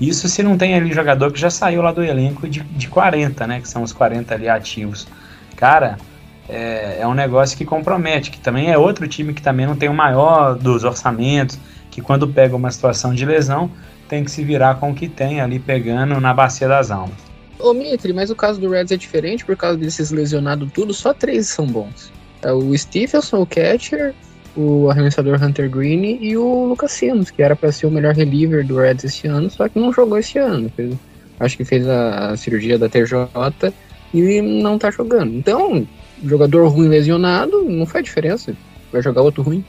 Isso 0.00 0.28
se 0.28 0.42
não 0.42 0.56
tem 0.56 0.74
ali 0.74 0.92
jogador 0.94 1.30
que 1.30 1.38
já 1.38 1.50
saiu 1.50 1.82
lá 1.82 1.92
do 1.92 2.02
elenco 2.02 2.48
de, 2.48 2.60
de 2.60 2.88
40, 2.88 3.46
né? 3.46 3.60
Que 3.60 3.68
são 3.68 3.82
os 3.82 3.92
40 3.92 4.34
ali 4.34 4.48
ativos. 4.48 5.06
Cara, 5.56 5.98
é, 6.48 6.98
é 7.00 7.06
um 7.06 7.14
negócio 7.14 7.56
que 7.56 7.66
compromete, 7.66 8.30
que 8.30 8.40
também 8.40 8.70
é 8.70 8.78
outro 8.78 9.06
time 9.06 9.34
que 9.34 9.42
também 9.42 9.66
não 9.66 9.76
tem 9.76 9.90
o 9.90 9.94
maior 9.94 10.54
dos 10.54 10.84
orçamentos, 10.84 11.58
que 11.90 12.00
quando 12.00 12.28
pega 12.28 12.56
uma 12.56 12.70
situação 12.70 13.14
de 13.14 13.26
lesão, 13.26 13.70
tem 14.08 14.24
que 14.24 14.30
se 14.30 14.44
virar 14.44 14.76
com 14.76 14.90
o 14.90 14.94
que 14.94 15.08
tem 15.08 15.40
ali 15.40 15.58
pegando 15.58 16.20
na 16.20 16.32
bacia 16.32 16.68
das 16.68 16.90
almas. 16.90 17.16
Ô, 17.58 17.72
Mitri, 17.72 18.12
mas 18.12 18.30
o 18.30 18.36
caso 18.36 18.60
do 18.60 18.68
Reds 18.68 18.92
é 18.92 18.96
diferente 18.96 19.44
por 19.44 19.56
causa 19.56 19.78
desses 19.78 20.10
lesionados 20.10 20.70
tudo, 20.72 20.92
só 20.92 21.14
três 21.14 21.48
são 21.48 21.66
bons. 21.66 22.12
É 22.42 22.52
o 22.52 22.76
Stephenson, 22.76 23.40
o 23.40 23.46
catcher, 23.46 24.14
o 24.56 24.90
arremessador 24.90 25.42
Hunter 25.42 25.70
Green 25.70 26.18
e 26.20 26.36
o 26.36 26.66
Lucas 26.66 26.92
Sims, 26.92 27.30
que 27.30 27.42
era 27.42 27.56
para 27.56 27.72
ser 27.72 27.86
o 27.86 27.90
melhor 27.90 28.14
reliever 28.14 28.66
do 28.66 28.76
Reds 28.76 29.04
esse 29.04 29.26
ano, 29.26 29.50
só 29.50 29.68
que 29.68 29.78
não 29.78 29.92
jogou 29.92 30.18
esse 30.18 30.38
ano. 30.38 30.70
Fez- 30.74 30.94
acho 31.40 31.56
que 31.56 31.64
fez 31.64 31.86
a, 31.88 32.36
cirurgia 32.36 32.78
da 32.78 32.88
TJ 32.88 33.28
e 34.12 34.40
não 34.40 34.78
tá 34.78 34.90
jogando. 34.90 35.34
Então, 35.34 35.86
jogador 36.24 36.66
ruim 36.68 36.88
lesionado 36.88 37.64
não 37.64 37.86
faz 37.86 38.04
diferença. 38.04 38.54
Vai 38.92 39.02
jogar 39.02 39.22
outro 39.22 39.42
ruim. 39.42 39.64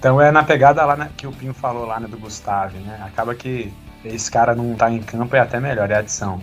Então 0.00 0.18
é 0.18 0.32
na 0.32 0.42
pegada 0.42 0.82
lá 0.86 0.96
né, 0.96 1.10
que 1.14 1.26
o 1.26 1.30
Pinho 1.30 1.52
falou 1.52 1.84
lá 1.86 2.00
né, 2.00 2.08
do 2.08 2.16
Gustavo, 2.16 2.74
né? 2.78 2.98
Acaba 3.06 3.34
que 3.34 3.70
esse 4.02 4.30
cara 4.30 4.54
não 4.54 4.74
tá 4.74 4.90
em 4.90 4.98
campo 5.00 5.36
é 5.36 5.40
até 5.40 5.60
melhor, 5.60 5.90
é 5.90 5.96
adição. 5.96 6.42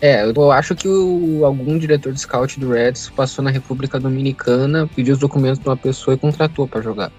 É, 0.00 0.24
eu 0.28 0.50
acho 0.50 0.74
que 0.74 0.88
o- 0.88 1.44
algum 1.44 1.78
diretor 1.78 2.12
de 2.12 2.20
scout 2.20 2.58
do 2.58 2.72
Reds 2.72 3.08
passou 3.10 3.44
na 3.44 3.52
República 3.52 4.00
Dominicana, 4.00 4.88
pediu 4.96 5.14
os 5.14 5.20
documentos 5.20 5.60
de 5.60 5.68
uma 5.68 5.76
pessoa 5.76 6.14
e 6.14 6.18
contratou 6.18 6.66
pra 6.66 6.80
jogar. 6.80 7.12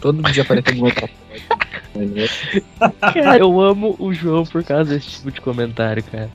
Todo 0.00 0.22
dia 0.32 0.42
aparece 0.44 0.70
alguma 0.70 0.92
coisa. 0.94 1.14
Cara, 3.00 3.36
eu 3.38 3.60
amo 3.60 3.96
o 3.98 4.12
João 4.14 4.44
por 4.44 4.64
causa 4.64 4.94
desse 4.94 5.10
tipo 5.10 5.30
de 5.30 5.40
comentário, 5.42 6.02
cara. 6.04 6.30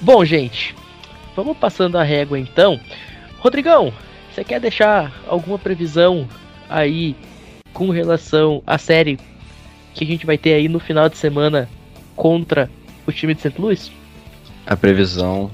Bom, 0.00 0.24
gente, 0.24 0.74
vamos 1.36 1.56
passando 1.58 1.98
a 1.98 2.02
régua 2.02 2.38
então. 2.38 2.80
Rodrigão, 3.40 3.92
você 4.34 4.42
quer 4.42 4.58
deixar 4.60 5.12
alguma 5.28 5.58
previsão 5.58 6.26
aí 6.68 7.14
com 7.72 7.90
relação 7.90 8.62
à 8.66 8.78
série 8.78 9.18
que 9.94 10.04
a 10.04 10.06
gente 10.06 10.26
vai 10.26 10.38
ter 10.38 10.54
aí 10.54 10.68
no 10.68 10.78
final 10.78 11.08
de 11.08 11.16
semana 11.16 11.68
contra 12.16 12.70
o 13.06 13.12
time 13.12 13.34
de 13.34 13.40
St. 13.40 13.60
Louis? 13.60 13.90
A 14.66 14.76
previsão 14.76 15.50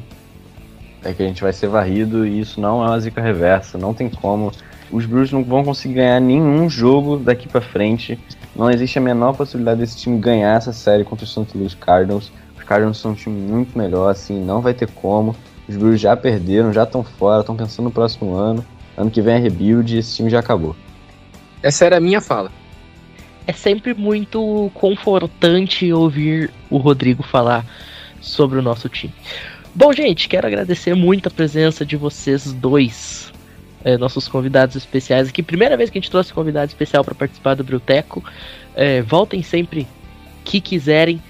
é 1.02 1.12
que 1.12 1.22
a 1.22 1.26
gente 1.26 1.42
vai 1.42 1.52
ser 1.52 1.68
varrido 1.68 2.26
e 2.26 2.40
isso 2.40 2.61
não 2.61 2.85
é 2.85 2.88
uma 2.88 3.00
zica 3.00 3.20
reversa, 3.20 3.79
não 3.79 3.94
tem 3.94 4.09
como. 4.09 4.52
Os 4.90 5.07
Brewers 5.07 5.33
não 5.33 5.42
vão 5.42 5.64
conseguir 5.64 5.94
ganhar 5.94 6.20
nenhum 6.20 6.68
jogo 6.68 7.16
daqui 7.16 7.48
pra 7.48 7.61
frente. 7.61 8.18
Não 8.55 8.70
existe 8.70 8.98
a 8.98 9.02
menor 9.02 9.35
possibilidade 9.35 9.81
desse 9.81 9.96
time 9.96 10.18
ganhar 10.18 10.57
essa 10.57 10.72
série 10.72 11.05
contra 11.05 11.24
o 11.24 11.29
St. 11.29 11.46
Louis 11.55 11.74
Cardinals. 11.74 12.33
Os 12.57 12.64
Cardinals 12.64 12.98
são 12.98 13.12
um 13.12 13.14
time 13.14 13.38
muito 13.40 13.76
melhor, 13.76 14.11
assim, 14.11 14.42
não 14.42 14.61
vai 14.61 14.74
ter 14.74 14.88
como. 14.88 15.35
Os 15.68 15.76
Brewers 15.76 16.00
já 16.00 16.16
perderam, 16.16 16.72
já 16.72 16.85
estão 16.85 17.02
fora, 17.02 17.40
estão 17.40 17.57
pensando 17.57 17.87
no 17.87 17.90
próximo 17.90 18.35
ano. 18.35 18.64
Ano 18.96 19.11
que 19.11 19.20
vem 19.20 19.35
é 19.35 19.38
rebuild 19.38 19.94
e 19.94 19.98
esse 19.98 20.16
time 20.16 20.31
já 20.31 20.38
acabou. 20.38 20.74
Essa 21.62 21.85
era 21.87 21.97
a 21.97 22.01
minha 22.01 22.21
fala. 22.21 22.51
É 23.47 23.53
sempre 23.53 23.95
muito 23.95 24.71
confortante 24.75 25.92
ouvir 25.92 26.51
o 26.69 26.79
Rodrigo 26.79 27.23
falar 27.23 27.64
sobre 28.21 28.59
o 28.59 28.62
nosso 28.62 28.88
time. 28.88 29.12
Bom, 29.75 29.92
gente, 29.92 30.29
quero 30.29 30.47
agradecer 30.47 30.95
muito 30.95 31.29
a 31.29 31.31
presença 31.31 31.85
de 31.85 31.97
vocês 31.97 32.53
dois, 32.53 33.33
eh, 33.85 33.97
nossos 33.99 34.27
convidados 34.27 34.75
especiais 34.75 35.29
aqui. 35.29 35.42
Primeira 35.42 35.77
vez 35.77 35.90
que 35.90 35.99
a 35.99 36.01
gente 36.01 36.11
trouxe 36.11 36.33
convidado 36.33 36.69
especial 36.69 37.05
para 37.05 37.14
participar 37.14 37.55
do 37.55 37.62
Brioteco. 37.62 38.25
Eh, 38.75 39.03
voltem 39.03 39.42
sempre 39.42 39.87
que 40.45 40.61
quiserem. 40.61 41.23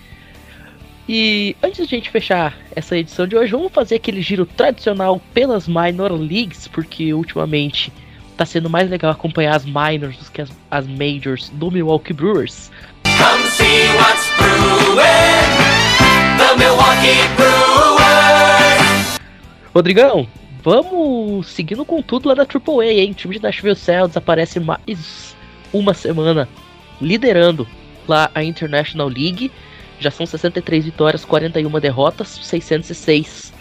E 1.08 1.56
antes 1.62 1.76
de 1.76 1.94
a 1.94 1.98
gente 1.98 2.10
fechar 2.10 2.56
essa 2.74 2.96
edição 2.96 3.26
de 3.26 3.36
hoje, 3.36 3.52
vamos 3.52 3.72
fazer 3.72 3.96
aquele 3.96 4.22
giro 4.22 4.46
tradicional 4.46 5.20
pelas 5.34 5.68
minor 5.68 6.12
leagues, 6.12 6.66
porque 6.66 7.12
ultimamente 7.12 7.92
tá 8.36 8.44
sendo 8.44 8.68
mais 8.68 8.90
legal 8.90 9.10
acompanhar 9.10 9.56
as 9.56 9.64
minors 9.64 10.16
do 10.18 10.30
que 10.30 10.42
as, 10.42 10.50
as 10.70 10.86
majors 10.86 11.48
do 11.54 11.70
Milwaukee 11.70 12.12
Brewers. 12.12 12.70
Come 13.04 13.42
see 13.48 13.86
what's 13.96 14.30
brewing. 14.36 15.56
The 16.36 16.56
Milwaukee 16.58 17.26
Brewers. 17.36 19.18
Rodrigão, 19.74 20.28
vamos 20.62 21.46
seguindo 21.48 21.84
com 21.84 22.02
tudo 22.02 22.28
lá 22.28 22.34
da 22.34 22.42
AAA, 22.42 22.92
hein? 22.92 23.10
O 23.12 23.14
time 23.14 23.36
de 23.36 23.42
Nashville 23.42 23.74
Celtics 23.74 24.16
aparece 24.16 24.60
mais 24.60 25.34
uma 25.72 25.94
semana 25.94 26.48
liderando 27.00 27.66
lá 28.06 28.30
a 28.34 28.44
International 28.44 29.08
League. 29.08 29.50
Já 29.98 30.10
são 30.10 30.26
63 30.26 30.84
vitórias, 30.84 31.24
41 31.24 31.70
derrotas, 31.80 32.38
606 32.42 33.52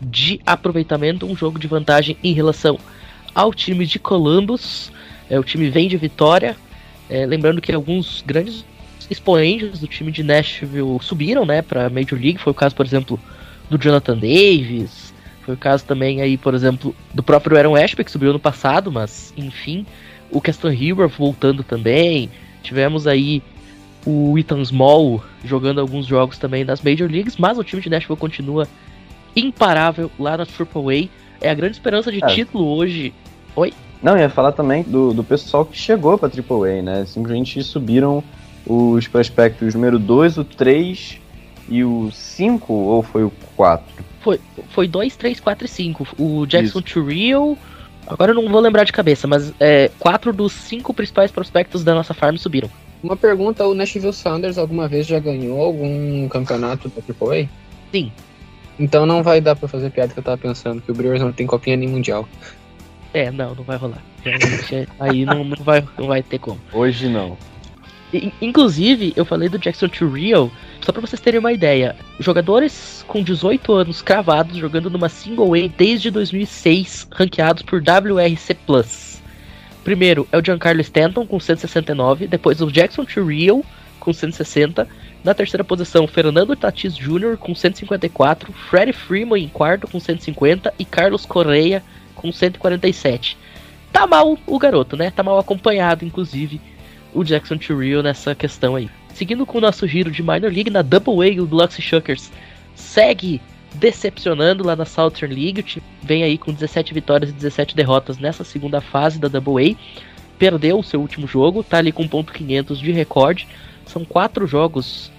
de 0.00 0.40
aproveitamento, 0.44 1.24
um 1.24 1.36
jogo 1.36 1.56
de 1.56 1.68
vantagem 1.68 2.16
em 2.22 2.32
relação 2.32 2.78
ao 3.34 3.52
time 3.52 3.86
de 3.86 3.98
Columbus. 3.98 4.92
É, 5.28 5.38
o 5.38 5.44
time 5.44 5.68
vem 5.70 5.88
de 5.88 5.96
vitória. 5.96 6.56
É, 7.08 7.26
lembrando 7.26 7.60
que 7.60 7.72
alguns 7.72 8.22
grandes 8.26 8.64
expoentes 9.10 9.80
do 9.80 9.86
time 9.86 10.10
de 10.10 10.22
Nashville 10.22 10.98
subiram, 11.00 11.44
né, 11.44 11.62
para 11.62 11.90
Major 11.90 12.18
League. 12.18 12.38
Foi 12.38 12.52
o 12.52 12.54
caso, 12.54 12.74
por 12.74 12.86
exemplo, 12.86 13.20
do 13.68 13.78
Jonathan 13.78 14.16
Davis. 14.16 15.12
Foi 15.42 15.54
o 15.54 15.58
caso 15.58 15.84
também 15.84 16.22
aí, 16.22 16.38
por 16.38 16.54
exemplo, 16.54 16.94
do 17.12 17.22
próprio 17.22 17.56
Aaron 17.56 17.76
Ashby, 17.76 18.04
que 18.04 18.10
subiu 18.10 18.32
no 18.32 18.38
passado, 18.38 18.90
mas 18.90 19.32
enfim, 19.36 19.84
o 20.30 20.40
Keston 20.40 20.70
Hill 20.72 21.06
voltando 21.08 21.62
também. 21.62 22.30
Tivemos 22.62 23.06
aí 23.06 23.42
o 24.06 24.38
Ethan 24.38 24.64
Small 24.64 25.22
jogando 25.44 25.80
alguns 25.80 26.06
jogos 26.06 26.38
também 26.38 26.64
das 26.64 26.80
Major 26.80 27.10
Leagues, 27.10 27.36
mas 27.36 27.58
o 27.58 27.64
time 27.64 27.82
de 27.82 27.90
Nashville 27.90 28.18
continua 28.18 28.66
imparável 29.36 30.10
lá 30.18 30.36
na 30.36 30.44
AAA. 30.46 31.08
É 31.40 31.50
a 31.50 31.54
grande 31.54 31.76
esperança 31.76 32.10
de 32.10 32.24
É. 32.24 32.26
título 32.28 32.66
hoje. 32.66 33.12
Não, 34.02 34.18
ia 34.18 34.28
falar 34.28 34.52
também 34.52 34.82
do, 34.82 35.14
do 35.14 35.24
pessoal 35.24 35.64
que 35.64 35.76
chegou 35.76 36.18
pra 36.18 36.28
AAA, 36.28 36.82
né? 36.82 37.04
Simplesmente 37.06 37.62
subiram 37.62 38.22
os 38.66 39.08
prospectos 39.08 39.74
número 39.74 39.98
2, 39.98 40.38
o 40.38 40.44
3 40.44 41.18
e 41.68 41.84
o 41.84 42.10
5, 42.10 42.72
ou 42.72 43.02
foi 43.02 43.24
o 43.24 43.32
4? 43.56 44.04
Foi 44.70 44.88
2, 44.88 45.16
3, 45.16 45.40
4 45.40 45.64
e 45.64 45.68
5. 45.68 46.06
O 46.18 46.46
Jackson 46.46 46.80
Turrill, 46.80 47.58
Agora 48.06 48.32
eu 48.32 48.34
não 48.34 48.48
vou 48.50 48.60
lembrar 48.60 48.84
de 48.84 48.92
cabeça, 48.92 49.26
mas 49.26 49.52
é, 49.58 49.90
quatro 49.98 50.32
dos 50.32 50.52
cinco 50.52 50.92
principais 50.92 51.30
prospectos 51.30 51.82
da 51.82 51.94
nossa 51.94 52.12
farm 52.12 52.36
subiram. 52.36 52.68
Uma 53.02 53.16
pergunta, 53.16 53.66
o 53.66 53.74
Nashville 53.74 54.12
Sounders 54.12 54.58
alguma 54.58 54.88
vez 54.88 55.06
já 55.06 55.18
ganhou 55.18 55.60
algum 55.60 56.28
campeonato 56.28 56.90
da 56.90 57.00
AAA? 57.00 57.48
Sim. 57.90 58.12
Então 58.78 59.06
não 59.06 59.22
vai 59.22 59.40
dar 59.40 59.56
pra 59.56 59.68
fazer 59.68 59.90
piada 59.90 60.12
que 60.12 60.18
eu 60.18 60.22
tava 60.22 60.38
pensando, 60.38 60.82
que 60.82 60.90
o 60.90 60.94
Brewers 60.94 61.20
não 61.20 61.32
tem 61.32 61.46
copinha 61.46 61.76
nem 61.76 61.88
mundial. 61.88 62.28
É, 63.14 63.30
não, 63.30 63.54
não 63.54 63.62
vai 63.62 63.76
rolar. 63.76 64.02
Realmente, 64.24 64.88
aí 64.98 65.24
não, 65.24 65.44
não, 65.44 65.56
vai, 65.64 65.84
não 65.96 66.08
vai 66.08 66.20
ter 66.20 66.40
como. 66.40 66.60
Hoje 66.72 67.08
não. 67.08 67.38
Inclusive, 68.42 69.12
eu 69.16 69.24
falei 69.24 69.48
do 69.48 69.58
Jackson 69.58 69.88
to 69.88 70.08
Real, 70.08 70.50
só 70.80 70.92
pra 70.92 71.00
vocês 71.00 71.20
terem 71.20 71.38
uma 71.38 71.52
ideia. 71.52 71.94
Jogadores 72.18 73.04
com 73.06 73.22
18 73.22 73.72
anos 73.72 74.02
cravados 74.02 74.56
jogando 74.56 74.90
numa 74.90 75.08
single 75.08 75.54
A 75.54 75.68
desde 75.68 76.10
2006, 76.10 77.08
ranqueados 77.12 77.62
por 77.62 77.80
WRC+. 77.80 78.56
Primeiro 79.84 80.26
é 80.32 80.38
o 80.38 80.44
Giancarlo 80.44 80.80
Stanton 80.80 81.26
com 81.26 81.38
169, 81.38 82.26
depois 82.26 82.60
o 82.60 82.70
Jackson 82.70 83.04
to 83.04 83.24
Real 83.24 83.64
com 84.00 84.12
160, 84.12 84.88
na 85.22 85.34
terceira 85.34 85.64
posição 85.64 86.06
Fernando 86.06 86.54
Tatis 86.54 86.96
Jr. 86.96 87.36
com 87.38 87.54
154, 87.54 88.52
Freddie 88.52 88.92
Freeman 88.92 89.42
em 89.42 89.48
quarto 89.48 89.88
com 89.88 89.98
150 89.98 90.74
e 90.78 90.84
Carlos 90.84 91.24
Correia 91.24 91.82
com 92.24 92.32
147. 92.32 93.36
Tá 93.92 94.06
mal 94.06 94.38
o 94.46 94.58
garoto, 94.58 94.96
né? 94.96 95.10
Tá 95.10 95.22
mal 95.22 95.38
acompanhado, 95.38 96.06
inclusive, 96.06 96.58
o 97.12 97.22
Jackson 97.22 97.60
Churrill 97.60 98.02
nessa 98.02 98.34
questão 98.34 98.76
aí. 98.76 98.88
Seguindo 99.12 99.44
com 99.44 99.58
o 99.58 99.60
nosso 99.60 99.86
giro 99.86 100.10
de 100.10 100.22
Minor 100.22 100.50
League, 100.50 100.70
na 100.70 100.80
Double 100.80 101.14
A, 101.14 101.42
o 101.42 101.46
Biloxi 101.46 101.82
Shuckers 101.82 102.32
segue 102.74 103.42
decepcionando 103.74 104.64
lá 104.64 104.74
na 104.74 104.86
Southern 104.86 105.34
League. 105.34 105.60
O 105.60 105.62
time 105.62 105.84
vem 106.02 106.22
aí 106.22 106.38
com 106.38 106.50
17 106.50 106.94
vitórias 106.94 107.30
e 107.30 107.34
17 107.34 107.76
derrotas 107.76 108.18
nessa 108.18 108.42
segunda 108.42 108.80
fase 108.80 109.18
da 109.18 109.28
Double 109.28 109.72
A. 109.72 109.76
Perdeu 110.38 110.78
o 110.78 110.82
seu 110.82 111.00
último 111.00 111.26
jogo, 111.26 111.62
tá 111.62 111.76
ali 111.76 111.92
com 111.92 112.08
ponto 112.08 112.32
.500 112.32 112.78
de 112.78 112.90
recorde. 112.90 113.46
São 113.86 114.02
quatro 114.04 114.46
jogos 114.46 115.12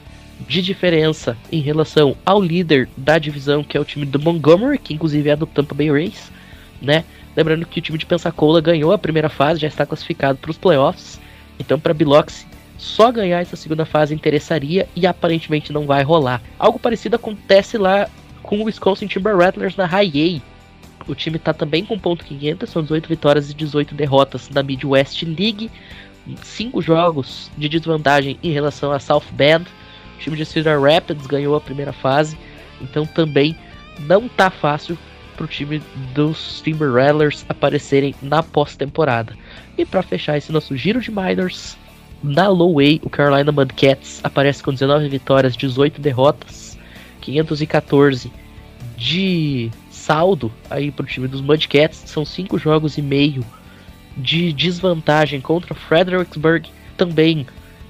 de 0.47 0.61
diferença 0.61 1.37
em 1.51 1.61
relação 1.61 2.17
ao 2.25 2.41
líder 2.41 2.89
da 2.97 3.17
divisão, 3.17 3.63
que 3.63 3.77
é 3.77 3.79
o 3.79 3.85
time 3.85 4.05
do 4.05 4.19
Montgomery, 4.19 4.79
que 4.79 4.93
inclusive 4.93 5.29
é 5.29 5.35
do 5.35 5.45
Tampa 5.45 5.73
Bay 5.73 5.89
Rays, 5.89 6.31
né? 6.85 7.03
Lembrando 7.35 7.65
que 7.65 7.79
o 7.79 7.81
time 7.81 7.97
de 7.97 8.05
Pensacola 8.05 8.61
ganhou 8.61 8.93
a 8.93 8.97
primeira 8.97 9.27
fase, 9.27 9.59
já 9.59 9.67
está 9.67 9.85
classificado 9.85 10.37
para 10.37 10.51
os 10.51 10.57
playoffs. 10.57 11.19
Então, 11.59 11.79
para 11.79 11.93
Biloxi, 11.93 12.45
só 12.77 13.11
ganhar 13.11 13.41
essa 13.41 13.55
segunda 13.55 13.85
fase 13.85 14.13
interessaria 14.13 14.87
e 14.95 15.05
aparentemente 15.07 15.73
não 15.73 15.85
vai 15.85 16.03
rolar. 16.03 16.41
Algo 16.57 16.79
parecido 16.79 17.15
acontece 17.15 17.77
lá 17.77 18.09
com 18.43 18.59
o 18.59 18.63
Wisconsin 18.65 19.07
Timber 19.07 19.35
Rattlers 19.35 19.75
na 19.75 19.85
High 19.85 20.41
A. 20.41 20.55
O 21.07 21.15
time 21.15 21.37
está 21.37 21.53
também 21.53 21.85
com 21.85 21.99
ponto 21.99 22.25
500, 22.25 22.69
são 22.69 22.81
18 22.81 23.07
vitórias 23.07 23.49
e 23.49 23.53
18 23.53 23.93
derrotas 23.93 24.49
na 24.49 24.63
Midwest 24.63 25.23
League. 25.23 25.69
Cinco 26.41 26.81
jogos 26.81 27.51
de 27.57 27.69
desvantagem 27.69 28.39
em 28.41 28.51
relação 28.51 28.91
a 28.91 28.99
South 28.99 29.25
Bend. 29.31 29.65
O 30.15 30.19
time 30.19 30.35
de 30.35 30.45
Cedar 30.45 30.81
Rapids 30.81 31.27
ganhou 31.27 31.55
a 31.55 31.61
primeira 31.61 31.93
fase, 31.93 32.37
então 32.81 33.05
também 33.05 33.55
não 33.99 34.27
tá 34.27 34.49
fácil 34.49 34.97
pro 35.35 35.47
time 35.47 35.81
dos 36.13 36.61
Timber 36.61 36.91
Rattlers 36.91 37.45
aparecerem 37.47 38.15
na 38.21 38.41
pós-temporada. 38.41 39.35
E 39.77 39.85
para 39.85 40.01
fechar 40.01 40.37
esse 40.37 40.51
nosso 40.51 40.75
giro 40.75 40.99
de 41.01 41.11
minors, 41.11 41.77
na 42.23 42.47
Low 42.47 42.79
A, 42.79 42.83
o 43.03 43.09
Carolina 43.09 43.51
Mudcats 43.51 44.19
aparece 44.23 44.63
com 44.63 44.71
19 44.73 45.07
vitórias, 45.09 45.55
18 45.55 46.01
derrotas, 46.01 46.77
514 47.21 48.31
de 48.97 49.69
saldo 49.91 50.51
aí 50.69 50.91
pro 50.91 51.05
time 51.05 51.27
dos 51.27 51.41
Mudcats, 51.41 52.03
são 52.05 52.23
5 52.23 52.57
jogos 52.57 52.97
e 52.97 53.01
meio 53.01 53.45
de 54.17 54.53
desvantagem 54.53 55.41
contra 55.41 55.75
Fredericksburg, 55.75 56.69
também 56.95 57.45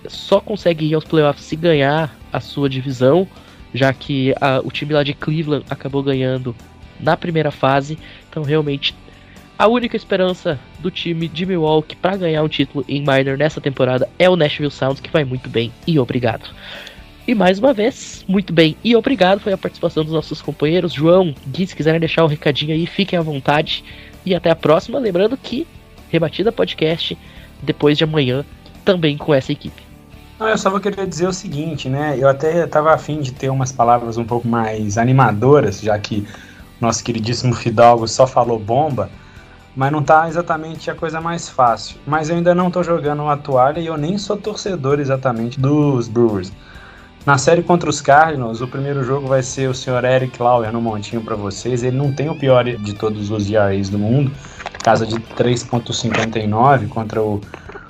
só 0.07 0.39
consegue 0.39 0.85
ir 0.85 0.93
aos 0.95 1.03
playoffs 1.03 1.45
se 1.45 1.55
ganhar 1.55 2.15
a 2.31 2.39
sua 2.39 2.67
divisão, 2.69 3.27
já 3.73 3.93
que 3.93 4.33
a- 4.41 4.61
o 4.63 4.71
time 4.71 4.93
lá 4.93 5.03
de 5.03 5.13
Cleveland 5.13 5.65
acabou 5.69 6.01
ganhando 6.01 6.55
na 6.99 7.15
primeira 7.17 7.51
fase. 7.51 7.97
Então, 8.29 8.43
realmente, 8.43 8.95
a 9.57 9.67
única 9.67 9.95
esperança 9.95 10.59
do 10.79 10.91
time 10.91 11.27
de 11.27 11.45
Milwaukee 11.45 11.95
para 11.95 12.17
ganhar 12.17 12.43
um 12.43 12.47
título 12.49 12.83
em 12.87 12.99
minor 12.99 13.37
nessa 13.37 13.61
temporada 13.61 14.09
é 14.19 14.29
o 14.29 14.35
Nashville 14.35 14.71
Sounds, 14.71 14.99
que 14.99 15.09
vai 15.09 15.23
muito 15.23 15.49
bem 15.49 15.71
e 15.87 15.97
obrigado. 15.97 16.49
E 17.27 17.33
mais 17.33 17.57
uma 17.57 17.73
vez, 17.73 18.23
muito 18.27 18.53
bem 18.53 18.75
e 18.83 18.95
obrigado 18.95 19.39
foi 19.39 19.51
a 19.51 19.57
participação 19.57 20.03
dos 20.03 20.13
nossos 20.13 20.41
companheiros. 20.41 20.93
João, 20.93 21.33
Gui, 21.47 21.65
se 21.65 21.75
quiserem 21.75 21.99
deixar 21.99 22.23
um 22.23 22.27
recadinho 22.27 22.73
aí, 22.73 22.85
fiquem 22.85 23.17
à 23.17 23.21
vontade. 23.21 23.83
E 24.25 24.35
até 24.35 24.49
a 24.49 24.55
próxima. 24.55 24.99
Lembrando 24.99 25.37
que 25.37 25.65
Rebatida 26.09 26.51
Podcast, 26.51 27.17
depois 27.63 27.97
de 27.97 28.03
amanhã, 28.03 28.45
também 28.83 29.17
com 29.17 29.33
essa 29.33 29.51
equipe. 29.51 29.81
Não, 30.39 30.49
eu 30.49 30.57
só 30.57 30.69
vou 30.69 30.79
querer 30.79 31.07
dizer 31.07 31.27
o 31.27 31.33
seguinte, 31.33 31.87
né? 31.87 32.17
Eu 32.19 32.27
até 32.27 32.65
estava 32.65 32.93
afim 32.93 33.21
de 33.21 33.31
ter 33.31 33.49
umas 33.49 33.71
palavras 33.71 34.17
um 34.17 34.25
pouco 34.25 34.47
mais 34.47 34.97
animadoras, 34.97 35.79
já 35.79 35.97
que 35.97 36.27
nosso 36.79 37.03
queridíssimo 37.03 37.53
Fidalgo 37.53 38.07
só 38.07 38.27
falou 38.27 38.59
bomba, 38.59 39.09
mas 39.75 39.91
não 39.91 40.01
tá 40.01 40.27
exatamente 40.27 40.89
a 40.89 40.95
coisa 40.95 41.19
mais 41.19 41.49
fácil. 41.49 41.97
Mas 42.05 42.29
eu 42.29 42.35
ainda 42.35 42.55
não 42.55 42.71
tô 42.71 42.83
jogando 42.83 43.27
a 43.27 43.37
toalha 43.37 43.79
e 43.79 43.85
eu 43.85 43.97
nem 43.97 44.17
sou 44.17 44.37
torcedor 44.37 44.99
exatamente 44.99 45.59
dos 45.59 46.07
Brewers. 46.07 46.51
Na 47.25 47.39
série 47.39 47.63
contra 47.63 47.89
os 47.89 48.01
Cardinals, 48.01 48.61
o 48.61 48.67
primeiro 48.67 49.03
jogo 49.03 49.27
vai 49.27 49.41
ser 49.41 49.67
o 49.67 49.73
Sr. 49.73 50.05
Eric 50.05 50.41
Lauer 50.41 50.71
no 50.71 50.79
montinho 50.79 51.23
para 51.23 51.35
vocês. 51.35 51.81
Ele 51.81 51.97
não 51.97 52.13
tem 52.13 52.29
o 52.29 52.37
pior 52.37 52.63
de 52.63 52.93
todos 52.93 53.31
os 53.31 53.49
ERAs 53.49 53.89
do 53.89 53.97
mundo, 53.97 54.31
casa 54.83 55.07
de 55.07 55.15
3.59 55.15 56.87
contra 56.87 57.21
o 57.23 57.41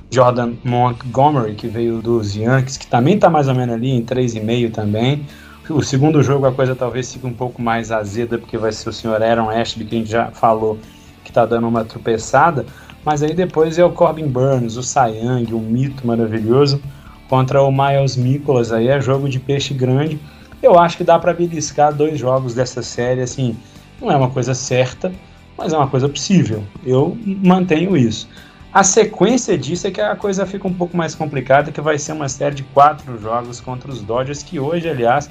Jordan 0.09 0.53
Montgomery, 0.63 1.53
que 1.53 1.67
veio 1.67 2.01
dos 2.01 2.33
Yankees, 2.33 2.77
que 2.77 2.87
também 2.87 3.15
está 3.15 3.29
mais 3.29 3.49
ou 3.49 3.55
menos 3.55 3.75
ali 3.75 3.91
em 3.91 4.01
3,5 4.01 4.71
também. 4.71 5.25
O 5.67 5.81
segundo 5.81 6.21
jogo 6.21 6.45
a 6.45 6.51
coisa 6.51 6.75
talvez 6.75 7.11
fique 7.11 7.25
um 7.25 7.33
pouco 7.33 7.59
mais 7.59 7.91
azeda, 7.91 8.37
porque 8.37 8.55
vai 8.55 8.71
ser 8.71 8.87
o 8.87 8.93
senhor 8.93 9.23
Aaron 9.23 9.49
Ashby, 9.49 9.83
que 9.83 9.95
a 9.95 9.97
gente 9.97 10.11
já 10.11 10.27
falou 10.27 10.77
que 11.23 11.31
está 11.31 11.43
dando 11.43 11.67
uma 11.67 11.83
tropeçada. 11.83 12.67
Mas 13.03 13.23
aí 13.23 13.33
depois 13.33 13.79
é 13.79 13.83
o 13.83 13.91
Corbin 13.91 14.27
Burns, 14.27 14.77
o 14.77 14.81
Young, 15.07 15.53
um 15.55 15.59
mito 15.59 16.05
maravilhoso, 16.05 16.79
contra 17.27 17.63
o 17.63 17.71
Miles 17.71 18.15
Nicholas, 18.15 18.71
aí 18.71 18.89
é 18.89 19.01
jogo 19.01 19.27
de 19.27 19.39
peixe 19.39 19.73
grande. 19.73 20.19
Eu 20.61 20.77
acho 20.77 20.97
que 20.97 21.03
dá 21.03 21.17
para 21.17 21.33
beliscar 21.33 21.91
dois 21.91 22.19
jogos 22.19 22.53
dessa 22.53 22.83
série, 22.83 23.21
assim, 23.21 23.57
não 23.99 24.11
é 24.11 24.15
uma 24.15 24.29
coisa 24.29 24.53
certa, 24.53 25.11
mas 25.57 25.73
é 25.73 25.77
uma 25.77 25.87
coisa 25.87 26.07
possível. 26.07 26.63
Eu 26.85 27.17
mantenho 27.25 27.97
isso. 27.97 28.27
A 28.71 28.83
sequência 28.83 29.57
disso 29.57 29.87
é 29.87 29.91
que 29.91 30.01
a 30.01 30.15
coisa 30.15 30.45
fica 30.45 30.67
um 30.67 30.73
pouco 30.73 30.95
mais 30.95 31.15
complicada, 31.15 31.71
que 31.71 31.81
vai 31.81 31.97
ser 31.97 32.11
uma 32.11 32.29
série 32.29 32.53
de 32.53 32.63
quatro 32.63 33.19
jogos 33.19 33.59
contra 33.59 33.89
os 33.89 34.01
Dodgers, 34.01 34.43
que 34.43 34.59
hoje, 34.59 34.87
aliás, 34.87 35.29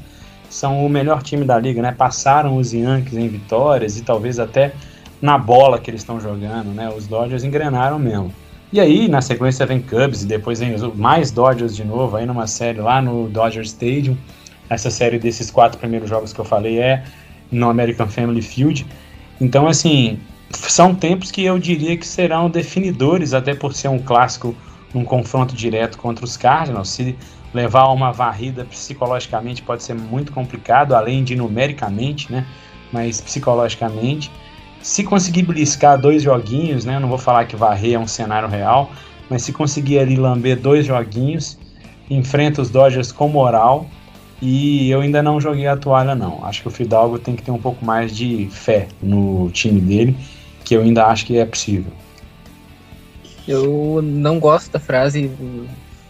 são 0.55 0.87
o 0.87 0.89
melhor 0.89 1.21
time 1.21 1.45
da 1.45 1.59
liga, 1.59 1.83
né? 1.83 1.91
Passaram 1.91 2.57
os 2.59 2.73
Yankees 2.73 3.19
em 3.19 3.27
vitórias 3.27 3.99
e 3.99 4.03
talvez 4.03 4.39
até 4.39 4.73
na 5.21 5.37
bola 5.37 5.81
que 5.81 5.91
eles 5.91 6.03
estão 6.03 6.21
jogando, 6.21 6.69
né? 6.69 6.89
Os 6.97 7.09
Dodgers 7.09 7.43
engrenaram 7.43 7.99
mesmo. 7.99 8.33
E 8.73 8.79
aí, 8.79 9.09
na 9.09 9.21
sequência, 9.21 9.67
vem 9.67 9.81
Cubs 9.81 10.23
e 10.23 10.27
depois 10.27 10.61
vem 10.61 10.77
mais 10.95 11.33
Dodgers 11.33 11.75
de 11.75 11.83
novo, 11.85 12.17
aí 12.17 12.25
numa 12.25 12.47
série 12.47 12.81
lá 12.81 13.03
no 13.03 13.29
Dodger 13.29 13.65
Stadium. 13.65 14.17
Essa 14.71 14.93
série 14.93 15.19
desses 15.19 15.51
quatro 15.51 15.77
primeiros 15.77 16.09
jogos 16.09 16.33
que 16.33 16.41
eu 16.41 16.45
falei 16.45 16.79
é 16.79 17.03
no 17.51 17.69
American 17.69 18.07
Family 18.07 18.41
Field. 18.41 18.87
Então, 19.41 19.67
assim, 19.67 20.21
são 20.53 20.95
tempos 20.95 21.33
que 21.33 21.43
eu 21.43 21.59
diria 21.59 21.97
que 21.97 22.07
serão 22.07 22.49
definidores, 22.49 23.35
até 23.35 23.55
por 23.55 23.75
ser 23.75 23.89
um 23.89 23.99
clássico 23.99 24.55
num 24.95 25.05
confronto 25.05 25.53
direto 25.53 25.99
contra 25.99 26.25
os 26.25 26.37
Cardinals. 26.37 26.91
Se 26.91 27.17
levar 27.55 27.89
uma 27.89 28.13
varrida 28.13 28.65
psicologicamente 28.65 29.63
pode 29.63 29.85
ser 29.85 29.95
muito 29.95 30.33
complicado, 30.33 30.95
além 30.95 31.23
de 31.23 31.37
numericamente, 31.37 32.31
né? 32.31 32.45
Mas 32.93 33.21
psicologicamente. 33.21 34.31
Se 34.83 35.03
conseguir 35.05 35.43
beliscar 35.43 35.99
dois 35.99 36.23
joguinhos, 36.23 36.85
né? 36.85 36.99
Não 36.99 37.09
vou 37.09 37.17
falar 37.17 37.47
que 37.47 37.57
varrer 37.57 37.95
é 37.95 37.99
um 37.99 38.07
cenário 38.07 38.49
real, 38.49 38.91
mas 39.31 39.43
se 39.43 39.53
conseguir 39.53 40.01
ali 40.01 40.17
lamber 40.17 40.59
dois 40.59 40.85
joguinhos, 40.85 41.57
enfrenta 42.11 42.61
os 42.61 42.69
Dodgers 42.69 43.13
com 43.13 43.29
moral. 43.29 43.87
E 44.43 44.91
eu 44.91 45.01
ainda 45.01 45.23
não 45.23 45.41
joguei 45.41 45.67
a 45.67 45.77
toalha, 45.77 46.15
não. 46.15 46.45
Acho 46.45 46.63
que 46.63 46.69
o 46.69 46.71
Fidalgo 46.71 47.19
tem 47.19 47.35
que 47.35 47.43
ter 47.43 47.51
um 47.51 47.59
pouco 47.59 47.83
mais 47.83 48.15
de 48.15 48.47
fé 48.51 48.89
no 49.01 49.49
time 49.51 49.81
dele, 49.81 50.17
que 50.65 50.77
eu 50.77 50.83
ainda 50.83 51.07
acho 51.07 51.25
que 51.25 51.39
é 51.39 51.47
possível. 51.47 51.93
Eu 53.47 54.01
não 54.03 54.39
gosto 54.39 54.73
da 54.73 54.79
frase 54.79 55.31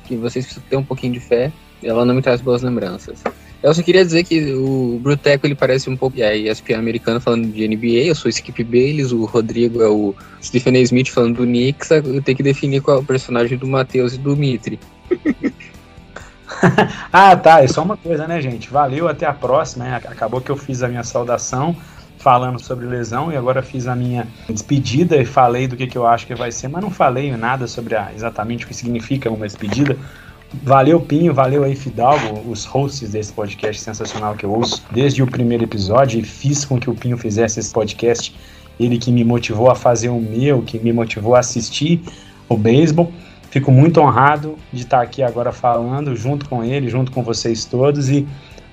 que 0.05 0.16
vocês 0.16 0.44
precisam 0.44 0.68
ter 0.68 0.76
um 0.76 0.84
pouquinho 0.84 1.12
de 1.12 1.20
fé. 1.20 1.52
Ela 1.82 2.05
não 2.05 2.14
me 2.14 2.22
traz 2.22 2.40
boas 2.40 2.62
lembranças. 2.62 3.22
Eu 3.62 3.72
só 3.72 3.82
queria 3.82 4.05
dizer 4.05 4.24
que 4.24 4.52
o 4.52 4.98
Bruteco 5.02 5.46
ele 5.46 5.55
parece 5.55 5.88
um 5.88 5.96
pouco 5.96 6.22
a 6.22 6.34
ESPN 6.34 6.74
americana 6.74 7.18
falando 7.18 7.50
de 7.50 7.66
NBA. 7.66 8.07
Eu 8.07 8.14
sou 8.14 8.28
Skip 8.28 8.62
Bayless, 8.62 9.14
o 9.14 9.24
Rodrigo 9.24 9.82
é 9.82 9.88
o 9.88 10.14
Stephen 10.42 10.76
A. 10.76 10.80
Smith 10.80 11.09
falando 11.09 11.36
do 11.36 11.44
Knicks. 11.44 11.90
Eu 11.90 12.22
tenho 12.22 12.36
que 12.36 12.42
definir 12.42 12.82
qual 12.82 12.98
é 12.98 13.00
o 13.00 13.05
personagem 13.05 13.57
do 13.57 13.66
Matheus 13.66 14.14
e 14.14 14.18
do 14.18 14.36
Mitri. 14.36 14.78
ah, 17.11 17.34
tá. 17.36 17.62
É 17.62 17.66
só 17.66 17.82
uma 17.82 17.96
coisa, 17.96 18.28
né, 18.28 18.40
gente? 18.40 18.68
Valeu, 18.68 19.09
até 19.09 19.24
a 19.24 19.32
próxima. 19.32 19.96
Acabou 19.96 20.40
que 20.40 20.50
eu 20.50 20.57
fiz 20.57 20.82
a 20.82 20.88
minha 20.88 21.02
saudação. 21.02 21.74
Falando 22.25 22.59
sobre 22.59 22.87
lesão 22.87 23.31
e 23.31 23.37
agora 23.37 23.62
fiz 23.62 23.87
a 23.87 23.95
minha 23.95 24.27
despedida 24.49 25.18
e 25.18 25.27
falei 25.27 25.68
do 25.68 25.77
que, 25.77 25.87
que 25.87 25.99
eu 25.99 26.07
acho 26.07 26.27
que 26.27 26.35
vai 26.35 26.51
ser, 26.51 26.68
mas 26.68 26.83
não 26.83 26.91
falei 26.91 27.31
nada 27.37 27.66
sobre 27.66 27.95
a, 27.95 28.11
exatamente 28.16 28.64
o 28.64 28.68
que 28.68 28.72
significa 28.72 29.31
uma 29.31 29.47
despedida. 29.47 29.95
Valeu, 30.62 30.99
Pinho, 31.03 31.35
valeu 31.35 31.64
aí, 31.64 31.77
Fidalgo, 31.77 32.51
os 32.51 32.64
hosts 32.64 33.11
desse 33.11 33.31
podcast 33.31 33.83
sensacional 33.83 34.35
que 34.37 34.47
eu 34.47 34.51
ouço 34.51 34.83
desde 34.91 35.22
o 35.22 35.27
primeiro 35.27 35.64
episódio 35.64 36.18
e 36.18 36.22
fiz 36.22 36.64
com 36.64 36.81
que 36.81 36.89
o 36.89 36.95
Pinho 36.95 37.18
fizesse 37.18 37.61
esse 37.61 37.70
podcast. 37.70 38.35
Ele 38.81 38.97
que 38.97 39.12
me 39.12 39.22
motivou 39.22 39.70
a 39.70 39.75
fazer 39.75 40.09
o 40.09 40.18
meu, 40.18 40.62
que 40.62 40.79
me 40.79 40.95
motivou 40.95 41.35
a 41.35 41.41
assistir 41.41 42.01
o 42.49 42.57
beisebol. 42.57 43.12
Fico 43.51 43.70
muito 43.70 44.01
honrado 44.01 44.57
de 44.72 44.81
estar 44.81 45.03
aqui 45.03 45.22
agora 45.22 45.53
falando 45.53 46.16
junto 46.16 46.49
com 46.49 46.64
ele, 46.64 46.89
junto 46.89 47.12
com 47.12 47.22
vocês 47.22 47.66
todos 47.66 48.09
e 48.09 48.27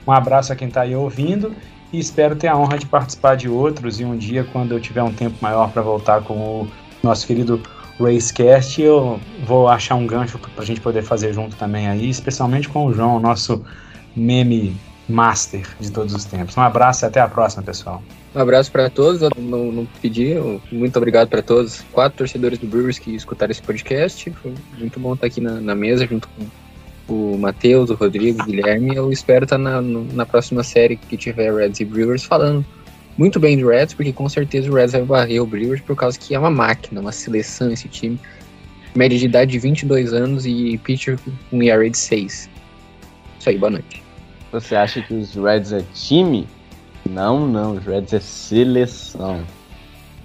um 0.08 0.12
abraço 0.14 0.54
a 0.54 0.56
quem 0.56 0.70
está 0.70 0.82
aí 0.82 0.96
ouvindo 0.96 1.54
e 1.92 2.00
espero 2.00 2.36
ter 2.36 2.48
a 2.48 2.58
honra 2.58 2.78
de 2.78 2.86
participar 2.86 3.36
de 3.36 3.50
outros 3.50 4.00
e 4.00 4.06
um 4.06 4.18
dia, 4.18 4.44
quando 4.52 4.74
eu 4.74 4.80
tiver 4.80 5.04
um 5.04 5.14
tempo 5.14 5.36
maior 5.42 5.72
para 5.72 5.82
voltar 5.82 6.22
com 6.22 6.34
o 6.34 6.68
nosso 7.04 7.28
querido 7.28 7.62
Racecast, 8.00 8.82
eu 8.82 9.20
vou 9.46 9.68
achar 9.68 9.96
um 9.96 10.08
gancho 10.08 10.40
para 10.40 10.64
a 10.64 10.66
gente 10.66 10.82
poder 10.82 11.04
fazer 11.04 11.34
junto 11.34 11.56
também 11.56 11.88
aí, 11.88 12.10
especialmente 12.10 12.70
com 12.70 12.86
o 12.86 12.94
João, 12.94 13.20
nosso 13.20 13.64
meme 14.16 14.76
master 15.08 15.68
de 15.80 15.92
todos 15.92 16.14
os 16.14 16.26
tempos. 16.26 16.56
Um 16.56 16.62
abraço 16.62 17.06
e 17.06 17.08
até 17.08 17.20
a 17.20 17.28
próxima, 17.28 17.62
pessoal. 17.64 18.02
Um 18.34 18.40
abraço 18.40 18.72
para 18.72 18.90
todos, 18.90 19.22
eu 19.22 19.30
não, 19.38 19.72
não 19.72 19.88
pedi, 20.02 20.36
muito 20.72 20.96
obrigado 20.96 21.28
para 21.28 21.42
todos, 21.42 21.82
quatro 21.92 22.20
torcedores 22.20 22.58
do 22.58 22.66
Brewers 22.66 22.98
que 22.98 23.14
escutaram 23.14 23.52
esse 23.52 23.62
podcast. 23.62 24.32
Foi 24.42 24.54
muito 24.78 25.00
bom 25.00 25.14
estar 25.14 25.28
aqui 25.28 25.42
na, 25.42 25.60
na 25.60 25.76
mesa 25.76 26.08
junto 26.08 26.30
com 26.30 26.46
o 27.08 27.38
Matheus, 27.38 27.90
o 27.90 27.96
Rodrigo, 27.96 28.42
o 28.42 28.46
Guilherme. 28.46 28.96
Eu 28.96 29.12
espero 29.12 29.46
estar 29.46 29.58
na, 29.58 29.82
na 29.82 30.26
próxima 30.26 30.64
série 30.64 30.96
que 30.96 31.18
tiver 31.18 31.54
Reds 31.54 31.80
e 31.80 31.86
Brewers 31.86 32.24
falando 32.24 32.66
muito 33.18 33.40
bem 33.40 33.58
do 33.58 33.70
Reds, 33.70 33.94
porque 33.94 34.14
com 34.14 34.28
certeza 34.30 34.70
o 34.70 34.74
Reds 34.74 34.94
vai 34.94 35.04
varrer 35.04 35.44
o 35.44 35.46
Brewers 35.46 35.82
por 35.82 35.96
causa 35.96 36.18
que 36.18 36.34
é 36.34 36.40
uma 36.40 36.50
máquina, 36.50 37.02
uma 37.02 37.12
seleção 37.12 37.72
esse 37.72 37.88
time. 37.88 38.20
Média 38.96 39.18
de 39.18 39.26
idade 39.26 39.52
de 39.52 39.60
22 39.60 40.14
anos 40.14 40.46
e 40.46 40.78
pitcher 40.84 41.18
com 41.50 41.64
ERA 41.64 41.90
de 41.90 41.98
6. 41.98 42.50
Isso 43.40 43.50
aí, 43.50 43.58
boa 43.58 43.72
noite. 43.72 44.04
Você 44.52 44.76
acha 44.76 45.02
que 45.02 45.14
os 45.14 45.34
Reds 45.36 45.72
é 45.72 45.82
time? 45.94 46.48
Não, 47.10 47.48
não, 47.48 47.74
os 47.74 47.86
Reds 47.86 48.14
é 48.14 48.20
seleção. 48.20 49.46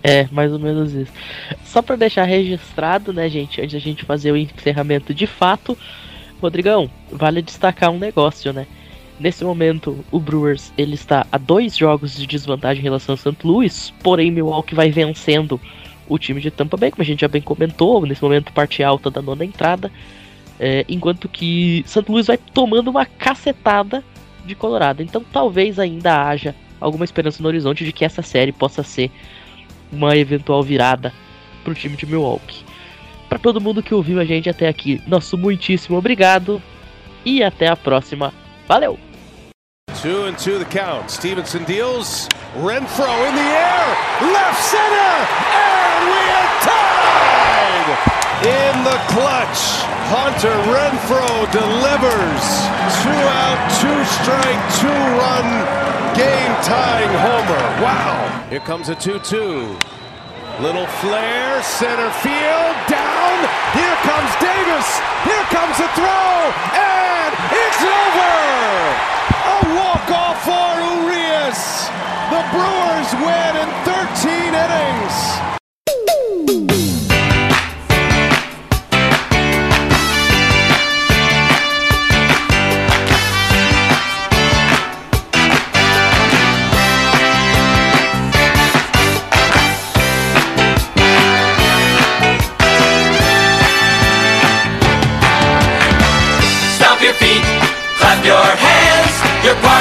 É, 0.02 0.28
mais 0.30 0.52
ou 0.52 0.58
menos 0.58 0.92
isso. 0.92 1.12
Só 1.64 1.82
para 1.82 1.96
deixar 1.96 2.24
registrado, 2.24 3.12
né, 3.12 3.28
gente, 3.28 3.60
antes 3.60 3.72
da 3.72 3.78
gente 3.78 4.04
fazer 4.04 4.32
o 4.32 4.36
encerramento 4.36 5.12
de 5.12 5.26
fato, 5.26 5.76
Rodrigão, 6.40 6.90
vale 7.10 7.42
destacar 7.42 7.90
um 7.90 7.98
negócio, 7.98 8.52
né? 8.52 8.66
Nesse 9.18 9.44
momento, 9.44 10.04
o 10.10 10.20
Brewers 10.20 10.72
ele 10.76 10.94
está 10.94 11.26
a 11.32 11.38
dois 11.38 11.76
jogos 11.76 12.16
de 12.16 12.26
desvantagem 12.26 12.80
em 12.80 12.84
relação 12.84 13.14
ao 13.14 13.16
St. 13.16 13.36
Louis, 13.44 13.92
porém 14.02 14.30
Milwaukee 14.30 14.74
vai 14.74 14.90
vencendo 14.90 15.58
o 16.06 16.18
time 16.18 16.40
de 16.40 16.50
Tampa 16.50 16.76
Bay, 16.76 16.90
como 16.90 17.02
a 17.02 17.06
gente 17.06 17.20
já 17.20 17.28
bem 17.28 17.40
comentou, 17.40 18.04
nesse 18.04 18.22
momento 18.22 18.52
parte 18.52 18.82
alta 18.82 19.10
da 19.10 19.22
nona 19.22 19.44
entrada, 19.44 19.90
é, 20.60 20.84
enquanto 20.88 21.28
que 21.28 21.82
St. 21.86 22.04
Louis 22.08 22.26
vai 22.26 22.36
tomando 22.36 22.88
uma 22.88 23.06
cacetada 23.06 24.04
de 24.44 24.54
Colorado. 24.54 25.02
Então 25.02 25.24
talvez 25.32 25.78
ainda 25.78 26.28
haja 26.28 26.54
alguma 26.78 27.04
esperança 27.04 27.42
no 27.42 27.48
horizonte 27.48 27.84
de 27.84 27.92
que 27.92 28.04
essa 28.04 28.22
série 28.22 28.52
possa 28.52 28.82
ser 28.82 29.10
uma 29.90 30.14
eventual 30.16 30.62
virada 30.62 31.12
para 31.64 31.72
o 31.72 31.74
time 31.74 31.96
de 31.96 32.04
Milwaukee. 32.06 32.65
Para 33.28 33.38
todo 33.38 33.60
mundo 33.60 33.82
que 33.82 33.94
ouviu 33.94 34.20
a 34.20 34.24
gente 34.24 34.48
até 34.48 34.68
aqui, 34.68 35.02
nosso 35.06 35.36
muitíssimo 35.36 35.98
obrigado 35.98 36.62
e 37.24 37.42
até 37.42 37.68
a 37.68 37.76
próxima. 37.76 38.32
Valeu! 38.68 38.98
Two 40.02 40.26
and 40.26 40.36
two 40.36 40.58
the 40.58 40.64
count. 40.66 41.10
Stevenson 41.10 41.64
deals. 41.64 42.28
Renfro 42.54 43.08
in 43.28 43.34
the 43.34 43.48
air. 43.48 43.86
Left 44.32 44.62
center. 44.62 45.14
And 45.50 46.00
we 46.12 46.22
are 46.36 46.50
tied 46.62 47.16
in 48.44 48.84
the 48.84 48.98
clutch. 49.10 49.82
Hunter 50.08 50.54
Renfro 50.70 51.50
delivers. 51.50 52.44
Two 53.02 53.22
out, 53.34 53.58
two 53.80 54.04
strike, 54.20 54.62
two 54.78 55.00
run 55.18 55.96
game 56.14 56.54
tying 56.62 57.10
homer. 57.18 57.82
Wow. 57.82 58.46
Here 58.48 58.60
comes 58.60 58.88
a 58.88 58.94
2 58.94 59.18
2. 59.20 59.95
Little 60.60 60.86
flare, 61.04 61.62
center 61.62 62.10
field, 62.24 62.76
down. 62.88 63.36
Here 63.76 63.96
comes 64.08 64.32
Davis. 64.40 64.88
Here 65.28 65.44
comes 65.52 65.76
the 65.76 65.86
throw. 65.92 66.32
And 66.72 67.32
it's 67.52 67.82
over. 67.84 68.36
A 69.52 69.76
walk-off 69.76 70.42
for 70.48 70.80
Urias. 71.04 71.90
The 72.32 72.40
Brewers 72.56 73.12
win 73.20 73.52
in 73.60 73.68
13 73.84 74.54
innings. 74.54 75.55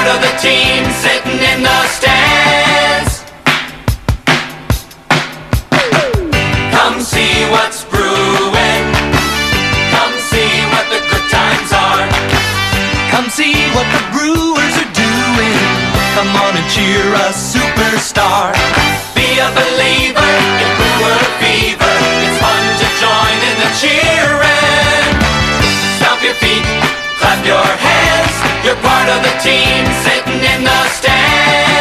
Part 0.06 0.18
of 0.18 0.22
the 0.22 0.38
team 0.38 0.84
sitting 1.02 1.40
in 1.42 1.64
the 1.64 1.80
stands. 1.88 3.24
Come 6.72 7.02
see 7.02 7.34
what's 7.50 7.84
brewing. 7.86 8.86
Come 9.96 10.14
see 10.30 10.52
what 10.74 10.86
the 10.94 11.02
good 11.10 11.26
times 11.32 11.72
are. 11.74 12.06
Come 13.10 13.30
see 13.30 13.56
what 13.74 13.88
the 13.96 14.04
brewers 14.14 14.76
are 14.78 14.94
doing. 14.94 15.58
Come 16.14 16.32
on 16.38 16.54
and 16.54 16.70
cheer 16.70 17.06
a 17.26 17.30
superstar. 17.34 18.54
Be 19.16 19.28
a 19.42 19.50
believer 19.58 20.34
in 20.62 20.70
brewer 20.78 21.22
fever. 21.42 21.96
It's 22.26 22.38
fun 22.44 22.64
to 22.82 22.88
join 23.02 23.38
in 23.50 23.56
the 23.64 23.72
cheering. 23.82 25.14
Stomp 25.98 26.22
your 26.22 26.38
feet, 26.38 26.85
clap 27.26 27.44
your 27.44 27.58
hands. 27.58 28.36
You're 28.64 28.82
part 28.86 29.10
of 29.10 29.20
the 29.26 29.34
team 29.42 29.82
sitting 30.06 30.42
in 30.54 30.64
the 30.64 30.80
stands. 30.90 31.75